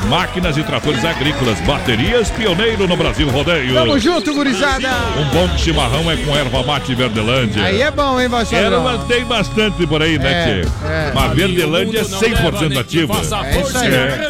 [0.05, 1.61] máquinas e tratores agrícolas.
[1.61, 3.74] Baterias Pioneiro no Brasil Rodeio.
[3.74, 4.88] Tamo junto, gurizada.
[5.18, 7.62] Um bom chimarrão é com erva mate Verdelândia.
[7.64, 8.57] Aí é bom, hein, você?
[8.57, 10.68] Erva tem bastante por aí, né, É, Tchê?
[10.86, 11.12] é.
[11.14, 13.14] Mas Verdelândia é 100% ativa.
[13.14, 13.94] É isso aí.
[13.94, 14.28] É.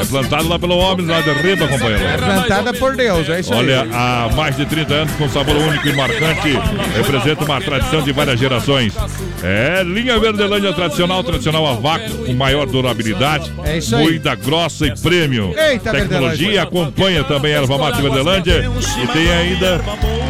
[0.00, 2.04] É plantado lá pelo homem lá de Riba, companheiro.
[2.04, 3.60] É plantada por Deus, é isso aí.
[3.60, 6.58] Olha, há mais de 30 anos com sabor único e marcante,
[6.96, 8.94] representa uma tradição de várias gerações.
[9.42, 13.52] É, linha Verdelândia tradicional, tradicional a vácuo, com maior durabilidade.
[13.64, 14.02] É isso aí.
[14.04, 15.54] Moída grossa e prêmio.
[15.56, 18.70] Eita, Tecnologia acompanha também a erva mate Verdelândia.
[19.02, 19.80] E tem ainda,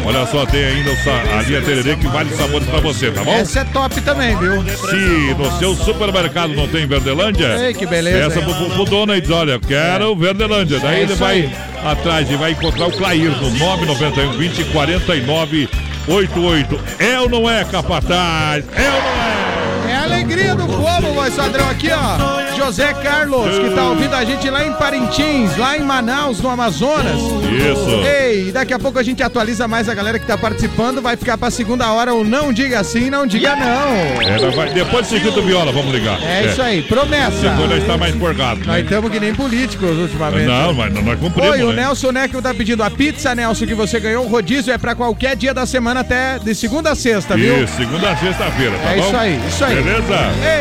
[0.05, 0.91] olha só, tem ainda
[1.37, 3.31] a linha Tererê que vale sabores pra você, tá bom?
[3.31, 4.63] Essa é top também, viu?
[4.63, 9.21] Se no seu supermercado não tem Verdelândia, Ei, que beleza, peça pro, pro, dono e
[9.21, 10.79] diz, olha, quero Verdelândia.
[10.79, 11.49] Daí É ele vai
[11.83, 15.69] atrás e vai encontrar o Clair no 991 20 49
[16.07, 16.79] 88.
[16.99, 18.65] É ou não é, capataz?
[18.75, 19.91] É ou não é?
[19.91, 21.69] É a alegria do povo, voz padrão.
[21.69, 22.55] Aqui, ó.
[22.55, 27.15] José Carlos, que tá ouvindo a gente lá em Parintins, lá em Manaus, no Amazonas.
[27.15, 28.01] Isso.
[28.05, 31.01] Ei, daqui a pouco a gente atualiza mais a galera que tá participando.
[31.01, 34.21] Vai ficar pra segunda hora o não diga sim, não diga não.
[34.27, 36.21] Ela vai, depois de segundo viola, vamos ligar.
[36.23, 37.49] É isso aí, promessa.
[37.49, 38.15] Depois nós está mais.
[38.19, 38.79] Nós Né?
[38.81, 40.45] estamos que nem políticos ultimamente.
[40.47, 41.51] Não, mas nós cumprimos.
[41.51, 41.83] Oi, o né?
[41.83, 44.25] Nelson Neckel tá pedindo a pizza, Nelson, que você ganhou.
[44.25, 47.63] O rodízio é pra qualquer dia da semana, até de segunda a sexta, viu?
[47.63, 49.05] Isso, segunda a sexta-feira, tá É bom?
[49.07, 49.75] isso aí, isso aí.
[49.75, 50.15] Beleza?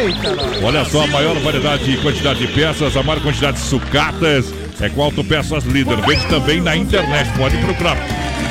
[0.04, 0.57] Eita, nós.
[0.62, 4.88] Olha só, a maior variedade e quantidade de peças, a maior quantidade de sucatas é
[4.88, 5.96] com Autopeças Líder.
[6.06, 7.96] Vende também na internet, pode procurar.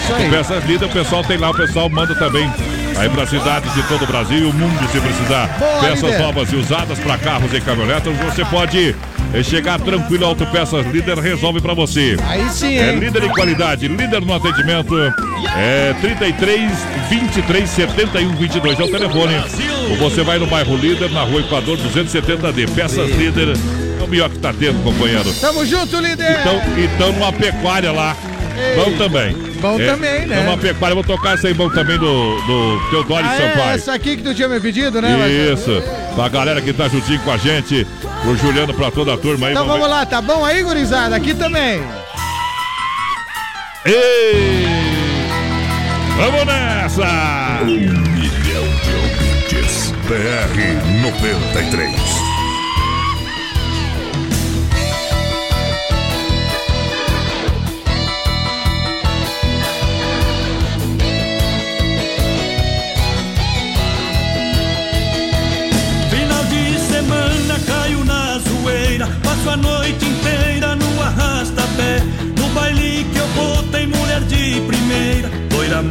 [0.09, 2.49] Autopeças Líder, o pessoal tem lá, o pessoal manda também
[2.97, 5.47] aí para cidades de todo o Brasil e o mundo se precisar.
[5.59, 6.19] Boa, Peças líder.
[6.19, 8.95] novas e usadas para carros e caminhonetas, você pode
[9.43, 12.17] chegar tranquilo, Autopeças Líder resolve para você.
[12.27, 12.99] Aí sim, É hein?
[12.99, 14.95] líder em qualidade, líder no atendimento.
[15.55, 16.71] É 33
[17.09, 19.35] 23 71 22 é o telefone.
[19.91, 22.69] Ou você vai no bairro Líder, na rua Equador 270D.
[22.73, 23.49] Peças Líder
[23.99, 25.31] é o melhor que tá tendo, companheiro.
[25.41, 26.39] Tamo junto, líder!
[26.41, 28.15] Então, então numa pecuária lá.
[28.75, 29.33] Bom também.
[29.61, 30.41] Bom também, né?
[30.43, 33.75] Numa pecuária, eu vou tocar essa aí bom também do, do Teodoro Ah, é Sampaio.
[33.75, 35.17] essa aqui que tu tinha me pedido, né?
[35.29, 35.81] Isso,
[36.15, 37.85] pra galera que tá juntinho com a gente,
[38.23, 39.53] pro Juliano, pra toda a turma aí.
[39.53, 41.15] Então vamos vamos lá, tá bom aí, gurizada?
[41.15, 41.81] Aqui também.
[43.85, 44.65] Ei!
[46.17, 47.59] Vamos nessa!
[47.63, 49.91] Um milhão de ouvintes.
[50.07, 52.26] BR 93.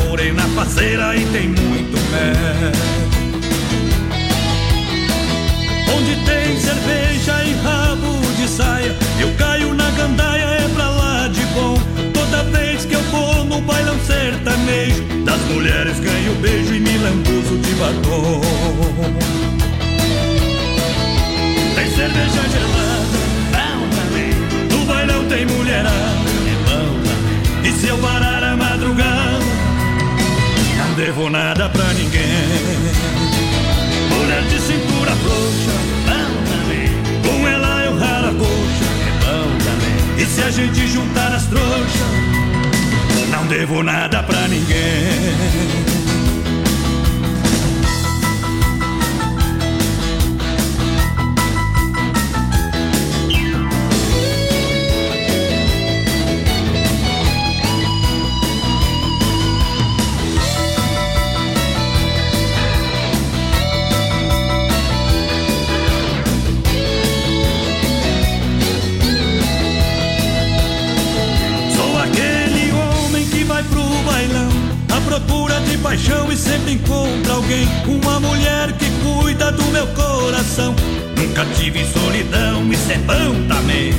[0.05, 2.33] Morena faceira e tem muito mé
[5.97, 11.45] Onde tem cerveja e rabo de saia Eu caio na gandaia, é pra lá de
[11.47, 11.79] bom
[12.13, 17.59] Toda vez que eu vou no bailão sertanejo Das mulheres ganho beijo e me lambuzo
[17.59, 18.41] de batom
[21.75, 23.19] tem cerveja gelada,
[23.53, 24.33] bom também.
[24.71, 25.95] No bailão tem mulherada,
[26.65, 27.71] bom também.
[27.71, 29.36] E se eu parar a madrugada, não
[30.97, 32.25] devo nada pra ninguém.
[34.09, 35.73] Mulher de cintura frouxa,
[36.07, 36.89] bom também.
[37.23, 40.25] Com ela eu raro a coxa, é bom também.
[40.25, 42.01] E se a gente juntar as trouxas,
[43.31, 45.86] não devo nada pra ninguém.
[75.97, 77.67] Paixão e sempre encontra alguém.
[77.87, 80.75] Uma mulher que cuida do meu coração.
[81.17, 83.95] Nunca tive solidão, isso é bom também.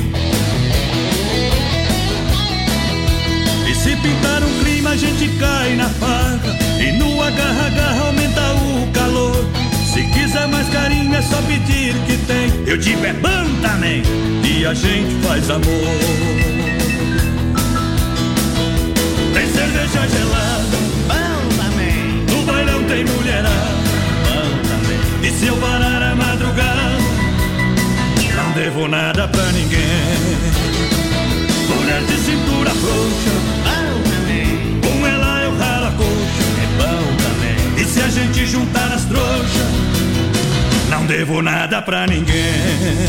[3.68, 6.40] E se pintar um clima, a gente cai na farra.
[6.78, 9.44] E no agarra-agarra aumenta o calor.
[9.92, 12.52] Se quiser mais carinho, é só pedir que tem.
[12.64, 14.02] Eu digo é bom também.
[14.44, 16.38] E a gente faz amor.
[19.34, 20.57] Tem cerveja gelada,
[22.88, 23.50] tem mulherão.
[25.22, 26.98] E se eu parar a madrugada
[28.34, 30.38] Não devo nada pra ninguém.
[31.68, 33.30] Mulher de cintura frouxa
[34.80, 36.48] Com ela eu ralo a coxa.
[37.76, 39.68] É e se a gente juntar as trouxas
[40.88, 43.07] Não devo nada pra ninguém.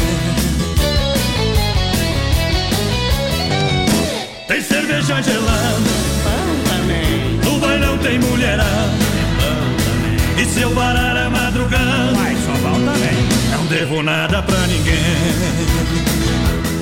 [13.89, 14.93] Devo nada pra ninguém.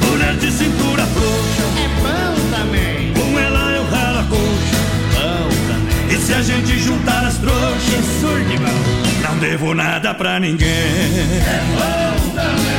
[0.09, 3.13] Mulher de cintura frouxa, é bom também.
[3.13, 4.77] Com ela eu ralo a coxa,
[5.13, 6.17] bom também.
[6.17, 9.27] E se a gente juntar as trouxas, é surdo bom.
[9.27, 10.67] Não devo nada pra ninguém.
[10.67, 12.77] É bom também.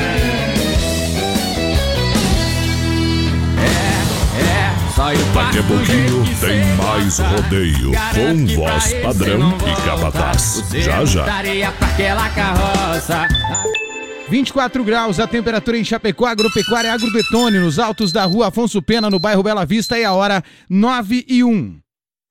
[5.32, 10.64] Daqui a pouquinho tem mais rodeio com voz padrão e capataz.
[10.74, 11.24] Já já.
[11.24, 13.28] Daria pra aquela carroça.
[14.28, 19.18] 24 graus a temperatura em Chapecó, Agropecuária Agrodetone, nos altos da rua Afonso Pena, no
[19.18, 21.80] bairro Bela Vista, e a hora 9 e 1.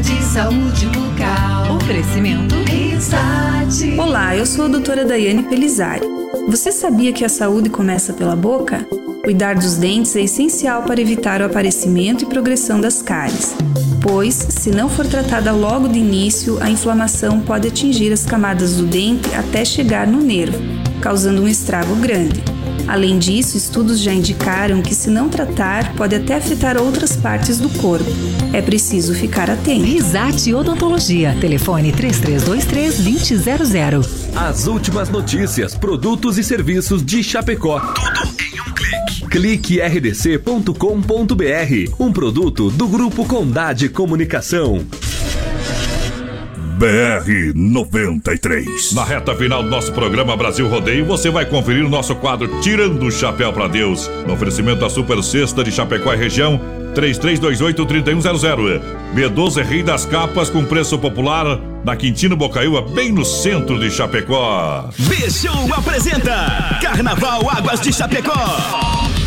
[0.00, 1.76] De saúde bucal.
[1.76, 2.54] Oferecimento.
[2.64, 3.96] Risate.
[4.00, 6.00] Olá, eu sou a doutora Daiane Pelizari.
[6.48, 8.84] Você sabia que a saúde começa pela boca?
[9.22, 13.54] Cuidar dos dentes é essencial para evitar o aparecimento e progressão das cáries,
[14.00, 18.86] pois, se não for tratada logo de início, a inflamação pode atingir as camadas do
[18.86, 20.58] dente até chegar no nervo,
[21.00, 22.42] causando um estrago grande.
[22.86, 27.68] Além disso, estudos já indicaram que, se não tratar, pode até afetar outras partes do
[27.70, 28.04] corpo.
[28.52, 29.84] É preciso ficar atento.
[29.84, 31.36] Risate Odontologia.
[31.40, 34.06] Telefone 3323-2000.
[34.36, 37.80] As últimas notícias, produtos e serviços de Chapecó.
[37.80, 39.26] Tudo em um clique.
[39.28, 40.72] Clique rdc.com.br.
[41.98, 44.84] Um produto do Grupo Condade Comunicação.
[46.82, 48.92] BR 93.
[48.92, 53.06] Na reta final do nosso programa Brasil Rodeio, você vai conferir o nosso quadro Tirando
[53.06, 54.10] o Chapéu para Deus.
[54.26, 56.60] No oferecimento da Super Sexta de Chapecó e região,
[56.92, 58.82] 3328-3100.
[59.14, 63.88] B12 é Rei das Capas com preço popular na Quintino Bocaiúva, bem no centro de
[63.88, 64.90] Chapecó.
[64.98, 69.11] B-Show apresenta Carnaval Águas de Chapecó.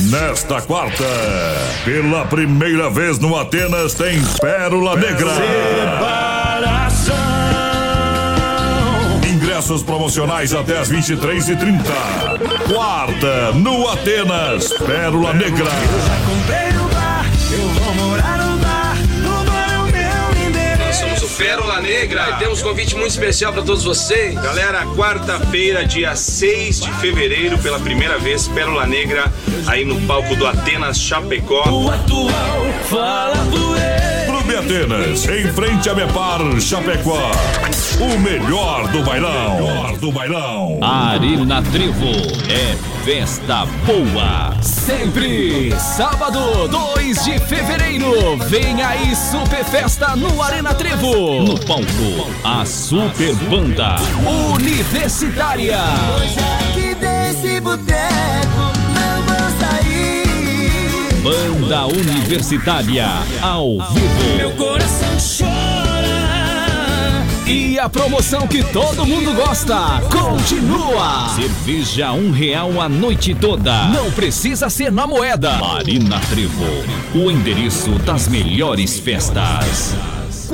[0.00, 1.04] Nesta quarta,
[1.84, 5.30] pela primeira vez no Atenas, tem Pérola Negra.
[9.24, 11.80] Ingressos promocionais até as 23h30.
[12.72, 15.70] Quarta, no Atenas, Pérola Negra.
[16.26, 16.83] Comprei no bar,
[21.36, 24.34] Pérola Negra e temos um convite muito especial para todos vocês.
[24.34, 29.32] Galera, quarta-feira, dia 6 de fevereiro, pela primeira vez, Pérola Negra,
[29.66, 31.68] aí no palco do Atenas Chapecó.
[31.68, 33.74] O atual fala do
[34.54, 37.30] Clube Atenas, em frente a Bepar, Chapecó.
[38.00, 39.56] O melhor do bailão.
[39.56, 40.78] Melhor do bailão.
[40.80, 42.12] Arena Trevo
[42.48, 44.54] é festa boa.
[44.62, 45.72] Sempre.
[45.78, 48.36] Sábado, 2 de fevereiro.
[48.48, 51.42] Vem aí Super Festa no Arena Trevo.
[51.42, 53.96] No palco, a Super Banda
[54.54, 55.78] Universitária.
[56.16, 56.36] Hoje
[56.70, 58.13] aqui desse boteco
[61.24, 63.06] Banda Universitária
[63.40, 64.36] ao vivo.
[64.36, 65.08] Meu coração
[65.38, 66.04] chora.
[67.46, 71.30] E a promoção que todo mundo gosta continua.
[71.34, 73.88] Cerveja um real a noite toda.
[73.88, 75.52] Não precisa ser na moeda.
[75.56, 76.62] Marina Trevo,
[77.14, 79.94] o endereço das melhores festas.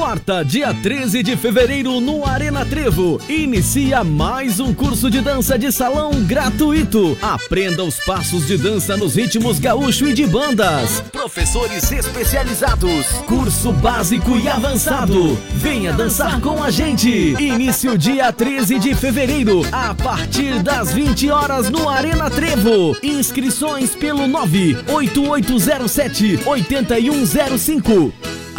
[0.00, 5.70] Quarta, dia 13 de fevereiro, no Arena Trevo, inicia mais um curso de dança de
[5.70, 7.18] salão gratuito.
[7.20, 11.02] Aprenda os passos de dança nos ritmos gaúcho e de bandas.
[11.12, 13.08] Professores especializados.
[13.26, 15.38] Curso básico e avançado.
[15.56, 17.36] Venha dançar com a gente.
[17.38, 22.96] Início dia 13 de fevereiro, a partir das 20 horas no Arena Trevo.
[23.02, 28.40] Inscrições pelo 98807 8105.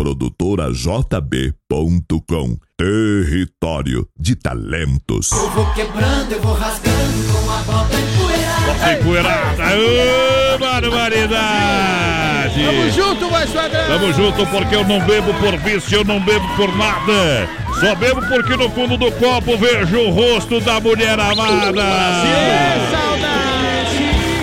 [0.00, 5.30] produtorajb.com Território de talentos.
[5.30, 8.94] Eu vou quebrando, eu vou rasgando com a bota empoeirada.
[8.94, 12.64] Empoeirada, ô barbaridade!
[12.64, 13.86] Tamo junto, mais padrão!
[13.88, 17.46] Tamo junto porque eu não bebo por vício, eu não bebo por nada.
[17.78, 21.82] Só bebo porque no fundo do copo vejo o rosto da mulher amada.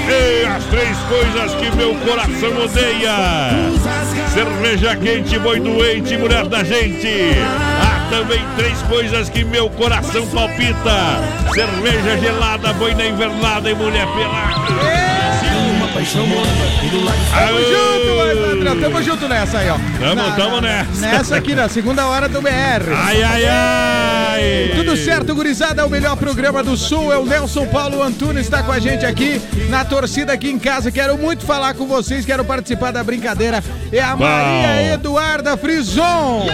[0.10, 3.16] E as três coisas que meu coração odeia:
[4.34, 7.36] cerveja quente, boi doente, mulher da gente.
[7.82, 11.22] Há também três coisas que meu coração palpita:
[11.54, 14.97] cerveja gelada, boina invernada e mulher pelada.
[16.06, 18.82] Tamo junto!
[18.82, 19.78] Tamo junto nessa aí, ó.
[20.00, 21.02] Tamo, Na- tamo nessa.
[21.02, 22.94] Nessa aqui, na segunda hora do BR.
[22.96, 24.72] Ai, ai, ai!
[24.76, 25.82] Tudo certo, gurizada?
[25.82, 27.12] É o melhor programa do Sul.
[27.12, 30.92] É o Nelson Paulo Antunes, está com a gente aqui na torcida aqui em casa.
[30.92, 33.64] Quero muito falar com vocês, quero participar da brincadeira.
[33.92, 34.24] É a Bom.
[34.26, 36.46] Maria Eduarda Frison.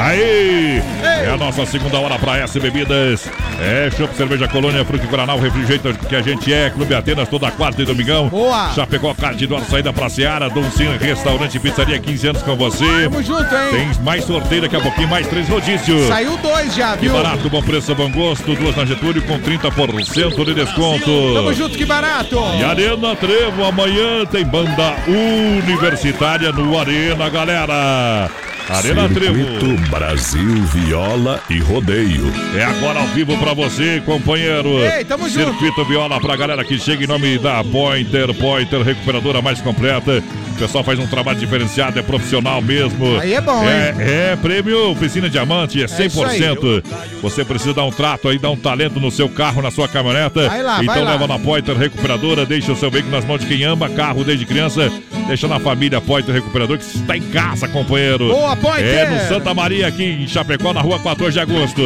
[0.00, 0.82] Aí!
[1.02, 3.22] É a nossa segunda hora para S Bebidas.
[3.60, 6.68] É Chopp Cerveja Colônia, Fruque Guaraná, o refrigerante que a gente é.
[6.70, 8.28] Clube Atenas toda quarta e domingão.
[8.28, 8.70] Boa!
[8.90, 10.50] Chapecó, Card do saída pra Seara.
[10.50, 13.04] Doncinho Restaurante e Pizzaria, 15 anos com você.
[13.04, 13.70] Tamo junto, hein?
[13.70, 16.08] Tem mais sorteio daqui a pouquinho, mais três rodízios.
[16.08, 17.12] Saiu dois já, Que viu?
[17.12, 18.52] barato, bom preço, bom gosto.
[18.56, 21.34] Duas na Getúlio com 30% de desconto.
[21.34, 22.36] Tamo junto, que barato.
[22.58, 28.28] E Arena Trevo, amanhã tem banda universitária no Arena, galera.
[28.70, 29.34] Arena Trevo.
[29.36, 32.32] Circuito Brasil Viola e Rodeio.
[32.56, 34.78] É agora ao vivo pra você, companheiro.
[34.78, 35.58] Ei, tamo junto.
[35.58, 40.22] Circuito Viola pra galera que chega em nome da Pointer, Pointer, recuperadora mais completa.
[40.54, 43.18] O pessoal faz um trabalho diferenciado, é profissional mesmo.
[43.18, 43.94] Aí é bom, é, hein?
[43.98, 46.38] É, prêmio Oficina Diamante, é É isso aí.
[46.40, 46.84] 100%.
[47.22, 50.48] Você precisa dar um trato aí, dar um talento no seu carro, na sua caminhoneta.
[50.48, 51.12] Vai lá, então vai lá.
[51.12, 54.46] leva na Pointer Recuperadora, deixa o seu veículo nas mãos de quem ama carro desde
[54.46, 54.92] criança.
[55.30, 58.26] Deixa na família Pointer Recuperador que está em casa, companheiro.
[58.30, 58.84] Boa, Pointer!
[58.84, 61.80] É no Santa Maria, aqui em Chapecó, na rua 14 de agosto.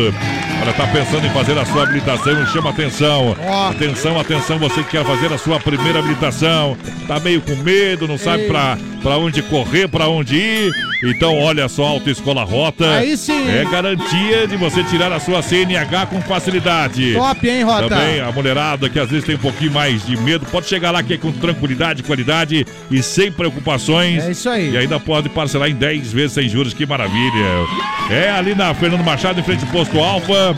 [0.62, 2.46] Olha, tá pensando em fazer a sua habilitação?
[2.46, 3.36] Chama atenção.
[3.68, 6.74] Atenção, atenção, você que quer fazer a sua primeira habilitação.
[7.06, 10.93] Tá meio com medo, não sabe pra, pra onde correr, pra onde ir.
[11.04, 12.90] Então, olha só, Autoescola Rota.
[12.96, 13.48] Aí sim.
[13.48, 17.14] É garantia de você tirar a sua CNH com facilidade.
[17.14, 17.88] Top, hein, Rota?
[17.88, 21.02] Também a mulherada que às vezes tem um pouquinho mais de medo, pode chegar lá
[21.02, 24.24] que é com tranquilidade, qualidade e sem preocupações.
[24.24, 24.72] É isso aí.
[24.72, 27.66] E ainda pode parcelar em 10 vezes sem juros, que maravilha.
[28.10, 30.56] É ali na Fernando Machado, em frente ao posto Alfa.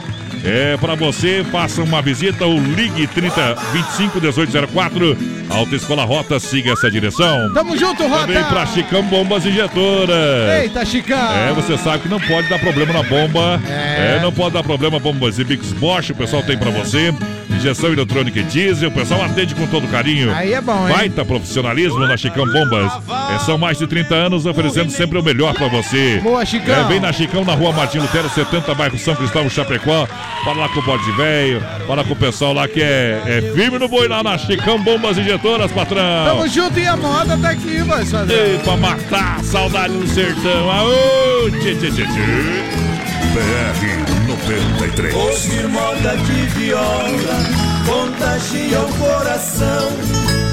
[0.49, 5.17] É para você, faça uma visita ou ligue 30 25 1804.
[5.51, 7.53] Autoescola Rota, siga essa direção.
[7.53, 8.27] Tamo junto, Rota.
[8.27, 10.63] Também pra Chicão Bombas Injetoras.
[10.63, 11.33] Eita, Chicão.
[11.37, 13.61] É, você sabe que não pode dar problema na bomba.
[13.69, 14.17] É.
[14.17, 17.13] É, não pode dar problema bombas e Bix Bosch, o pessoal tem pra você.
[17.51, 20.33] Injeção eletrônica e diesel, o pessoal atende com todo carinho.
[20.35, 20.95] Aí é bom, hein?
[20.95, 22.93] Baita profissionalismo na Chicão Bombas.
[23.35, 26.21] É, são mais de 30 anos oferecendo sempre o melhor pra você.
[26.23, 26.75] Boa, Chicão.
[26.75, 30.07] É, vem na Chicão, na rua Martin Lutero, 70, bairro São Cristóvão, Chapecó.
[30.45, 33.79] Fala lá com o bode velho, fala com o pessoal lá que é, é firme
[33.79, 36.25] no boi lá na Chicão Bombas Injetoras, patrão.
[36.25, 38.33] Tamo junto e a moda tá aqui, vai fazer.
[38.33, 40.71] Ei, pra matar a saudade do sertão.
[40.71, 42.87] Aô, tchê, tchê, tchê, tchê.
[43.35, 45.15] BR 93.
[45.15, 49.89] Ouvir moda de viola contagia o coração,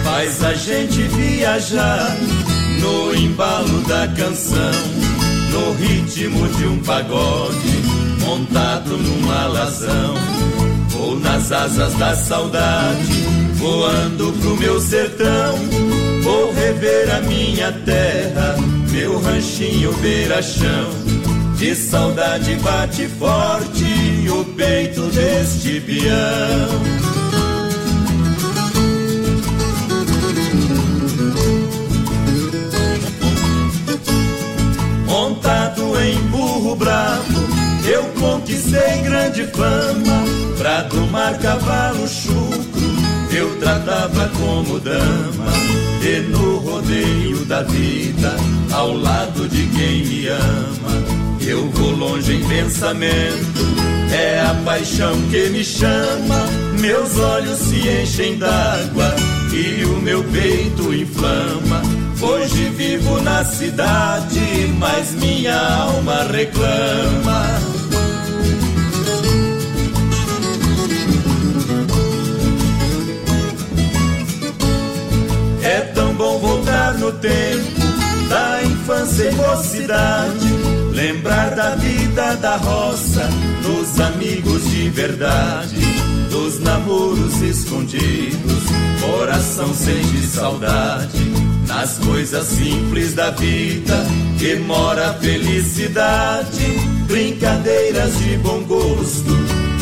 [0.03, 2.15] faz a gente viajar
[2.79, 4.71] no embalo da canção,
[5.51, 7.92] no ritmo de um pagode
[8.33, 10.15] montado numa alazão.
[10.89, 13.23] Vou nas asas da saudade,
[13.53, 15.55] voando pro meu sertão.
[16.23, 18.55] Vou rever a minha terra,
[18.91, 20.89] meu ranchinho beira-chão.
[21.57, 27.13] De saudade bate forte o peito deste peão.
[35.05, 37.32] Montado em burro bravo,
[37.93, 40.23] eu conquistei grande fama.
[40.57, 42.81] Pra domar cavalo chucro,
[43.31, 45.53] eu tratava como dama.
[46.01, 48.35] E no rodeio da vida,
[48.71, 51.03] ao lado de quem me ama,
[51.41, 53.63] eu vou longe em pensamento.
[54.11, 56.45] É a paixão que me chama,
[56.79, 59.15] meus olhos se enchem d'água
[59.51, 61.81] e o meu peito inflama.
[62.21, 67.72] Hoje vivo na cidade, mas minha alma reclama.
[77.03, 80.47] No tempo da infância e mocidade.
[80.93, 83.27] Lembrar da vida da roça,
[83.61, 85.81] dos amigos de verdade,
[86.31, 88.63] dos namoros escondidos,
[89.01, 91.33] coração sente saudade.
[91.67, 94.05] Nas coisas simples da vida
[94.39, 99.31] que mora a felicidade, brincadeiras de bom gosto,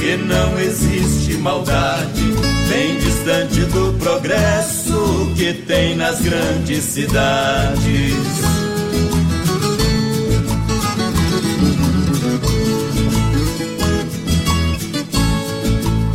[0.02, 2.24] que não existe maldade,
[2.68, 8.16] bem distante do progresso que tem nas grandes cidades.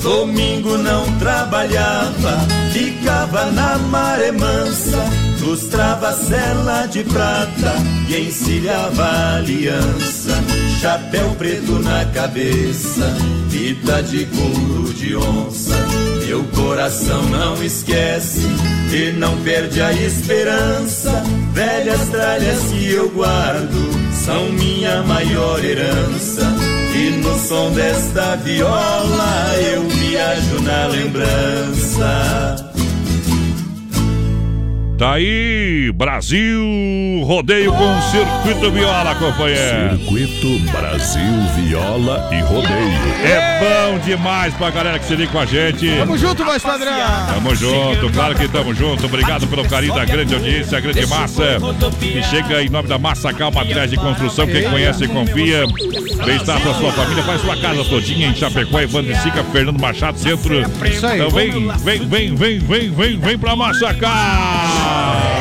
[0.02, 2.40] Domingo não trabalhava,
[2.72, 4.98] ficava na maré mansa,
[5.46, 7.74] lustrava cela de prata
[8.08, 10.32] e encilhava aliança.
[10.80, 13.14] Chapéu preto na cabeça,
[13.48, 15.76] fita de couro de onça.
[16.26, 18.42] Meu coração não esquece
[18.92, 21.22] e não perde a esperança.
[21.52, 26.42] Velhas tralhas que eu guardo são minha maior herança.
[26.92, 32.65] E no som desta viola eu viajo na lembrança.
[34.98, 39.98] Tá aí, Brasil, rodeio com Circuito Viola, companheiro.
[39.98, 41.20] Circuito Brasil
[41.54, 43.14] Viola e Rodeio.
[43.22, 45.86] É bom demais pra galera que se liga com a gente.
[45.98, 46.94] Tamo junto, voz padrão.
[47.34, 49.04] Tamo junto, claro que tamo junto.
[49.04, 51.58] Obrigado pelo carinho da grande audiência, a grande massa.
[52.00, 54.46] Que chega em nome da Massa Calma Atrás de Construção.
[54.46, 55.66] Quem conhece e confia.
[56.24, 57.22] Bem-estar pra sua família.
[57.22, 60.62] Faz sua casa todinha em Chapecó, Evandro Sica, Fernando Machado, Centro.
[60.86, 61.18] Isso aí.
[61.18, 61.50] Então vem,
[61.84, 64.84] vem, vem, vem, vem, vem, vem pra Massacar.
[64.84, 65.35] E o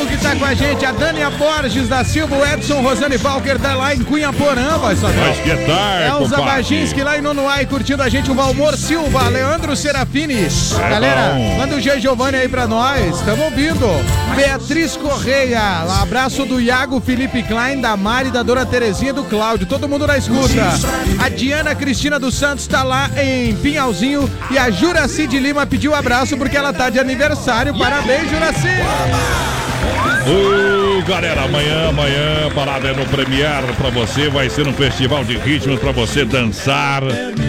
[0.00, 3.58] povo que tá com a gente, a Dânia Borges da Silva, o Edson Rosane Walker
[3.58, 5.20] tá lá em Cunhaporã, vai saber.
[5.20, 6.36] Mas que tal, Elza?
[6.36, 10.48] Baginski lá em Nonoai curtindo a gente, o Valmor Silva, Leandro Serafini.
[10.78, 11.58] Galera, bom.
[11.58, 13.86] manda o G Giovanni aí pra nós, estamos ouvindo.
[14.34, 19.24] Beatriz Correia, lá, abraço do Iago Felipe Klein, da Mari, da Dona Terezinha e do
[19.24, 20.62] Cláudio, todo mundo na escuta.
[21.22, 25.94] A Diana Cristina dos Santos tá lá em Pinhalzinho e a Juraci de Lima pediu
[25.94, 27.76] abraço porque ela tá de aniversário.
[27.76, 29.59] Parabéns, Juraci!
[30.26, 34.28] Ô, galera, amanhã, amanhã, parada é no Premier pra você.
[34.28, 37.02] Vai ser um festival de ritmos pra você dançar.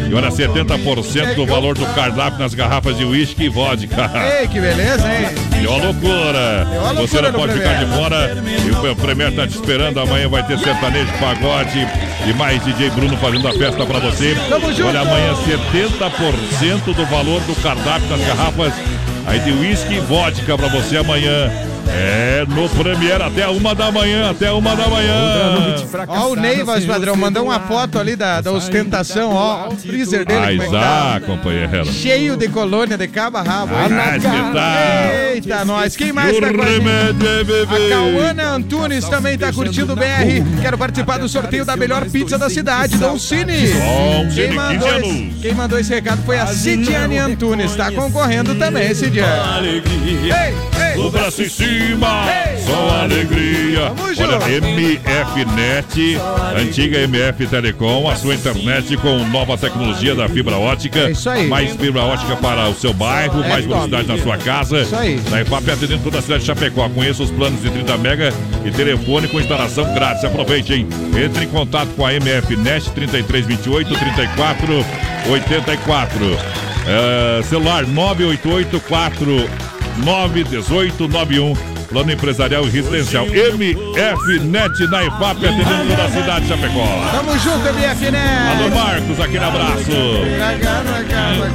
[0.09, 4.09] E olha, 70% do valor do cardápio nas garrafas de uísque e vodka.
[4.39, 5.27] Ei, que beleza, hein?
[5.67, 6.67] Uma loucura.
[6.69, 8.37] Uma Você loucura não pode ficar de fora.
[8.65, 9.99] E o Premier tá te esperando.
[9.99, 11.87] Amanhã vai ter sertanejo, pagode
[12.27, 14.35] e mais DJ Bruno fazendo a festa pra você.
[14.49, 14.87] Tamo junto.
[14.87, 18.73] Olha, amanhã 70% do valor do cardápio das garrafas
[19.27, 21.51] aí de uísque e vodka pra você amanhã.
[21.87, 25.75] É no Premier até uma da manhã, até uma da manhã.
[26.07, 30.25] Ó, o Ney, voz padrão, mandou uma foto ali da, da ostentação, ó, o freezer
[30.25, 30.57] dele.
[30.57, 31.15] como é tá.
[31.15, 31.85] Ah, companheiro.
[31.85, 33.73] Cheio de colônia de cabo a rabo.
[33.75, 35.33] Ah, que tal?
[35.33, 35.95] Eita, nós.
[35.95, 36.85] Quem mais tá com a gente?
[37.85, 40.61] A Cauana Antunes também tá curtindo o BR.
[40.61, 43.53] Quero participar do sorteio da melhor pizza da cidade, Dom Cine.
[44.33, 47.75] Quem mandou, 15 esse, quem mandou esse recado foi a Cidiane Antunes.
[47.75, 49.25] Tá concorrendo também esse dia.
[49.63, 50.53] Ei,
[50.95, 51.01] ei.
[51.01, 51.70] O braço em cima,
[52.65, 53.91] só alegria.
[53.91, 56.17] Olha, MFNet,
[56.57, 60.99] antiga MF Telecom, a sua internet com nova tecnologia da fibra ótica.
[61.07, 61.47] É isso aí.
[61.47, 63.87] Mais fibra ótica para o seu bairro, É mais top.
[63.89, 64.81] velocidade na sua casa.
[64.81, 65.19] Isso aí.
[65.29, 66.89] Na EFAP atendendo toda a cidade de Chapecó.
[66.89, 68.33] Conheça os planos de 30 mega
[68.65, 70.23] e telefone com instalação grátis.
[70.23, 70.87] Aproveite, hein?
[71.23, 74.85] Entre em contato com a MFNet 3328 34
[75.29, 76.37] 84.
[76.87, 78.79] É, celular 988
[80.01, 81.70] 91891.
[81.91, 83.25] Plano empresarial e residencial.
[83.27, 86.87] MF Net na IFAP, atendendo toda a cidade de Chapecó.
[87.11, 88.57] Tamo junto, MF, né?
[88.57, 89.91] Alô, Marcos, aquele abraço.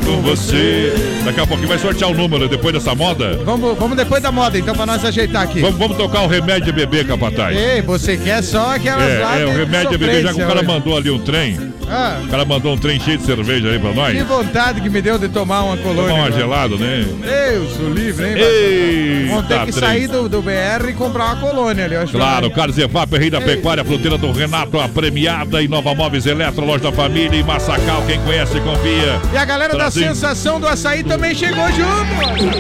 [0.04, 0.92] Com você.
[1.24, 3.40] Daqui a pouquinho vai sortear o número depois dessa moda.
[3.44, 5.60] Vamos, vamos depois da moda, então, pra nós ajeitar aqui.
[5.60, 7.56] Vamos, vamos tocar o remédio de bebê, capataz.
[7.56, 10.46] Ei, você quer só aquelas lá É, é, o remédio de bebê, já que o
[10.46, 11.74] cara sofrência, mandou ali um trem.
[11.88, 12.20] Ah.
[12.24, 14.16] O cara mandou um trem cheio de cerveja aí pra nós.
[14.16, 16.10] Que vontade que me deu de tomar uma colônia.
[16.10, 16.40] Tomar uma agora.
[16.40, 17.06] gelada, né?
[17.22, 18.34] Deus, o livre, hein?
[18.36, 19.88] Eita, Vamos ter que trem.
[19.88, 21.94] sair do, do, do BR e comprar uma colônia ali.
[21.94, 25.68] eu acho Claro, que- Carlos Evap, Rei da Pecuária, fruteira do Renato, a premiada e
[25.68, 29.20] Nova Móveis Eletro, loja da família e Massacal, quem conhece, confia.
[29.32, 31.86] E a galera da Trazendo- sensação do açaí também chegou junto.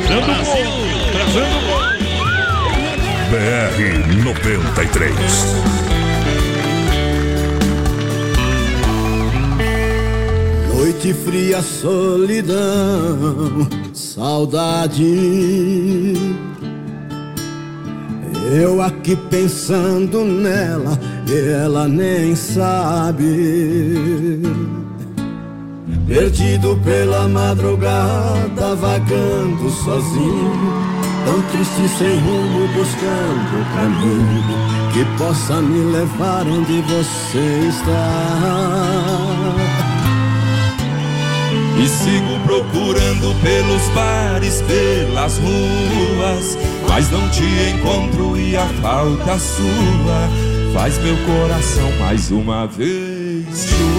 [0.06, 0.56] Trazendo gol,
[1.12, 1.86] trazendo gol.
[3.30, 5.16] BR 93.
[10.74, 12.56] Noite fria, solidão,
[13.92, 15.04] saudade.
[18.52, 20.96] Eu aqui pensando nela
[21.26, 24.40] e ela nem sabe.
[26.06, 30.52] Perdido pela madrugada, vagando sozinho,
[31.24, 34.44] tão triste sem rumo, buscando o caminho
[34.92, 38.46] que possa me levar onde você está.
[41.78, 46.56] E sigo procurando pelos bares, pelas ruas,
[46.96, 50.30] mas não te encontro e a falta sua
[50.72, 53.95] faz meu coração mais uma vez chorar.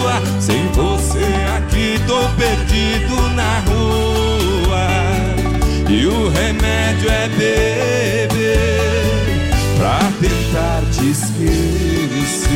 [0.00, 0.22] Sua.
[0.40, 4.88] Sem você aqui tô perdido na rua.
[5.88, 8.70] E o remédio é beber
[9.76, 12.48] pra tentar te esquecer.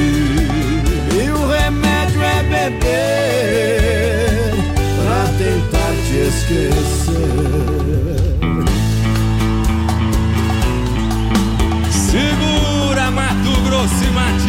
[1.12, 2.80] E o remédio é beber
[5.02, 6.74] pra tentar te esquecer.
[11.90, 14.43] Segura Mato Grosso e Matias.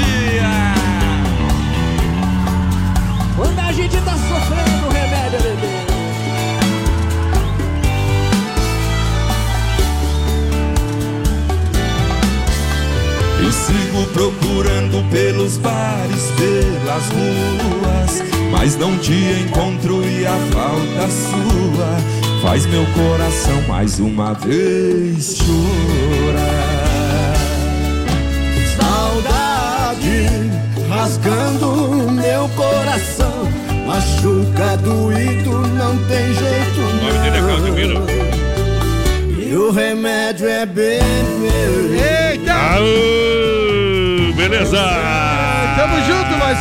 [14.16, 22.86] Procurando pelos bares, pelas ruas, mas não te encontro e a falta sua faz meu
[22.94, 26.46] coração mais uma vez chorar.
[28.78, 30.30] Saudade
[30.88, 33.50] rasgando meu coração,
[33.86, 37.20] machuca doído, não tem jeito O nome
[37.76, 39.46] dele é.
[39.46, 41.04] E o remédio é beber.
[42.32, 42.54] Eita!
[42.54, 43.85] Aô,
[44.50, 44.78] beleza!
[45.76, 46.58] Tamo junto, mais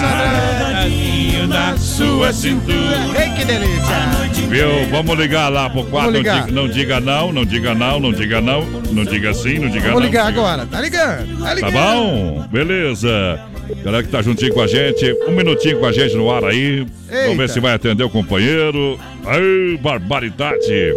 [1.49, 2.97] na sua cintura.
[3.23, 4.49] Ei, que delícia!
[4.49, 4.89] Viu?
[4.91, 6.13] Vamos ligar lá pro quadro.
[6.13, 8.63] Não diga, não diga não, não diga não, não diga não,
[8.93, 10.07] não diga sim, não diga Vou não.
[10.07, 10.67] ligar agora.
[10.67, 11.39] Tá ligando?
[11.39, 11.73] Tá Tá ligando.
[11.73, 12.49] bom?
[12.51, 13.41] Beleza.
[13.85, 16.87] Galera que tá juntinho com a gente, um minutinho com a gente no ar aí.
[17.11, 17.49] Vamos ver Eita.
[17.49, 18.99] se vai atender o companheiro.
[19.27, 20.93] Ai, barbaridade.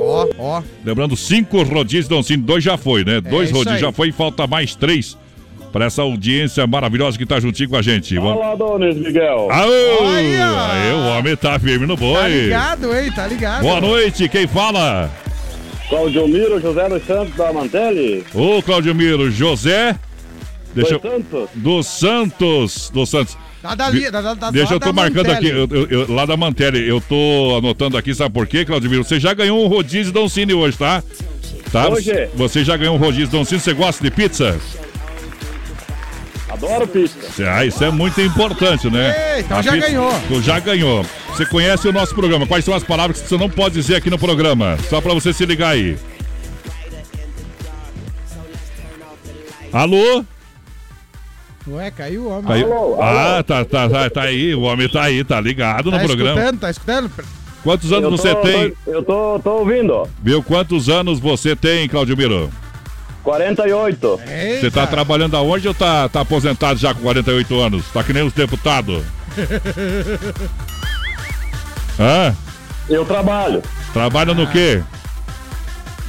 [0.00, 0.62] Ó, ó.
[0.84, 3.20] Lembrando, cinco rodízios, não, sim, dois já foi, né?
[3.20, 3.80] Dois isso rodízios aí.
[3.88, 5.16] já foi e falta mais três
[5.72, 8.14] para essa audiência maravilhosa que tá juntinho com a gente.
[8.16, 8.38] Vamos...
[8.38, 9.48] Fala, Donis Miguel.
[9.50, 10.06] Aô!
[10.06, 12.14] Aí, o homem tá firme no boi.
[12.20, 13.12] Tá ligado, hein?
[13.12, 13.62] Tá ligado.
[13.62, 15.10] Boa noite, quem fala?
[15.88, 18.24] Claudio Miro, José dos Santos da Mantelli.
[18.34, 19.96] Ô, Claudio Miro, José.
[20.74, 21.48] Deixa Dos Santos.
[21.54, 22.90] Dos Santos.
[22.90, 23.38] Dos Santos.
[23.60, 25.50] Tá dali, da, da, da, Deixa eu tô da marcando Mantelli.
[25.62, 28.90] aqui, eu- eu- eu- lá da Mantelli, eu tô anotando aqui, sabe por quê, Claudio
[28.90, 29.04] Miro?
[29.04, 31.02] Você já ganhou um rodízio Don Cine hoje, tá?
[31.70, 31.88] tá?
[31.88, 32.28] Hoje?
[32.34, 34.58] Você já ganhou um rodízio Don Cine, você gosta de pizza?
[36.52, 37.16] Adoro pizza.
[37.50, 39.36] Ah, isso é muito importante, né?
[39.36, 40.12] Ei, então A já ganhou.
[40.28, 41.04] Tu já ganhou.
[41.28, 42.46] Você conhece o nosso programa.
[42.46, 44.76] Quais são as palavras que você não pode dizer aqui no programa?
[44.90, 45.96] Só pra você se ligar aí.
[49.72, 50.24] Alô?
[51.68, 52.44] Ué, caiu o homem.
[52.44, 53.00] Caiu?
[53.02, 54.54] Ah, tá, tá, tá, tá aí.
[54.54, 56.30] O homem tá aí, tá ligado no Tá programa.
[56.40, 57.10] escutando, tá escutando?
[57.62, 58.72] Quantos anos Eu você tô- tem?
[58.88, 60.08] Eu tô, tô ouvindo.
[60.22, 60.42] Viu?
[60.42, 62.50] Quantos anos você tem, Claudio Miro?
[63.22, 64.20] 48.
[64.60, 67.84] Você tá trabalhando aonde ou tá, tá aposentado já com 48 anos?
[67.92, 69.02] Tá que nem os deputados?
[71.98, 72.34] Hã?
[72.88, 73.62] Eu trabalho.
[73.92, 74.82] Trabalha no quê?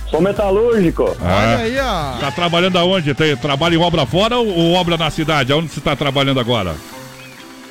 [0.10, 1.15] Sou metalúrgico.
[1.22, 2.19] Ah, aí, ó.
[2.19, 3.14] Tá trabalhando aonde?
[3.14, 5.52] Tem, trabalha em obra fora ou, ou obra na cidade?
[5.52, 6.76] Aonde você tá trabalhando agora?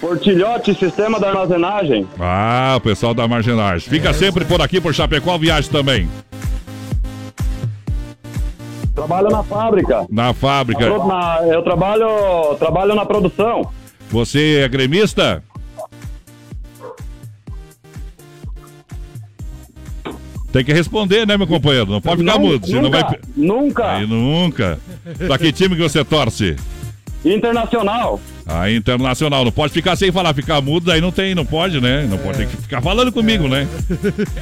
[0.00, 2.08] Portilhote, sistema de armazenagem.
[2.18, 3.84] Ah, o pessoal da Marginais.
[3.84, 6.08] Fica sempre por aqui, por Chapecó, viagem também.
[8.94, 10.06] Trabalho na fábrica.
[10.10, 10.88] Na fábrica.
[10.88, 13.70] Na na- eu trabalho, trabalho na produção.
[14.10, 15.42] Você é gremista?
[20.52, 21.90] Tem que responder, né, meu companheiro?
[21.90, 23.18] Não pode ficar mudo, nunca, vai.
[23.34, 23.92] Nunca.
[23.92, 24.78] Aí nunca.
[25.26, 26.56] Pra que time que você torce?
[27.24, 28.20] Internacional.
[28.46, 29.44] A Internacional.
[29.46, 32.06] Não pode ficar sem falar, ficar mudo, aí não tem, não pode, né?
[32.10, 33.66] Não pode ter que ficar falando comigo, né?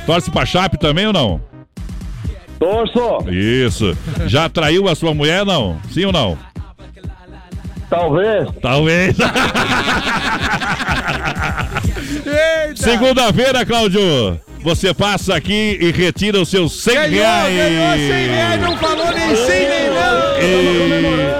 [0.04, 1.40] Torce pra Chape também ou não?
[2.60, 3.28] Torço.
[3.30, 3.96] Isso.
[4.26, 5.80] Já traiu a sua mulher, não?
[5.90, 6.38] Sim ou não?
[7.88, 8.48] Talvez.
[8.62, 9.16] Talvez.
[12.76, 14.38] Segunda-feira, Cláudio.
[14.62, 17.56] Você passa aqui e retira os seus 100 Ganhou, reais.
[17.56, 19.88] ganhou 100 reais, não falou nem sim nem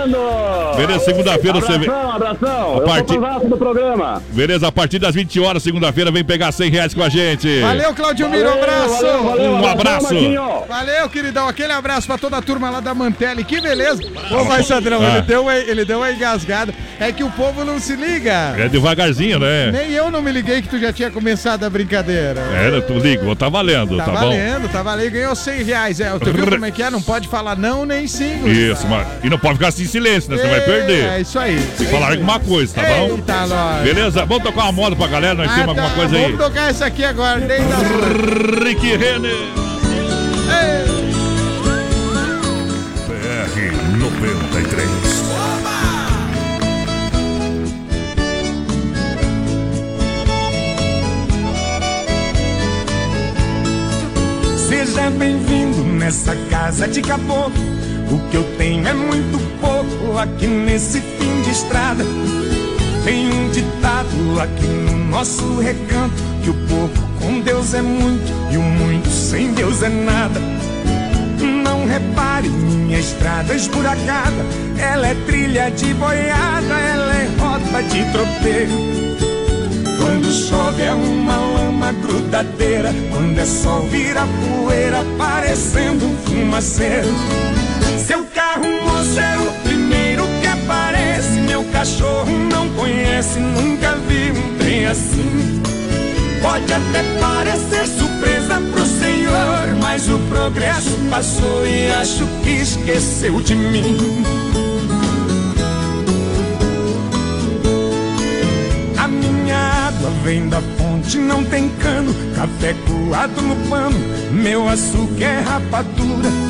[0.08, 0.39] não.
[0.76, 1.88] Beleza, segunda-feira você vem.
[1.88, 2.76] Abração, abração.
[2.76, 4.22] A partir- do programa.
[4.30, 7.60] Beleza, a partir das 20 horas, segunda-feira, vem pegar 100 reais com a gente.
[7.60, 8.94] Valeu, Claudio Miro, Valeu, abraço.
[9.02, 10.02] valeu, valeu, Um abraço.
[10.14, 10.42] Marquinho.
[10.68, 11.48] Valeu, queridão.
[11.48, 13.44] Aquele abraço pra toda a turma lá da Mantelli.
[13.44, 14.02] Que beleza.
[14.30, 15.18] Ô, vai, Sandrão, Ah.
[15.18, 16.72] ele, deu uma, ele deu uma engasgada.
[16.98, 18.54] É que o povo não se liga.
[18.58, 19.70] É devagarzinho, né?
[19.72, 22.40] Nem eu não me liguei que tu já tinha começado a brincadeira.
[22.54, 24.18] É, tu liga, tá valendo, Tá, tá, bom?
[24.18, 25.10] valendo, tá valendo.
[25.12, 25.98] Ganhou 100 reais.
[26.00, 26.90] É, tu viu como é que é?
[26.90, 28.46] Não pode falar não nem sim.
[28.46, 29.06] Isso, mas.
[29.24, 30.36] E não pode ficar assim em silêncio, né?
[30.36, 31.04] Você vai perder.
[31.06, 31.56] É isso aí.
[31.76, 33.08] Tem que falar alguma coisa, tá bom?
[33.16, 33.82] Eita, nós.
[33.82, 34.24] Beleza?
[34.26, 36.22] Vamos tocar uma moda pra galera, nós Ah, temos alguma tá, coisa aí.
[36.22, 38.64] Vamos tocar essa aqui agora, desde a...
[38.64, 39.36] Rick Renner.
[43.08, 44.90] BR 93.
[54.68, 57.79] Seja bem-vindo nessa casa de caboclo.
[58.10, 62.04] O que eu tenho é muito pouco aqui nesse fim de estrada.
[63.04, 68.56] Tem um ditado aqui no nosso recanto: que o pouco com Deus é muito e
[68.56, 70.40] o muito sem Deus é nada.
[71.62, 74.44] Não repare minha estrada esburacada.
[74.76, 78.72] Ela é trilha de boiada, ela é rota de tropeiro.
[79.98, 87.08] Quando chove é uma lama grudadeira, quando é sol vira poeira, parecendo um fumaceiro.
[87.98, 91.40] Seu carro, moço, é o primeiro que aparece.
[91.40, 95.62] Meu cachorro não conhece, nunca vi um trem assim.
[96.42, 103.54] Pode até parecer surpresa pro senhor, mas o progresso passou e acho que esqueceu de
[103.54, 104.24] mim.
[108.96, 109.56] A minha
[109.88, 112.14] água vem da fonte, não tem cano.
[112.34, 113.98] Café coado no pano,
[114.32, 116.49] meu açúcar é rapadura.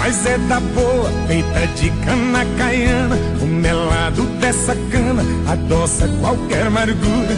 [0.00, 3.18] Mas é da boa, feita de cana caiana.
[3.42, 7.36] O melado dessa cana adoça qualquer amargura.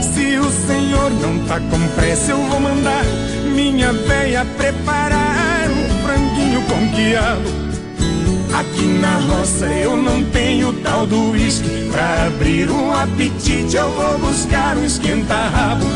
[0.00, 3.04] Se o senhor não tá com pressa, eu vou mandar
[3.52, 7.50] minha véia preparar um franguinho com quiabo.
[8.54, 14.18] Aqui na roça eu não tenho tal do uísque Pra abrir um apetite eu vou
[14.18, 15.86] buscar um esquenta-rabo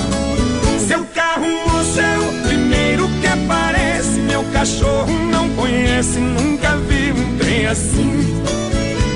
[0.88, 3.65] Seu carro, moço, é o primeiro que Meu
[4.66, 8.42] cachorro não conhece, nunca vi um trem assim.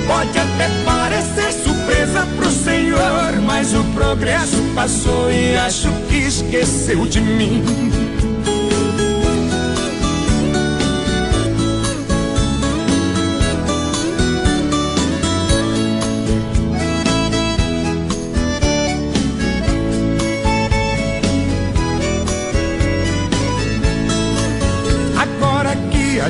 [0.07, 7.21] Pode até parecer surpresa pro senhor Mas o progresso passou e acho que esqueceu de
[7.21, 7.63] mim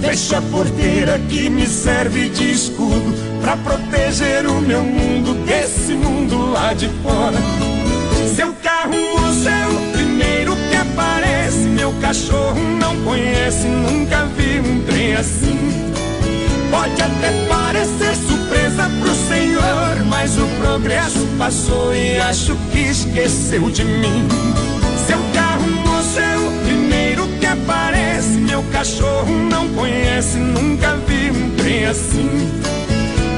[0.00, 6.52] Fecha a porteira que me serve de escudo pra proteger o meu mundo desse mundo
[6.52, 7.38] lá de fora.
[8.34, 11.68] Seu carro, moço, é o primeiro que aparece.
[11.68, 15.56] Meu cachorro não conhece, nunca vi um trem assim.
[16.70, 23.84] Pode até parecer surpresa pro senhor, mas o progresso passou e acho que esqueceu de
[23.84, 24.28] mim.
[25.06, 28.38] Seu carro, moço, é o primeiro que aparece.
[28.38, 32.52] Meu cachorro não conhece, nunca vi um trem assim.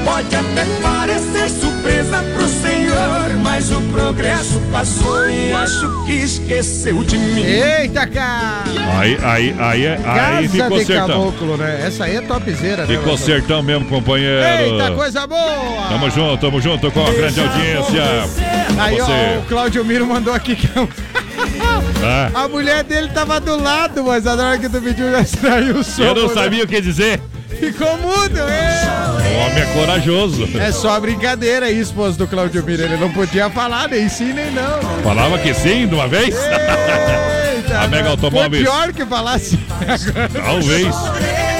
[0.03, 7.17] Pode até parecer surpresa pro senhor, mas o progresso passou e acho que esqueceu de
[7.17, 7.41] mim.
[7.41, 8.65] Eita, cara!
[8.97, 11.07] Aí, aí, aí, aí Casa ficou de sertão.
[11.07, 11.83] caboclo, né?
[11.87, 12.97] Essa aí é topzera, né?
[12.97, 14.43] Ficou sertão mesmo, companheiro.
[14.43, 15.87] Eita, coisa boa!
[15.87, 18.03] Tamo junto, tamo junto com a grande audiência.
[18.77, 20.67] Aí, ó, o Claudio Miro mandou aqui que
[22.03, 25.77] Ah, a mulher dele tava do lado, mas na hora que tu pediu já extraiu
[25.77, 26.03] o som.
[26.03, 26.33] eu não né?
[26.33, 27.19] sabia o que dizer.
[27.59, 28.87] Ficou mudo, é.
[29.35, 30.47] O homem é corajoso.
[30.57, 32.83] É só brincadeira aí, esposo do Claudio Mira.
[32.83, 34.61] Ele não podia falar nem sim nem não.
[34.77, 35.03] né?
[35.03, 36.35] Falava que sim de uma vez?
[36.35, 38.63] Eita, A Mega Foi Automóveis.
[38.63, 39.57] pior que falasse.
[40.33, 40.87] Talvez.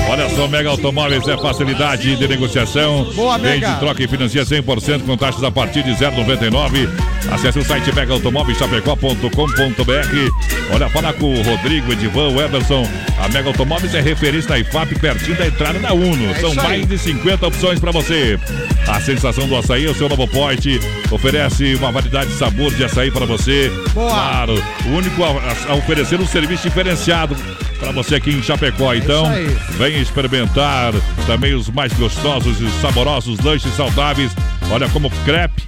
[0.10, 3.04] Olha só, Mega Automóveis é facilidade de negociação.
[3.14, 3.76] Boa, Vende, Mega.
[3.76, 6.90] troca e financia 100% com taxas a partir de 0,99.
[7.32, 10.74] Acesse o site megaautomóveischapecó.com.br.
[10.74, 12.90] Olha, fala com o Rodrigo, Edivan, o Everson.
[13.20, 16.34] A Mega Automóveis é referência IFAP, pertinho da entrada da Uno.
[16.40, 16.68] São isso aí.
[16.68, 18.40] mais de 50 opções para você.
[18.88, 20.80] A sensação do açaí é o seu novo pote.
[21.12, 23.72] Oferece uma variedade de sabor de açaí para você.
[23.94, 24.10] Boa.
[24.10, 24.56] Claro,
[24.88, 25.30] o único a,
[25.70, 27.36] a oferecer um serviço diferenciado
[27.80, 28.94] para você aqui em Chapecó.
[28.94, 30.94] Então, É isso venha experimentar
[31.26, 34.32] também os mais gostosos e saborosos lanches saudáveis.
[34.72, 35.64] Olha como crepe,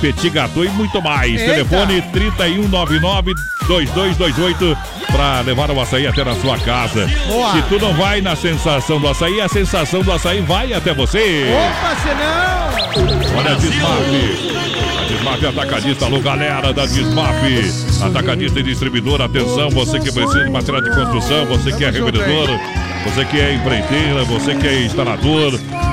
[0.00, 1.40] petit gâteau e muito mais.
[1.40, 1.54] Eita.
[1.54, 2.02] Telefone
[3.68, 4.76] 3199-2228
[5.10, 7.08] para levar o açaí até na sua casa.
[7.28, 7.52] Boa.
[7.52, 11.46] Se tu não vai na sensação do açaí, a sensação do açaí vai até você.
[11.52, 12.72] Opa, senão!
[13.38, 14.71] Olha a
[15.12, 17.36] É atacadista, alô galera da Dismaf.
[18.02, 22.48] Atacadista e distribuidor, atenção, você que precisa de material de construção, você que é revendedor,
[23.04, 25.52] você que é empreiteira, você que é instalador.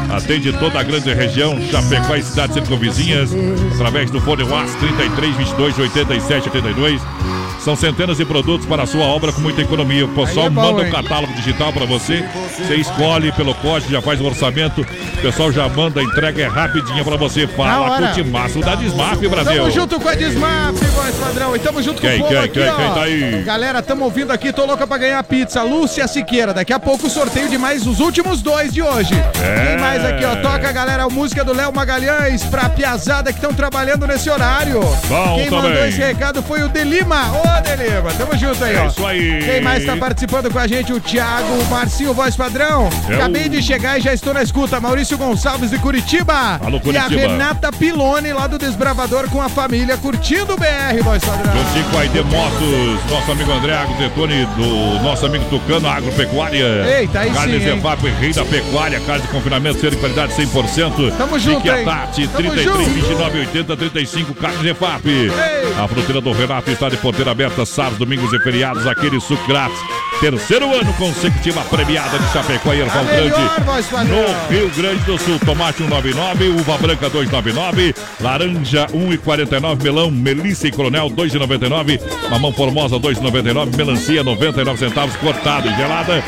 [0.09, 3.31] Atende toda a grande região, Chapecó e cidades circunvizinhas,
[3.75, 7.01] através do fone WhatsApp 33 22 87 82.
[7.69, 10.03] São centenas de produtos para a sua obra com muita economia.
[10.03, 12.25] O pessoal é bom, manda o catálogo digital para você.
[12.57, 14.81] Você escolhe pelo código, já faz o orçamento.
[14.81, 17.45] O pessoal já manda, a entrega é rapidinha para você.
[17.45, 19.53] Fala com o timaço da Desmaf, Brasil.
[19.53, 21.55] Tamo junto com a Desmap, voz padrão.
[21.55, 22.75] E tamo junto Quem, com o povo quem, aqui, quem, ó.
[22.75, 23.43] quem tá aí?
[23.43, 25.61] Galera, tamo ouvindo aqui, tô louca pra ganhar pizza.
[25.61, 29.13] Lúcia Siqueira, daqui a pouco o sorteio de mais os últimos dois de hoje.
[29.13, 29.67] É.
[29.67, 30.37] Quem mais aqui, ó?
[30.37, 34.79] Toca, galera, a música do Léo Magalhães pra piazada que estão trabalhando nesse horário.
[35.07, 35.89] Bom Quem mandou também.
[35.89, 37.29] esse recado foi o Delima.
[37.61, 38.87] Delima, tamo junto aí, É ó.
[38.87, 39.43] isso aí.
[39.43, 40.91] Quem mais tá participando com a gente?
[40.93, 42.89] O Thiago, o Marcinho, voz padrão.
[43.09, 44.79] É Acabei de chegar e já estou na escuta.
[44.79, 46.59] Maurício Gonçalves de Curitiba.
[46.63, 47.21] Alô, E a Curitiba.
[47.21, 51.53] Renata Pilone, lá do Desbravador, com a família, curtindo o BR, voz padrão.
[51.53, 56.99] Juntinho com a ID Motos, nosso amigo André Agrotone, do nosso amigo Tucano Agropecuária.
[56.99, 57.65] Eita, aí Carne sim?
[57.65, 61.13] Zefap, rei da pecuária, carne de confinamento, ser de qualidade 100%.
[61.17, 61.85] Tamo junto, Fique a hein?
[61.85, 62.89] Tati, Tamo 33, junto.
[62.89, 65.03] 29, 80, 35, carne Zefap.
[65.81, 69.79] A fruteira do Renato está de porteira aberta, sábados, domingos e feriados, aquele suco grátis.
[70.19, 74.09] Terceiro ano consecutiva premiada de Chapecó e Erval A Grande.
[74.09, 80.71] No Rio Grande do Sul, tomate 199, uva branca 299, laranja 1,49, melão, melissa e
[80.71, 86.21] coronel 2,99, mamão formosa 2,99, melancia 99 centavos cortada e gelada,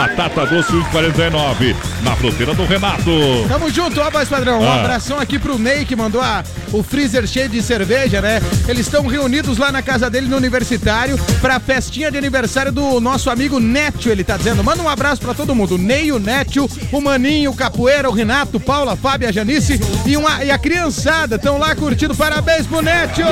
[0.00, 3.10] batata doce 1,49 na fruteira do Renato.
[3.48, 4.60] Tamo junto, ó, voz padrão.
[4.60, 4.74] Um Ah.
[4.80, 8.42] abração aqui pro Ney, que mandou a- o freezer cheio de cerveja, né?
[8.68, 13.30] Eles estão reunidos lá na casa dele no Universitário pra festinha de aniversário do nosso
[13.30, 14.62] amigo Nétio, ele tá dizendo.
[14.62, 15.78] Manda um abraço pra todo mundo.
[15.78, 20.14] Ney, o Nétio, o Maninho, o Capoeira, o Renato, Paula, a Fábia, a Janice e,
[20.14, 22.14] uma, e a criançada estão lá curtindo.
[22.14, 23.24] Parabéns pro Nétio!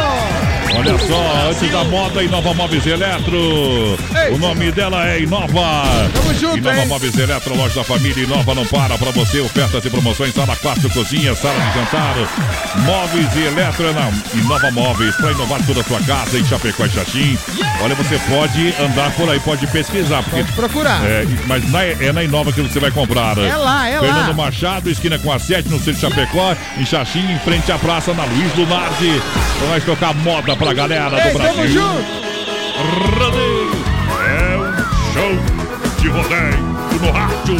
[0.76, 3.36] Olha só, antes da moda, Inova Móveis Eletro.
[4.32, 5.82] O nome dela é Inova.
[6.14, 6.86] Tamo junto, Inova hein?
[6.88, 8.22] Móveis Eletro, loja da família.
[8.24, 9.40] Inova não para pra você.
[9.40, 12.14] Ofertas e promoções, sala 4, cozinha, sala de jantar.
[12.80, 15.14] Móveis e Eletro na Inova Móveis.
[15.16, 17.38] Pra inovar toda a sua casa em Chapecó e Xaxim.
[17.82, 20.22] Olha, você pode andar por aí, pode pesquisar.
[20.22, 21.04] Porque, Pode procurar.
[21.04, 23.36] É, mas na- é na Inova que você vai comprar.
[23.38, 24.00] É lá, é lá.
[24.00, 26.54] Fernando Machado, esquina com a 7, no centro de Chapecó.
[26.78, 29.20] Em Xaxim, em frente à praça, na Luiz Lunardi.
[29.56, 31.72] Então nós tocar moda pra galera Ei, do tamo Brasil.
[31.72, 32.24] junto!
[36.04, 36.58] De rodeio
[37.00, 37.56] no rádio.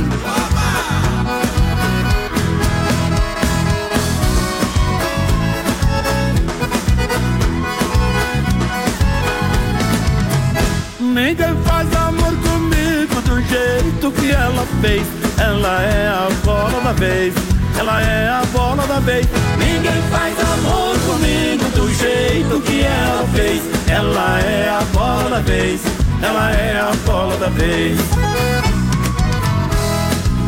[11.00, 15.06] Ninguém faz amor comigo do jeito que ela fez.
[15.38, 17.34] Ela é a bola da vez.
[17.78, 19.26] Ela é a bola da vez.
[19.56, 23.62] Ninguém faz amor comigo do jeito que ela fez.
[23.88, 25.93] Ela é a bola da vez.
[26.26, 27.98] Ela é a bola da vez.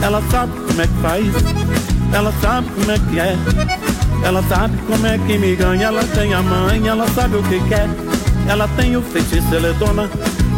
[0.02, 1.26] Ela sabe como é que faz.
[2.12, 3.36] Ela sabe como é que é.
[4.24, 5.88] Ela sabe como é que me ganha.
[5.88, 7.88] Ela tem a mãe, ela sabe o que quer.
[8.48, 10.08] Ela tem o feitiço, ela é dona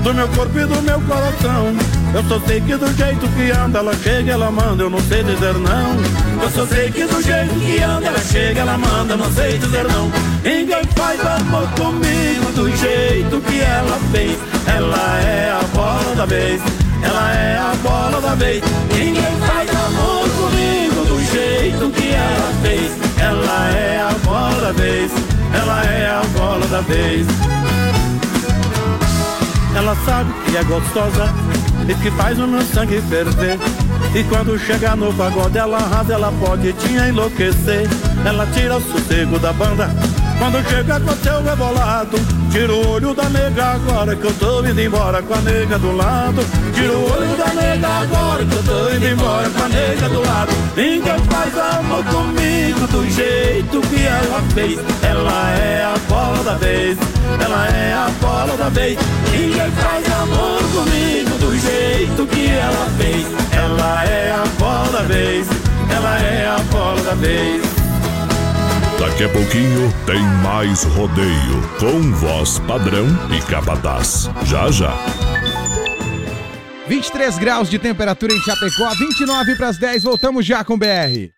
[0.03, 1.75] do meu corpo e do meu coração.
[2.15, 5.23] Eu só sei que do jeito que anda, ela chega, ela manda, eu não sei
[5.23, 6.43] dizer não.
[6.43, 9.59] Eu só sei que do jeito que anda, ela chega, ela manda, eu não sei
[9.59, 10.11] dizer não.
[10.43, 14.39] Ninguém faz amor comigo do jeito que ela fez.
[14.77, 16.61] Ela é a bola da vez.
[17.03, 18.63] Ela é a bola da vez.
[18.93, 22.93] Ninguém faz amor comigo do jeito que ela fez.
[23.21, 25.13] Ela é a bola da vez.
[25.55, 27.27] Ela é a bola da vez.
[29.77, 31.33] Ela sabe que é gostosa.
[31.89, 33.59] e que faz o meu sangue ferver.
[34.15, 37.89] E quando chega no pagode ela arrasa, ela pode te enlouquecer.
[38.25, 39.89] Ela tira o sossego da banda.
[40.39, 42.17] Quando chega com seu rebolado,
[42.53, 45.97] tira o olho da nega agora que eu tô indo embora com a nega do
[45.97, 46.43] lado.
[46.73, 50.21] Tira o olho da nega agora que eu tô indo embora com a nega do
[50.21, 50.53] lado.
[50.77, 54.79] Ninguém faz amor comigo do jeito que ela fez.
[55.03, 56.99] Ela é a bola da vez,
[57.45, 58.99] ela é a bola da vez.
[59.33, 63.27] Ninguém faz amor comigo do jeito que ela fez.
[63.53, 65.49] Ela é a bola da vez,
[65.91, 67.78] ela é a bola da vez.
[68.99, 74.29] Daqui a pouquinho tem mais rodeio com voz padrão e capataz.
[74.45, 74.93] Já já.
[76.89, 80.03] 23 graus de temperatura em Chapecó, 29 para as 10.
[80.03, 81.38] Voltamos já com BR.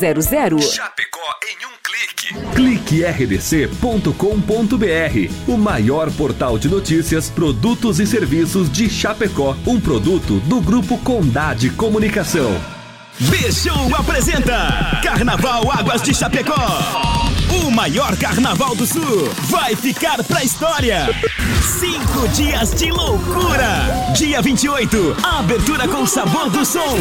[0.00, 0.62] 3328-3100.
[0.62, 2.34] Chapecó em um clique.
[2.54, 4.12] Clique rdc.com.br,
[5.46, 11.70] o maior portal de notícias, produtos e serviços de Chapecó, um produto do grupo Condade
[11.70, 12.50] Comunicação.
[13.18, 17.10] Bichou apresenta Carnaval Águas de Chapecó.
[17.66, 21.06] O maior carnaval do sul vai ficar pra história.
[21.78, 24.12] Cinco dias de loucura.
[24.16, 26.96] Dia 28, abertura com sabor do som.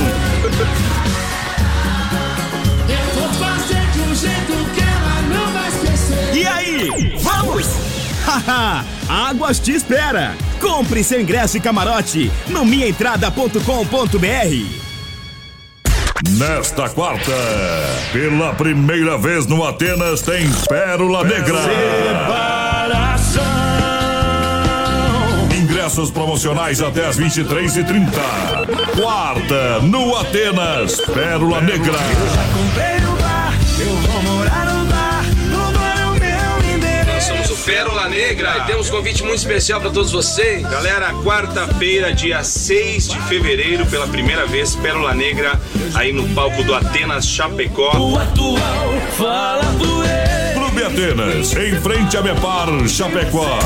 [6.39, 6.89] E aí,
[7.19, 7.67] vamos?
[8.25, 10.37] Haha, Águas te espera.
[10.61, 13.59] Compre seu ingresso e camarote no minhaentrada.com.br.
[16.29, 17.33] Nesta quarta,
[18.13, 21.59] pela primeira vez no Atenas, tem Pérola Negra.
[25.53, 28.11] Ingressos promocionais até as 23h30.
[28.95, 31.97] Quarta, no Atenas, Pérola Negra.
[32.53, 34.68] Comprei o bar, eu vou morar
[37.65, 40.61] Pérola Negra e temos um convite muito especial para todos vocês.
[40.64, 45.60] Galera, quarta-feira, dia 6 de fevereiro, pela primeira vez, Pérola Negra,
[45.94, 47.91] aí no palco do Atenas Chapecó.
[48.18, 50.03] atual, fala do
[50.80, 53.60] Clube Atenas, em frente a Mepar, Chapecó.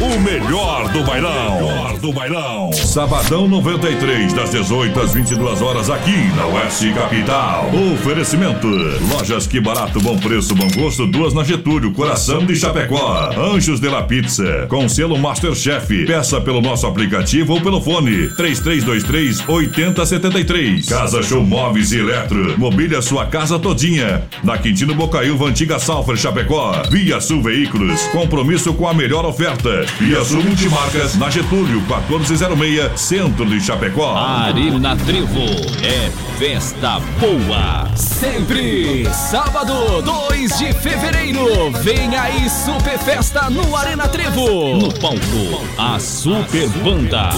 [0.00, 1.54] O melhor do bailão.
[1.62, 2.72] Melhor do bailão.
[2.72, 7.70] Sabadão 93, das 18 às 22 horas, aqui na Oeste Capital.
[7.94, 13.30] Oferecimento: Lojas Que Barato, Bom Preço, Bom Gosto, duas na Getúlio, Coração de Chapecó.
[13.36, 16.04] Anjos de la Pizza, com selo Masterchef.
[16.06, 20.88] Peça pelo nosso aplicativo ou pelo fone: 3323 8073.
[20.88, 22.58] Casa Show Móveis e Eletro.
[22.58, 24.24] Mobília sua casa todinha.
[24.42, 26.41] Na Quintino Bocaiúva, Antiga Salfer, Chapecó.
[26.90, 28.00] Via Sul Veículos.
[28.08, 29.84] Compromisso com a melhor oferta.
[29.98, 34.16] Via Sul Multimarcas, na Getúlio, 1406, Centro de Chapecó.
[34.16, 35.44] Arena Trevo
[35.82, 37.88] é festa boa.
[37.96, 39.06] Sempre.
[39.12, 41.70] Sábado, 2 de fevereiro.
[41.82, 44.76] Vem aí Super Festa no Arena Trevo.
[44.76, 47.30] No palco, a Super Banda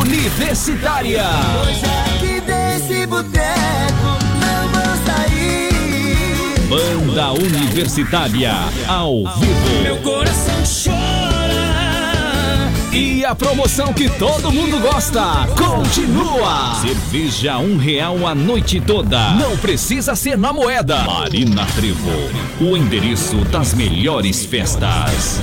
[0.00, 1.24] Universitária.
[2.14, 3.53] Aqui desse boteco
[6.74, 8.52] Banda Universitária
[8.88, 9.82] ao vivo.
[9.84, 11.54] Meu coração chora.
[12.92, 16.74] E a promoção que todo mundo gosta continua.
[16.80, 19.34] Cerveja um real a noite toda.
[19.34, 21.04] Não precisa ser na moeda.
[21.04, 22.10] Marina Trevo,
[22.60, 25.40] o endereço das melhores festas.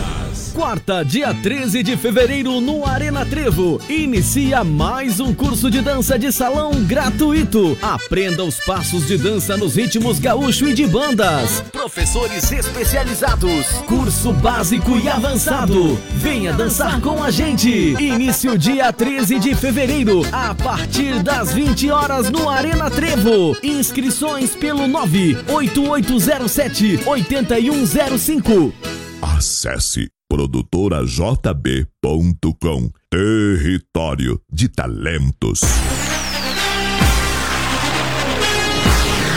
[0.54, 3.80] Quarta, dia 13 de fevereiro, no Arena Trevo.
[3.90, 7.78] Inicia mais um curso de dança de salão gratuito.
[7.82, 11.62] Aprenda os passos de dança nos ritmos gaúcho e de bandas.
[11.72, 13.68] Professores especializados.
[13.88, 15.98] Curso básico e avançado.
[16.16, 17.70] Venha dançar com a gente.
[17.70, 23.56] Início dia 13 de fevereiro, a partir das 20 horas no Arena Trevo.
[23.64, 28.74] Inscrições pelo 98807 8105.
[29.22, 35.60] Acesse produtorajb.com Território de Talentos.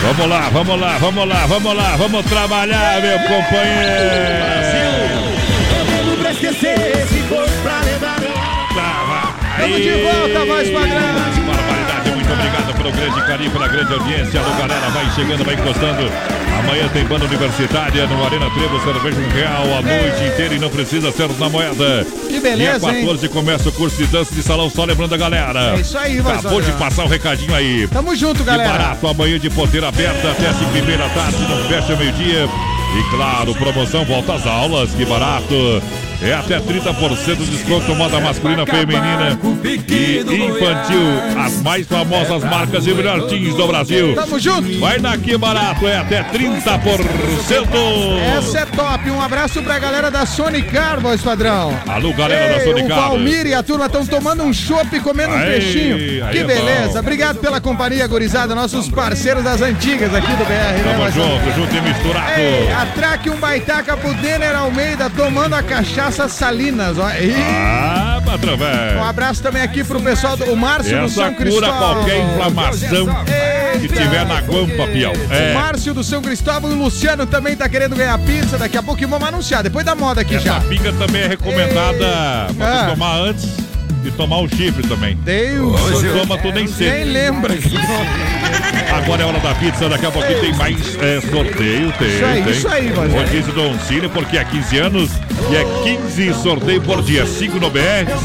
[0.03, 3.35] Vamos lá, vamos lá, vamos lá, vamos lá, vamos trabalhar, meu companheiro.
[6.05, 8.21] Tudo pra esquecer, se for pra lembrar.
[8.73, 11.44] Tava Estamos de volta, voz padrão.
[12.35, 14.41] Obrigado pelo grande carinho, pela grande audiência.
[14.41, 16.11] Alô, galera, vai chegando, vai encostando.
[16.59, 20.71] Amanhã tem banda universitária no Arena Trevo, cerveja um real a noite inteira e não
[20.71, 22.07] precisa ser na moeda.
[22.29, 25.77] Que beleza, Dia 14 começa o curso de dança de salão, só lembrando a galera.
[25.77, 27.87] É isso aí, vai, Acabou de passar o recadinho aí.
[27.89, 28.71] Tamo junto, galera.
[28.71, 32.49] Que barato, amanhã de porteira aberta até as 5 e da tarde, não fecha meio-dia.
[32.97, 35.83] E claro, promoção volta às aulas, que barato.
[36.23, 41.43] É até 30% de desconto moda masculina, feminina e infantil.
[41.45, 44.15] As mais famosas marcas de melhor jeans do Brasil.
[44.15, 44.79] Tamo junto.
[44.81, 46.71] Vai na que barato, é até 30%.
[48.39, 49.11] Essa é top.
[49.11, 51.77] Um abraço pra galera da Sony Car, voz padrão.
[51.87, 53.01] Alô, galera da Ei, Sony O Car.
[53.01, 55.99] Valmir e a turma estão tomando um chopp e comendo um Aí, peixinho.
[56.31, 57.01] que é beleza.
[57.01, 58.55] Obrigado pela companhia, gurizada.
[58.55, 61.29] Nossos parceiros das antigas aqui do BR, né, Tamo padrão?
[61.29, 62.41] junto, junto e misturado.
[62.41, 66.99] Ei, atraque um baitaca pro Denner Almeida tomando a cachaça Salinas.
[66.99, 67.09] Ó.
[67.11, 68.99] Ih, Ah, patrão, velho.
[68.99, 71.79] Um abraço também aqui pro pessoal do o Márcio do Essa São cura Cristóvão.
[71.79, 73.07] qualquer inflamação
[73.81, 75.13] que tiver na guampa, pião.
[75.13, 75.53] O É.
[75.55, 78.57] Márcio do São Cristóvão e o Luciano também tá querendo ganhar pizza.
[78.59, 79.63] Daqui a pouco vamos anunciar.
[79.63, 80.61] Depois da moda aqui Essa já.
[80.61, 82.87] pinga também é recomendada pra Ah.
[82.91, 83.49] tomar antes
[84.05, 85.17] de tomar o chifre também.
[85.17, 85.81] Deus.
[85.81, 86.91] Tu toma, tu nem sente.
[86.91, 87.55] Nem lembra.
[88.95, 92.09] Agora é hora da pizza, daqui a pouquinho tem mais é, sorteio, tem.
[92.09, 92.53] Isso aí, tem.
[92.53, 93.27] isso aí, Rogério.
[93.27, 95.11] Rodízio Don Cine, porque há 15 anos
[95.51, 95.65] e é
[95.97, 97.27] 15 sorteio por dia.
[97.27, 97.81] 5 no BR,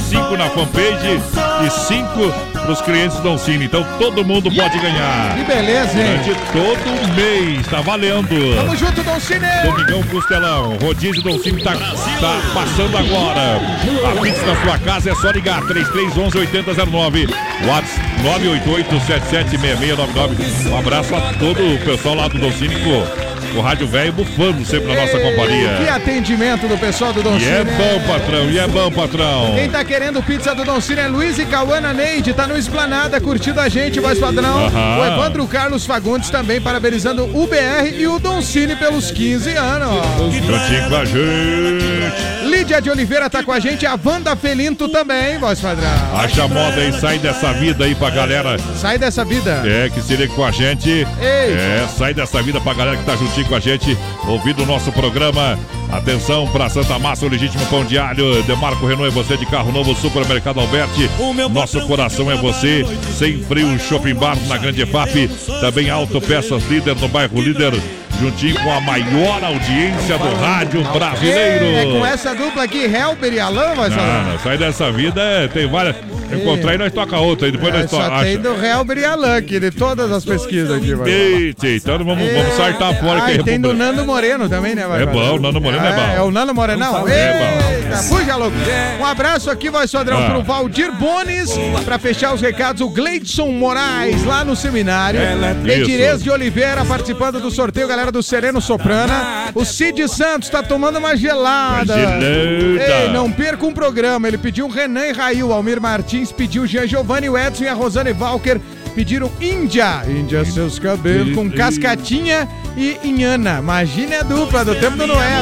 [0.10, 1.20] 5 na fanpage
[1.66, 3.66] e 5 pros clientes Don Cine.
[3.66, 5.36] Então todo mundo pode ganhar.
[5.36, 6.20] Que beleza, hein?
[6.24, 8.30] Durante todo mês, tá valendo.
[8.56, 9.48] Tamo junto, Dom Cine.
[9.64, 13.60] Domingão Costelão, rodízio Don Cine tá, tá passando agora.
[14.08, 17.28] A pizza na sua casa é só ligar 3311 8009.
[17.66, 20.70] WhatsApp 988776699.
[20.70, 24.64] Um abraço a todo o pessoal lá do Don Cine com o Rádio Velho bufando
[24.66, 25.94] sempre na nossa Que companhia.
[25.96, 27.52] atendimento do pessoal do Dom E Cine.
[27.52, 29.54] é bom, patrão, e é bom, patrão.
[29.56, 33.20] Quem tá querendo pizza do Don Cine é Luiz e Cauana Neide, tá no Esplanada
[33.20, 34.68] curtindo a gente, voz padrão.
[34.68, 35.00] Aham.
[35.00, 39.90] O Evandro Carlos Fagundes também parabenizando o BR e o Don Cine pelos 15 anos.
[40.34, 42.50] Juntinho com a gente.
[42.50, 45.90] Lídia de Oliveira tá com a gente, a Wanda Felinto também, voz padrão.
[46.16, 48.58] Acha moda aí, sai dessa vida aí pra galera.
[48.76, 49.62] Sai dessa vida.
[49.66, 51.06] É, que se liga com a gente.
[51.22, 53.98] É, sai dessa vida pra galera que tá juntinho com a gente,
[54.28, 55.58] ouvindo o nosso programa.
[55.92, 58.44] Atenção pra Santa Massa, o legítimo pão de alho.
[58.44, 61.10] Demarco Renault é você de carro novo, Supermercado Alberti.
[61.52, 62.86] Nosso coração é você.
[63.18, 65.28] Sem frio, Shopping Bar na Grande EFAP.
[65.62, 67.74] Também Autopeças Líder no bairro Líder.
[68.20, 71.66] Juntinho com a maior audiência do rádio brasileiro.
[71.66, 74.24] É, com essa dupla aqui, Helber e Alan, voz padrão.
[74.24, 75.96] Não, não, sai dessa vida, é, tem várias.
[76.32, 78.24] Encontrar aí, nós toca outra, aí depois É, nós só toca.
[78.24, 81.10] tem do Helber e Alan aqui, de todas as pesquisas aqui, vai.
[81.10, 83.74] Eita, então vamos, vamos sartar fora Ah, e é tem do.
[83.74, 84.86] Nando Moreno também, né?
[84.86, 85.14] vai, É vai.
[85.14, 86.14] bom, o Nando Moreno é bom.
[86.18, 87.08] É o Nando Morenão?
[87.08, 88.56] É Eita, fuja, louco.
[89.00, 90.30] Um abraço aqui, voz padrão, Ah.
[90.30, 91.50] pro Valdir Bones,
[91.84, 95.20] pra fechar os recados, o Gleidson Moraes, lá no seminário.
[95.66, 96.24] Edirez Isso.
[96.26, 99.52] de Oliveira participando do sorteio, galera do Sereno Soprana.
[99.54, 101.96] O Cid Santos tá tomando uma gelada.
[101.96, 104.28] Ei, não perca um programa.
[104.28, 107.74] Ele pediu Renan e Raí, o Almir Martins pediu Jean Giovanni, o Edson e a
[107.74, 108.60] Rosane Walker
[109.00, 110.04] pediram Índia.
[110.10, 112.46] Índia, seus cabelos, com cascatinha
[112.76, 113.60] e inhana.
[113.60, 115.42] Imagina a dupla do tempo do Noé.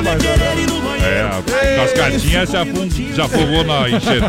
[1.03, 4.27] É, a cascatinha já, afun- já afogou na enchente.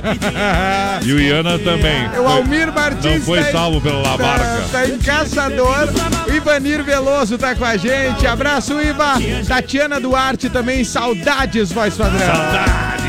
[1.04, 2.08] E o Iana também.
[2.18, 4.62] O Almir Martins Não foi tá salvo pela Tá, labarca.
[4.72, 5.88] tá em caçador.
[6.26, 8.26] O Ivanir Veloso tá com a gente.
[8.26, 9.14] Abraço, Iva.
[9.46, 10.82] Tatiana Duarte também.
[10.84, 12.18] Saudades, voz padrão.
[12.18, 13.02] Saudade.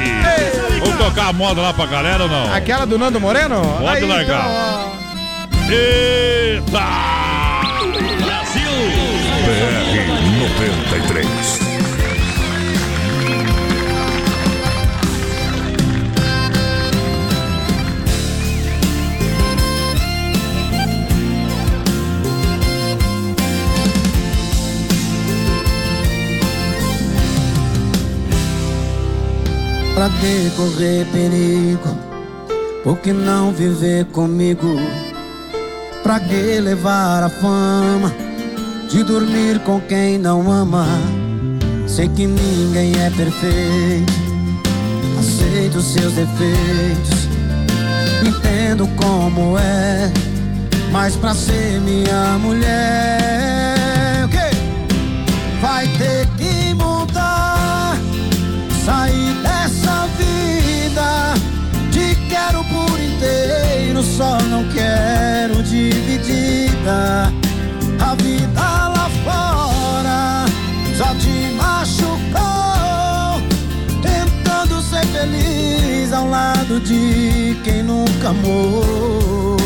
[0.82, 2.54] Vamos tocar a moda lá pra galera ou não?
[2.54, 3.62] Aquela do Nando Moreno?
[3.80, 4.46] Pode Aí, largar.
[4.46, 4.99] então,
[5.72, 6.90] Eita!
[8.26, 8.74] Brasil!
[9.46, 10.10] BR
[10.40, 11.60] 93.
[29.94, 31.96] Pra que correr perigo?
[32.84, 34.80] Por que não viver comigo?
[36.04, 38.12] Pra que levar a fama
[38.90, 40.88] de dormir com quem não ama?
[41.88, 44.14] Sei que ninguém é perfeito,
[45.20, 47.28] aceito seus defeitos,
[48.26, 50.12] entendo como é,
[50.92, 54.50] mas pra ser minha mulher, o quê?
[55.62, 56.19] Vai ter
[64.00, 67.32] inteiro, só não quero dividida.
[68.00, 70.46] A vida lá fora
[70.98, 73.42] só te machucou,
[74.02, 79.58] tentando ser feliz ao lado de quem nunca amou.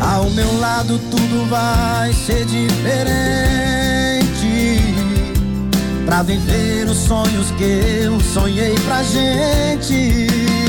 [0.00, 3.14] Ao meu lado tudo vai ser diferente.
[6.06, 7.64] Pra viver os sonhos que
[8.04, 10.63] eu sonhei pra gente.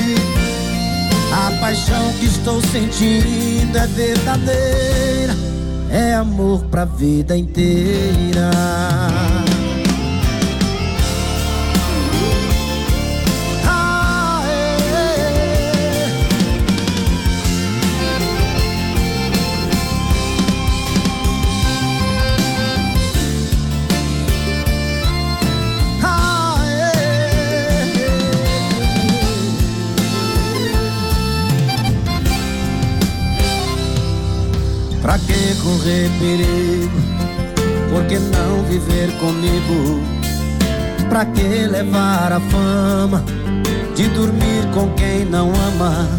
[1.35, 5.35] A paixão que estou sentindo é verdadeira.
[5.91, 8.51] É amor pra vida inteira.
[35.05, 36.89] Pra que correr perigo?
[37.91, 40.01] Por que não viver comigo?
[41.07, 43.23] Pra que levar a fama
[43.95, 46.09] de dormir com quem não ama?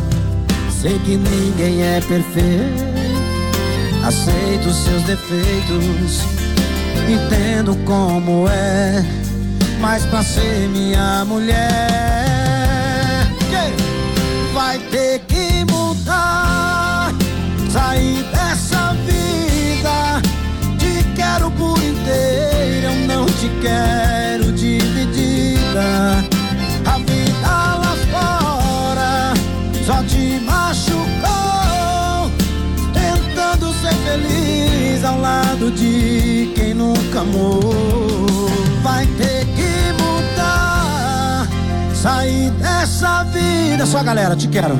[0.70, 2.84] Sei que ninguém é perfeito.
[4.04, 6.20] Aceito seus defeitos,
[7.08, 9.04] entendo como é.
[9.80, 11.58] Mas pra ser minha mulher,
[14.54, 17.12] vai ter que mudar.
[17.68, 18.35] Sair dessa
[23.46, 26.24] te quero dividida.
[26.84, 29.34] A vida lá fora
[29.84, 32.30] só te machucou.
[32.92, 37.60] Tentando ser feliz ao lado de quem nunca amou.
[38.82, 41.46] Vai ter que mudar.
[41.94, 43.86] Sair dessa vida.
[43.86, 44.76] Só galera, te quero.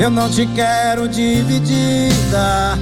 [0.00, 2.78] Eu não te quero dividida.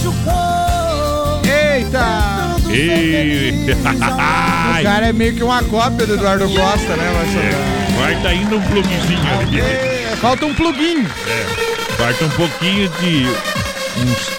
[0.00, 1.42] Machucou.
[1.44, 2.56] Eita!
[2.70, 3.52] E...
[4.80, 8.00] O cara é meio que uma cópia do Eduardo Costa, né, Marcelo?
[8.00, 9.60] Vai tá indo um plugzinho ali.
[9.60, 11.04] É, falta um plugin.
[11.26, 13.26] É, falta um pouquinho de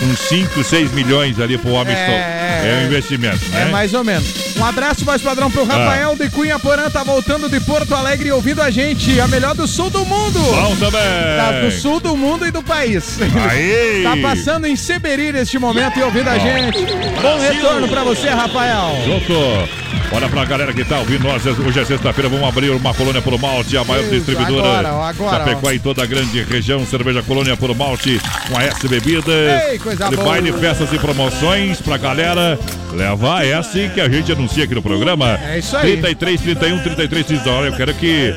[0.02, 3.64] uns 5, 6 milhões ali pro homem É, é, é um investimento, né?
[3.64, 4.56] É mais ou menos.
[4.58, 8.32] Um abraço mais padrão pro Rafael de Cunha Porã, tá voltando de Porto Alegre e
[8.32, 10.40] ouvindo a gente, a melhor do sul do mundo.
[10.40, 11.02] Bom também.
[11.38, 13.18] Tá do sul do mundo e do país.
[13.50, 14.04] Aí.
[14.04, 16.86] tá passando em Seberi neste momento e ouvindo a gente.
[17.22, 19.02] Bom retorno pra você, Rafael.
[19.06, 19.82] Junto.
[20.14, 21.46] Olha pra galera que tá ouvindo nós.
[21.46, 24.90] Hoje é sexta-feira, vamos abrir uma colônia por malte, a maior Isso, distribuidora.
[24.90, 25.72] agora, agora, Chapecó ó.
[25.72, 26.86] em toda a grande região.
[26.86, 28.20] Cerveja colônia por malte
[28.50, 29.24] com a S Bebidas.
[29.70, 32.60] Ei, coisa De baile, festas e promoções pra galera.
[32.94, 35.40] Leva a S que a gente anuncia aqui no programa.
[35.48, 35.98] É isso aí.
[35.98, 37.50] 33, 31, 33, 30.
[37.50, 38.34] Olha, eu quero que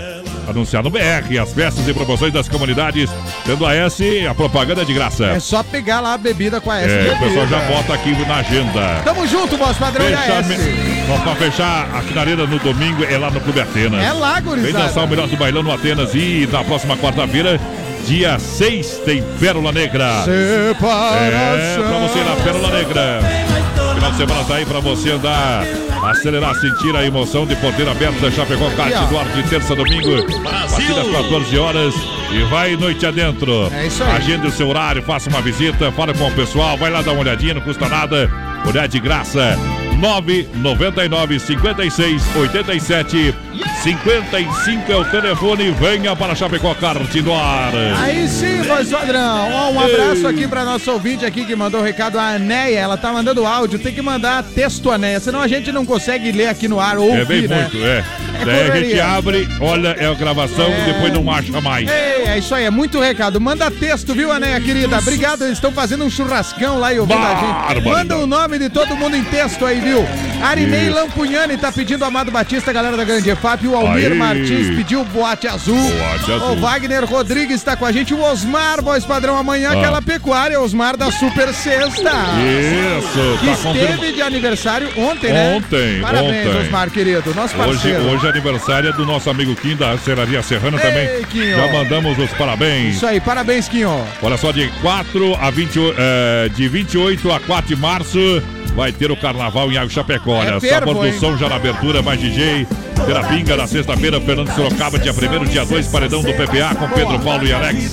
[0.48, 3.10] anunciar no BR as festas e promoções das comunidades.
[3.44, 5.26] Tendo a S, a propaganda é de graça.
[5.26, 6.92] É só pegar lá a bebida com a S.
[6.92, 9.00] É, o pessoal já bota aqui na agenda.
[9.04, 10.44] Tamo junto, voz padrão Fecha.
[11.08, 14.02] Nós pra fechar a finaleira no domingo é lá no Clube Atenas.
[14.02, 14.86] É lá, Vem gurizada.
[14.86, 17.60] dançar o melhor do bailão no Atenas e na próxima quarta-feira,
[18.04, 20.24] dia 6, tem Pérola Negra.
[20.24, 21.16] Separação.
[21.16, 23.20] É, pra você ir na Pérola Negra.
[23.94, 25.64] Final de semana tá aí pra você andar,
[26.10, 28.30] acelerar, sentir a emoção de porteira aberta.
[28.30, 29.06] Chapecó, ó.
[29.06, 30.16] Duarte, terça, domingo.
[30.46, 31.94] A partir das 14 horas.
[32.30, 33.70] E vai noite adentro.
[33.72, 34.16] É isso aí.
[34.16, 37.20] Agende o seu horário, faça uma visita, fala com o pessoal, vai lá dar uma
[37.20, 38.28] olhadinha, não custa nada.
[38.66, 39.56] Olhar de graça.
[39.98, 43.34] 999 56 87
[43.82, 45.70] 55 é o telefone.
[45.72, 47.72] Venha para Chapecó ar.
[48.02, 49.50] Aí sim, voz padrão.
[49.52, 52.78] Ó, um abraço aqui pra nossa ouvinte aqui que mandou o recado, a Anéia.
[52.78, 56.48] Ela tá mandando áudio, tem que mandar texto, Anéia, senão a gente não consegue ler
[56.48, 57.62] aqui no ar ou É ouvir, bem né?
[57.62, 58.04] muito, é.
[58.40, 61.88] É Daí a gente abre, olha, é a gravação, depois não acha mais.
[61.88, 63.40] Ei, é isso aí, é muito recado.
[63.40, 64.98] Manda texto, viu, Anéia, querida?
[64.98, 67.84] Obrigado, eles estão fazendo um churrascão lá e ouvindo a gente.
[67.84, 70.04] Manda o nome de todo mundo em texto aí, viu?
[70.42, 70.90] Arinei.
[70.94, 73.66] Lampugnani tá pedindo Amado Batista, galera da Grande EFAP.
[73.68, 74.18] O Almir Aí.
[74.18, 75.76] Martins pediu Boate Azul.
[75.76, 76.52] Boate Azul.
[76.52, 78.14] O Wagner Rodrigues tá com a gente.
[78.14, 79.78] O Osmar, voz padrão, amanhã Ah.
[79.78, 82.10] aquela pecuária, Osmar da Super Sexta.
[82.40, 84.12] Isso, Que tá esteve confirmado.
[84.12, 85.56] de aniversário ontem, né?
[85.56, 86.60] Ontem, Parabéns, ontem.
[86.62, 87.34] Osmar, querido.
[87.34, 88.02] Nosso Hoje, parceiro.
[88.04, 91.24] hoje é aniversário do nosso amigo Kim da Serraria Serrana Ei, também.
[91.24, 91.56] Quinho.
[91.56, 92.96] Já mandamos os parabéns.
[92.96, 94.04] Isso aí, parabéns, Quinho.
[94.22, 98.18] Olha só, de 4 a 20, eh, de 28 a 4 de março
[98.74, 100.38] vai ter o carnaval em Água Chapecó.
[100.38, 101.12] Olha, É sábado hein?
[101.12, 102.66] do som já na abertura, mais DJ.
[103.06, 107.46] Terapinga na sexta-feira, Fernando Sorocaba, dia 1 dia 2, paredão do PPA com Pedro Paulo
[107.46, 107.92] e Alex.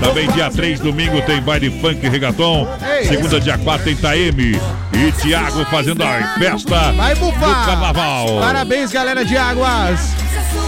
[0.00, 2.68] Também dia 3, domingo, tem baile funk e regaton.
[3.06, 4.60] Segunda, dia 4, tem Taeme
[4.92, 7.32] e Thiago fazendo a festa do
[7.66, 8.40] carnaval.
[8.40, 10.12] Parabéns, galera de Águas.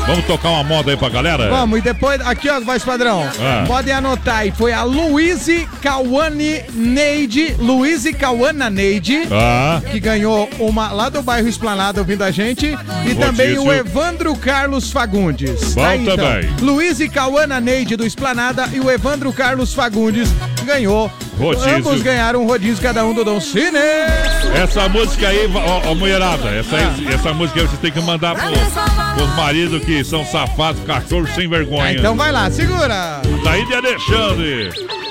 [0.06, 1.48] Vamos tocar uma moda aí pra galera?
[1.48, 3.26] Vamos, e depois, aqui ó, voz padrão.
[3.40, 3.64] Ah.
[3.66, 4.50] Podem anotar aí.
[4.52, 9.80] Foi a Luíse Cauane Neide, Luíse Cauana Neide, Ah.
[9.90, 12.76] que ganhou uma lá do bairro Esplanada ouvindo a gente.
[13.06, 15.72] E também o Evandro Carlos Fagundes.
[15.74, 16.16] Bom então.
[16.16, 16.50] também.
[16.60, 20.28] Luíse Cauana Neide do Esplanada e o Evandro Carlos Fagundes
[20.64, 21.10] ganhou.
[21.38, 21.76] Rodízio.
[21.76, 23.78] Ambos ganharam um rodízio cada um do Dom Cine.
[24.62, 28.36] Essa música aí, ó, ó mulherada, essa, aí- essa música aí você tem que mandar
[28.36, 28.44] pro,
[29.16, 31.84] pros maridos que são safados, cachorros sem vergonha.
[31.84, 33.20] Ah, então vai lá, segura.
[33.44, 35.03] Daí de Alexandre.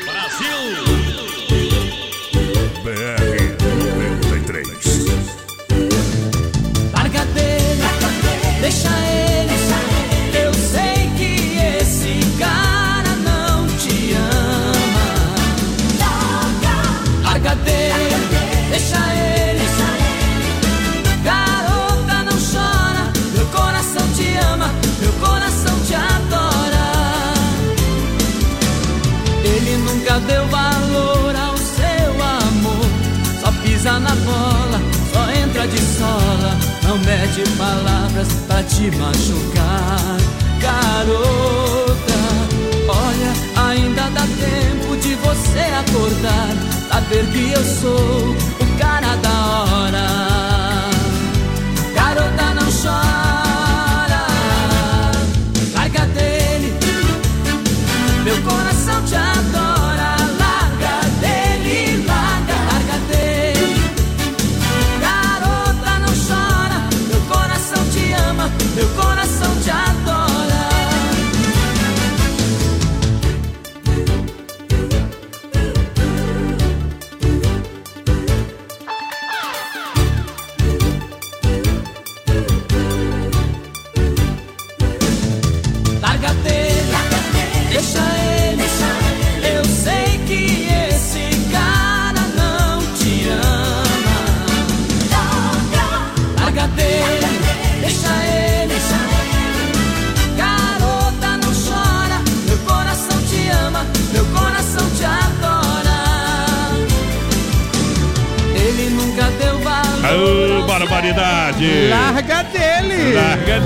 [37.36, 40.18] Mede palavras pra te machucar.
[40.62, 42.14] Garota,
[42.88, 46.56] olha, ainda dá tempo de você acordar.
[46.90, 50.33] Saber que eu sou o cara da hora.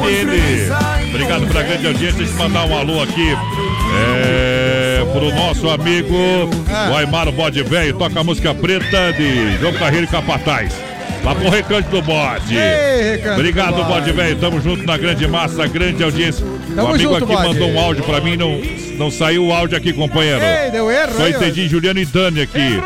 [0.07, 0.69] Dele!
[1.09, 2.17] Obrigado pela grande audiência.
[2.17, 3.35] Deixa eu mandar um alô aqui.
[3.99, 6.15] É, pro nosso amigo
[6.69, 6.89] Ah.
[6.91, 7.93] o Aymar Bode Velho.
[7.97, 10.73] Toca a música preta de João Carreiro e Capataz.
[11.23, 12.55] Lá pro Recanto do Bode.
[12.55, 13.87] Ei, Obrigado, Bode.
[13.87, 14.35] Bode Velho.
[14.37, 16.45] Tamo junto na grande massa, grande audiência.
[16.75, 17.47] Tamo o amigo junto, aqui Bode.
[17.47, 18.61] mandou um áudio pra mim, não,
[18.97, 20.41] não saiu o áudio aqui, companheiro.
[20.43, 22.81] Ei, deu erro, Só entendi Juliano e Dani aqui.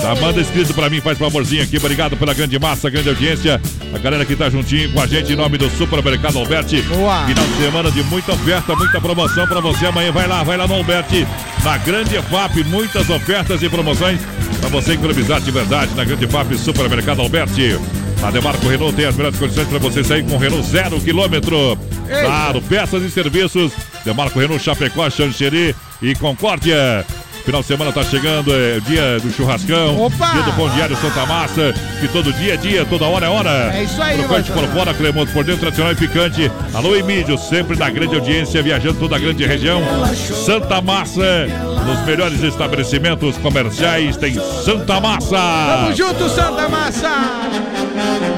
[0.00, 1.76] Tá, manda escrito pra mim, faz favorzinho aqui.
[1.76, 3.60] Obrigado pela grande massa, grande audiência.
[3.92, 6.80] A galera que tá juntinho com a gente em nome do Supermercado Alberti.
[6.82, 7.26] Boa.
[7.26, 10.12] Final de semana de muita oferta, muita promoção pra você amanhã.
[10.12, 11.26] Vai lá, vai lá no Alberti,
[11.64, 12.64] na Grande FAP.
[12.66, 14.20] Muitas ofertas e promoções
[14.60, 17.78] pra você economizar de verdade na Grande FAP Supermercado Alberti.
[18.22, 21.76] A Demarco Renault tem as melhores condições para você sair com o Renault zero quilômetro.
[22.06, 23.72] Claro, peças e serviços.
[24.04, 27.04] Demarco Renault Chapecó, Xanxerê e Concórdia.
[27.50, 30.34] Final de semana tá chegando, é dia do churrascão, Opa!
[30.34, 33.72] dia do pão diário Santa Massa, que todo dia é dia, toda hora é hora.
[33.74, 36.48] É isso aí, Crocante por fora, cremoso por dentro, tradicional e picante.
[36.72, 39.82] Alô, Emílio, sempre na grande audiência, viajando toda a grande região.
[40.14, 41.48] Santa Massa,
[41.84, 45.36] nos melhores estabelecimentos comerciais, tem Santa Massa.
[45.36, 47.10] Tamo junto, Santa Massa!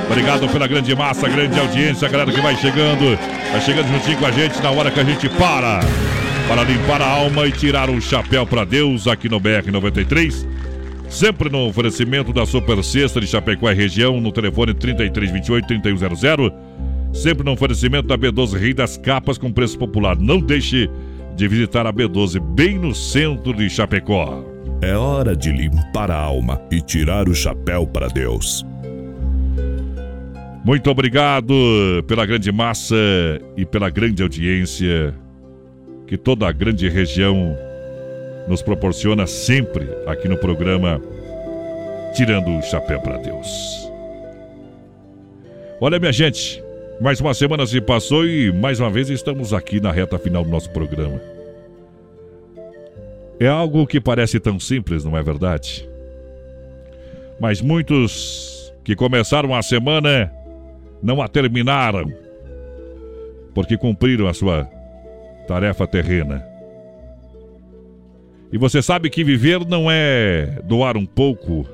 [0.09, 3.19] Obrigado pela grande massa, grande audiência, a galera que vai chegando,
[3.51, 5.81] vai chegando juntinho com a gente na hora que a gente para.
[6.49, 10.47] Para limpar a alma e tirar o chapéu para Deus aqui no BR 93.
[11.09, 16.53] Sempre no oferecimento da Super Sexta de Chapecó e região, no telefone 3328-3100.
[17.13, 20.17] Sempre no oferecimento da B12 Rei das Capas com preço popular.
[20.17, 20.91] Não deixe
[21.37, 24.45] de visitar a B12 bem no centro de Chapecó.
[24.81, 28.67] É hora de limpar a alma e tirar o chapéu para Deus.
[30.65, 31.55] Muito obrigado
[32.07, 32.97] pela grande massa
[33.57, 35.15] e pela grande audiência
[36.13, 37.57] que toda a grande região
[38.47, 41.01] nos proporciona sempre aqui no programa
[42.15, 43.91] Tirando o Chapéu para Deus.
[45.81, 46.63] Olha, minha gente,
[47.01, 50.51] mais uma semana se passou e mais uma vez estamos aqui na reta final do
[50.51, 51.19] nosso programa.
[53.41, 55.89] É algo que parece tão simples, não é verdade?
[57.41, 60.31] Mas muitos que começaram a semana
[61.03, 62.13] não a terminaram,
[63.55, 64.69] porque cumpriram a sua
[65.53, 66.43] tarefa terrena.
[68.51, 71.69] E você sabe que viver não é doar um pouco,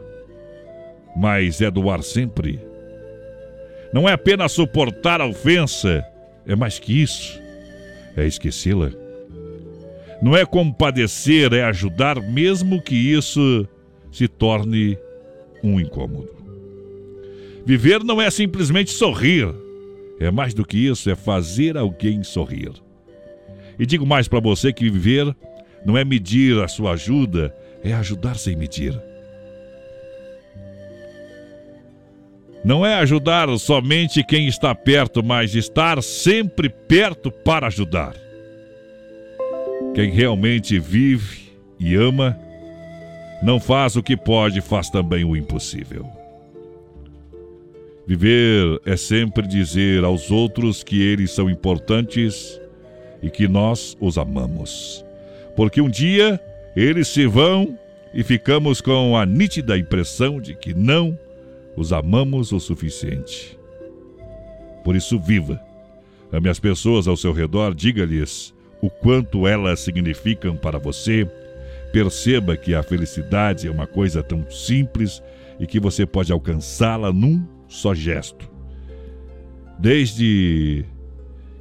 [1.16, 2.60] mas é doar sempre.
[3.92, 6.04] Não é apenas suportar a ofensa,
[6.44, 7.40] é mais que isso.
[8.16, 8.90] É esquecê-la?
[10.20, 13.64] Não é compadecer, é ajudar, mesmo que isso
[14.10, 14.98] se torne
[15.62, 16.36] um incômodo.
[17.64, 19.54] Viver não é simplesmente sorrir,
[20.18, 22.72] é mais do que isso, é fazer alguém sorrir.
[23.78, 25.34] E digo mais para você que viver
[25.84, 28.98] não é medir a sua ajuda, é ajudar sem medir.
[32.64, 38.14] Não é ajudar somente quem está perto, mas estar sempre perto para ajudar.
[39.94, 41.48] Quem realmente vive
[41.78, 42.36] e ama,
[43.42, 46.04] não faz o que pode, faz também o impossível.
[48.06, 52.60] Viver é sempre dizer aos outros que eles são importantes
[53.22, 55.04] e que nós os amamos.
[55.56, 56.40] Porque um dia
[56.76, 57.78] eles se vão
[58.14, 61.18] e ficamos com a nítida impressão de que não
[61.76, 63.58] os amamos o suficiente.
[64.84, 65.60] Por isso, viva.
[66.32, 71.28] Ame as pessoas ao seu redor, diga-lhes o quanto elas significam para você.
[71.92, 75.22] Perceba que a felicidade é uma coisa tão simples
[75.58, 78.50] e que você pode alcançá-la num só gesto.
[79.78, 80.84] Desde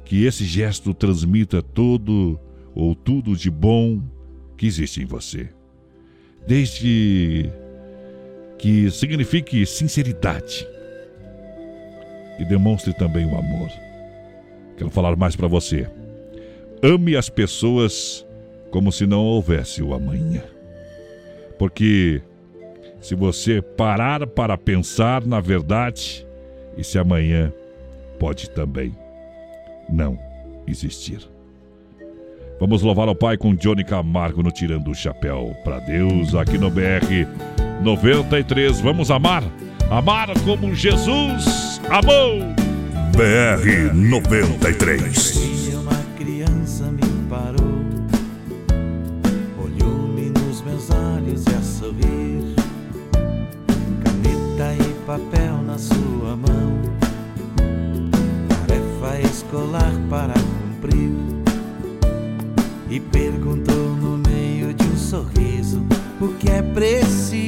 [0.08, 2.40] que esse gesto transmita todo
[2.74, 4.00] ou tudo de bom
[4.56, 5.50] que existe em você.
[6.46, 7.50] Desde
[8.56, 10.66] que signifique sinceridade
[12.38, 13.68] e demonstre também o amor.
[14.78, 15.86] Quero falar mais para você.
[16.82, 18.26] Ame as pessoas
[18.70, 20.42] como se não houvesse o amanhã.
[21.58, 22.22] Porque
[23.02, 26.26] se você parar para pensar na verdade,
[26.78, 27.52] esse amanhã
[28.18, 28.96] pode também
[29.88, 30.18] não
[30.66, 31.20] existir.
[32.60, 36.70] Vamos louvar o Pai com Johnny Camargo no Tirando o Chapéu para Deus aqui no
[36.70, 37.26] BR
[37.82, 38.80] 93.
[38.80, 39.44] Vamos amar,
[39.90, 42.40] amar como Jesus amou.
[43.12, 45.48] BR 93.
[51.88, 52.27] papel
[60.08, 61.10] para cumprir.
[62.90, 65.82] E perguntou no meio de um sorriso
[66.20, 67.47] o que é preciso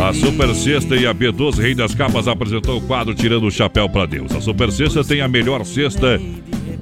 [0.00, 3.88] A Super Sexta e a B12 Rei das Capas apresentou o quadro Tirando o Chapéu
[3.88, 4.32] para Deus.
[4.32, 6.20] A Super Sexta tem a melhor cesta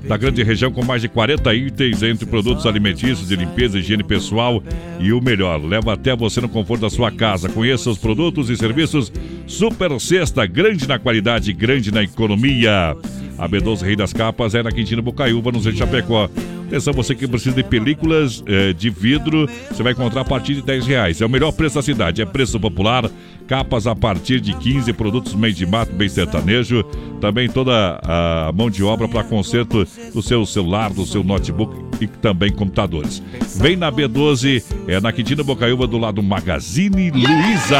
[0.06, 4.62] da grande região com mais de 40 itens entre produtos alimentícios de limpeza higiene pessoal
[5.00, 7.48] e o melhor, leva até você no conforto da sua casa.
[7.48, 9.12] Conheça os produtos e serviços
[9.46, 12.96] Super Sexta, grande na qualidade, grande na economia.
[13.38, 16.28] A B12 Rei das Capas é na Quintino Bocaiúva, no Zé Chapecó.
[16.72, 20.62] Atenção, você que precisa de películas eh, de vidro, você vai encontrar a partir de
[20.62, 21.20] 10 reais.
[21.20, 23.10] É o melhor preço da cidade, é preço popular.
[23.52, 26.82] Capas a partir de 15, produtos meio de mato, bem sertanejo.
[27.20, 32.06] Também toda a mão de obra para conserto do seu celular, do seu notebook e
[32.06, 33.22] também computadores.
[33.56, 37.78] Vem na B12, é na Quintino Bocaiúva, do lado Magazine Luiza.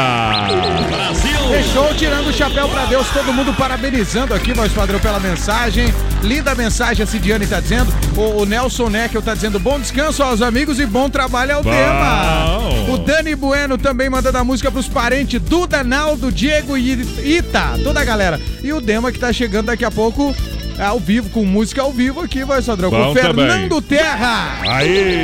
[1.49, 5.91] Fechou, tirando o chapéu pra Deus, todo mundo parabenizando aqui, voz padrão, pela mensagem.
[6.21, 7.91] Linda mensagem, a Cidiane tá dizendo.
[8.15, 11.69] O, o Nelson Neckel tá dizendo bom descanso aos amigos e bom trabalho ao Bom.
[11.69, 12.93] tema.
[12.93, 16.91] O Dani Bueno também mandando a música pros parentes Duda, Naldo, Diego e
[17.37, 18.37] Ita, toda a galera.
[18.61, 20.35] E o Dema que tá chegando daqui a pouco
[20.77, 24.59] ao vivo, com música ao vivo aqui, voz padrão, com o Fernando Terra.
[24.67, 25.23] Aí!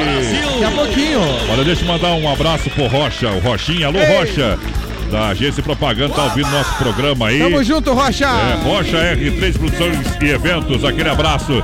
[0.62, 1.20] Daqui a pouquinho.
[1.52, 3.88] Olha, deixa eu mandar um abraço pro Rocha, o Rochinha.
[3.88, 4.18] Alô, Ei.
[4.18, 4.58] Rocha!
[5.10, 7.40] Da agência Propaganda, tá ouvindo nosso programa aí.
[7.40, 8.26] Tamo junto, Rocha.
[8.26, 11.64] É, Rocha R3 Produções e Eventos, aquele abraço.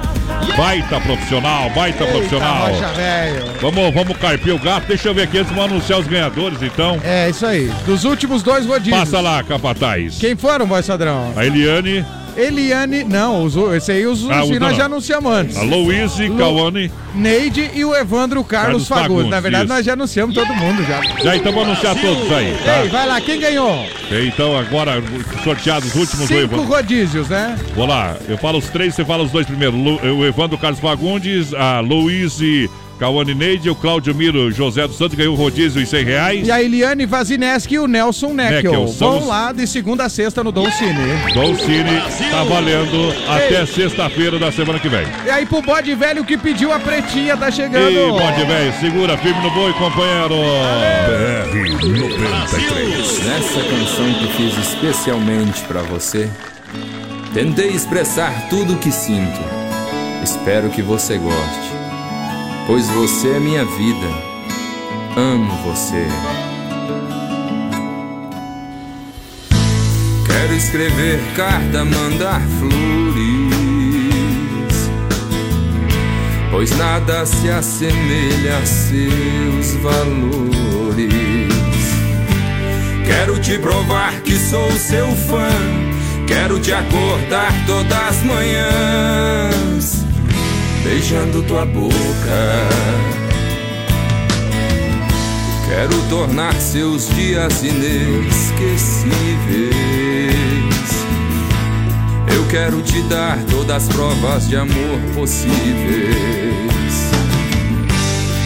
[0.58, 2.68] Baita profissional, baita profissional.
[2.68, 3.44] Rocha, velho.
[3.62, 4.88] Vamos, vamos carpir o gato.
[4.88, 7.00] Deixa eu ver aqui, eles vão anunciar os ganhadores, então.
[7.04, 7.72] É, isso aí.
[7.86, 8.98] Dos últimos dois rodízios.
[8.98, 10.18] Passa lá, capataz.
[10.20, 11.34] Quem foram, voz padrão?
[11.36, 12.04] A Eliane,
[12.36, 14.74] Eliane, não, os, esse aí os, Ah, os nós não.
[14.74, 15.58] já anunciamos antes.
[15.58, 16.92] a Louise, Cauane.
[17.14, 19.30] Neide e o Evandro Carlos, Carlos Fagundes.
[19.32, 19.74] Na verdade, isso.
[19.74, 21.02] nós já anunciamos todo mundo já.
[21.24, 22.84] Já então vamos anunciar todos aí, tá?
[22.84, 23.86] Ei, vai lá, quem ganhou?
[24.12, 25.02] Então agora,
[25.44, 26.66] sorteados os últimos do Cinco Evandro.
[26.66, 27.58] rodízios, né?
[27.76, 29.76] Vou lá, eu falo os três, você fala os dois primeiro.
[29.78, 32.40] Lu- o Evandro Carlos Fagundes, a Luiz
[33.00, 36.48] Cauane Neide, o Cláudio Miro José dos Santos ganhou o rodízio em 100 reais.
[36.48, 38.72] E a Eliane Vazineski e o Nelson Neckel.
[38.72, 40.94] Neckel, Vão os- lá de segunda a sexta no Dom Cine.
[41.34, 42.02] Dolcine
[42.32, 45.06] tá valendo até sexta-feira da semana que vem.
[45.26, 47.90] E aí pro bode velho que pediu a pretinha, tá chegando.
[47.90, 50.36] Ei, pode velho, segura firme no boi, companheiro.
[53.26, 56.30] Nessa canção que fiz especialmente pra você,
[57.34, 59.40] tentei expressar tudo o que sinto.
[60.24, 61.70] Espero que você goste,
[62.66, 64.08] pois você é minha vida.
[65.16, 66.08] Amo você.
[70.26, 73.56] Quero escrever carta, mandar flores,
[76.52, 81.56] pois nada se assemelha a seus valores.
[83.06, 85.50] Quero te provar que sou seu fã.
[86.28, 89.95] Quero te acordar todas as manhãs,
[90.86, 91.96] beijando tua boca.
[95.68, 99.06] Quero tornar seus dias inesquecíveis.
[102.34, 105.56] Eu quero te dar todas as provas de amor possíveis.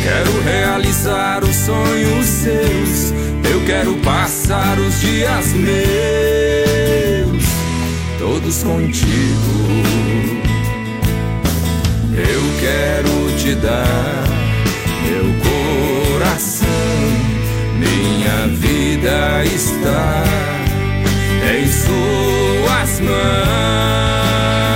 [0.02, 3.12] Quero realizar os sonhos seus.
[3.52, 5.74] Eu quero passar os dias meus,
[8.18, 10.39] todos contigo.
[12.20, 14.24] Eu quero te dar
[15.06, 16.68] meu coração.
[17.78, 20.24] Minha vida está
[21.50, 24.69] em suas mãos.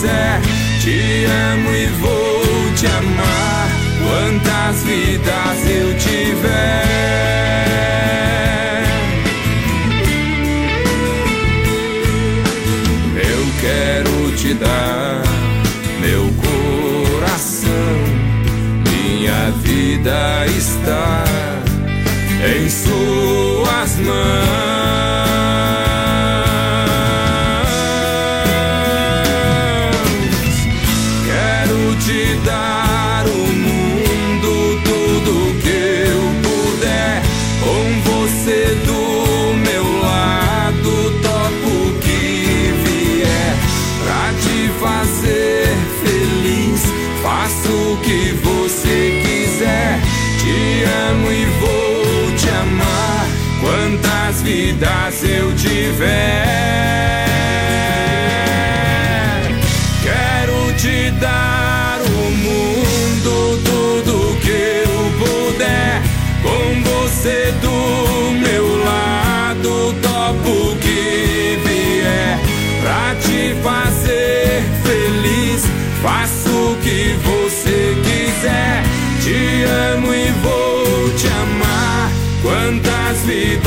[0.00, 0.40] Quiser.
[0.80, 2.42] Te amo e vou
[2.74, 3.68] te amar.
[4.02, 6.86] Quantas vidas eu tiver.
[13.16, 15.22] Eu quero te dar
[16.00, 17.70] meu coração.
[18.90, 21.24] Minha vida está
[22.42, 24.49] em suas mãos.
[83.30, 83.59] see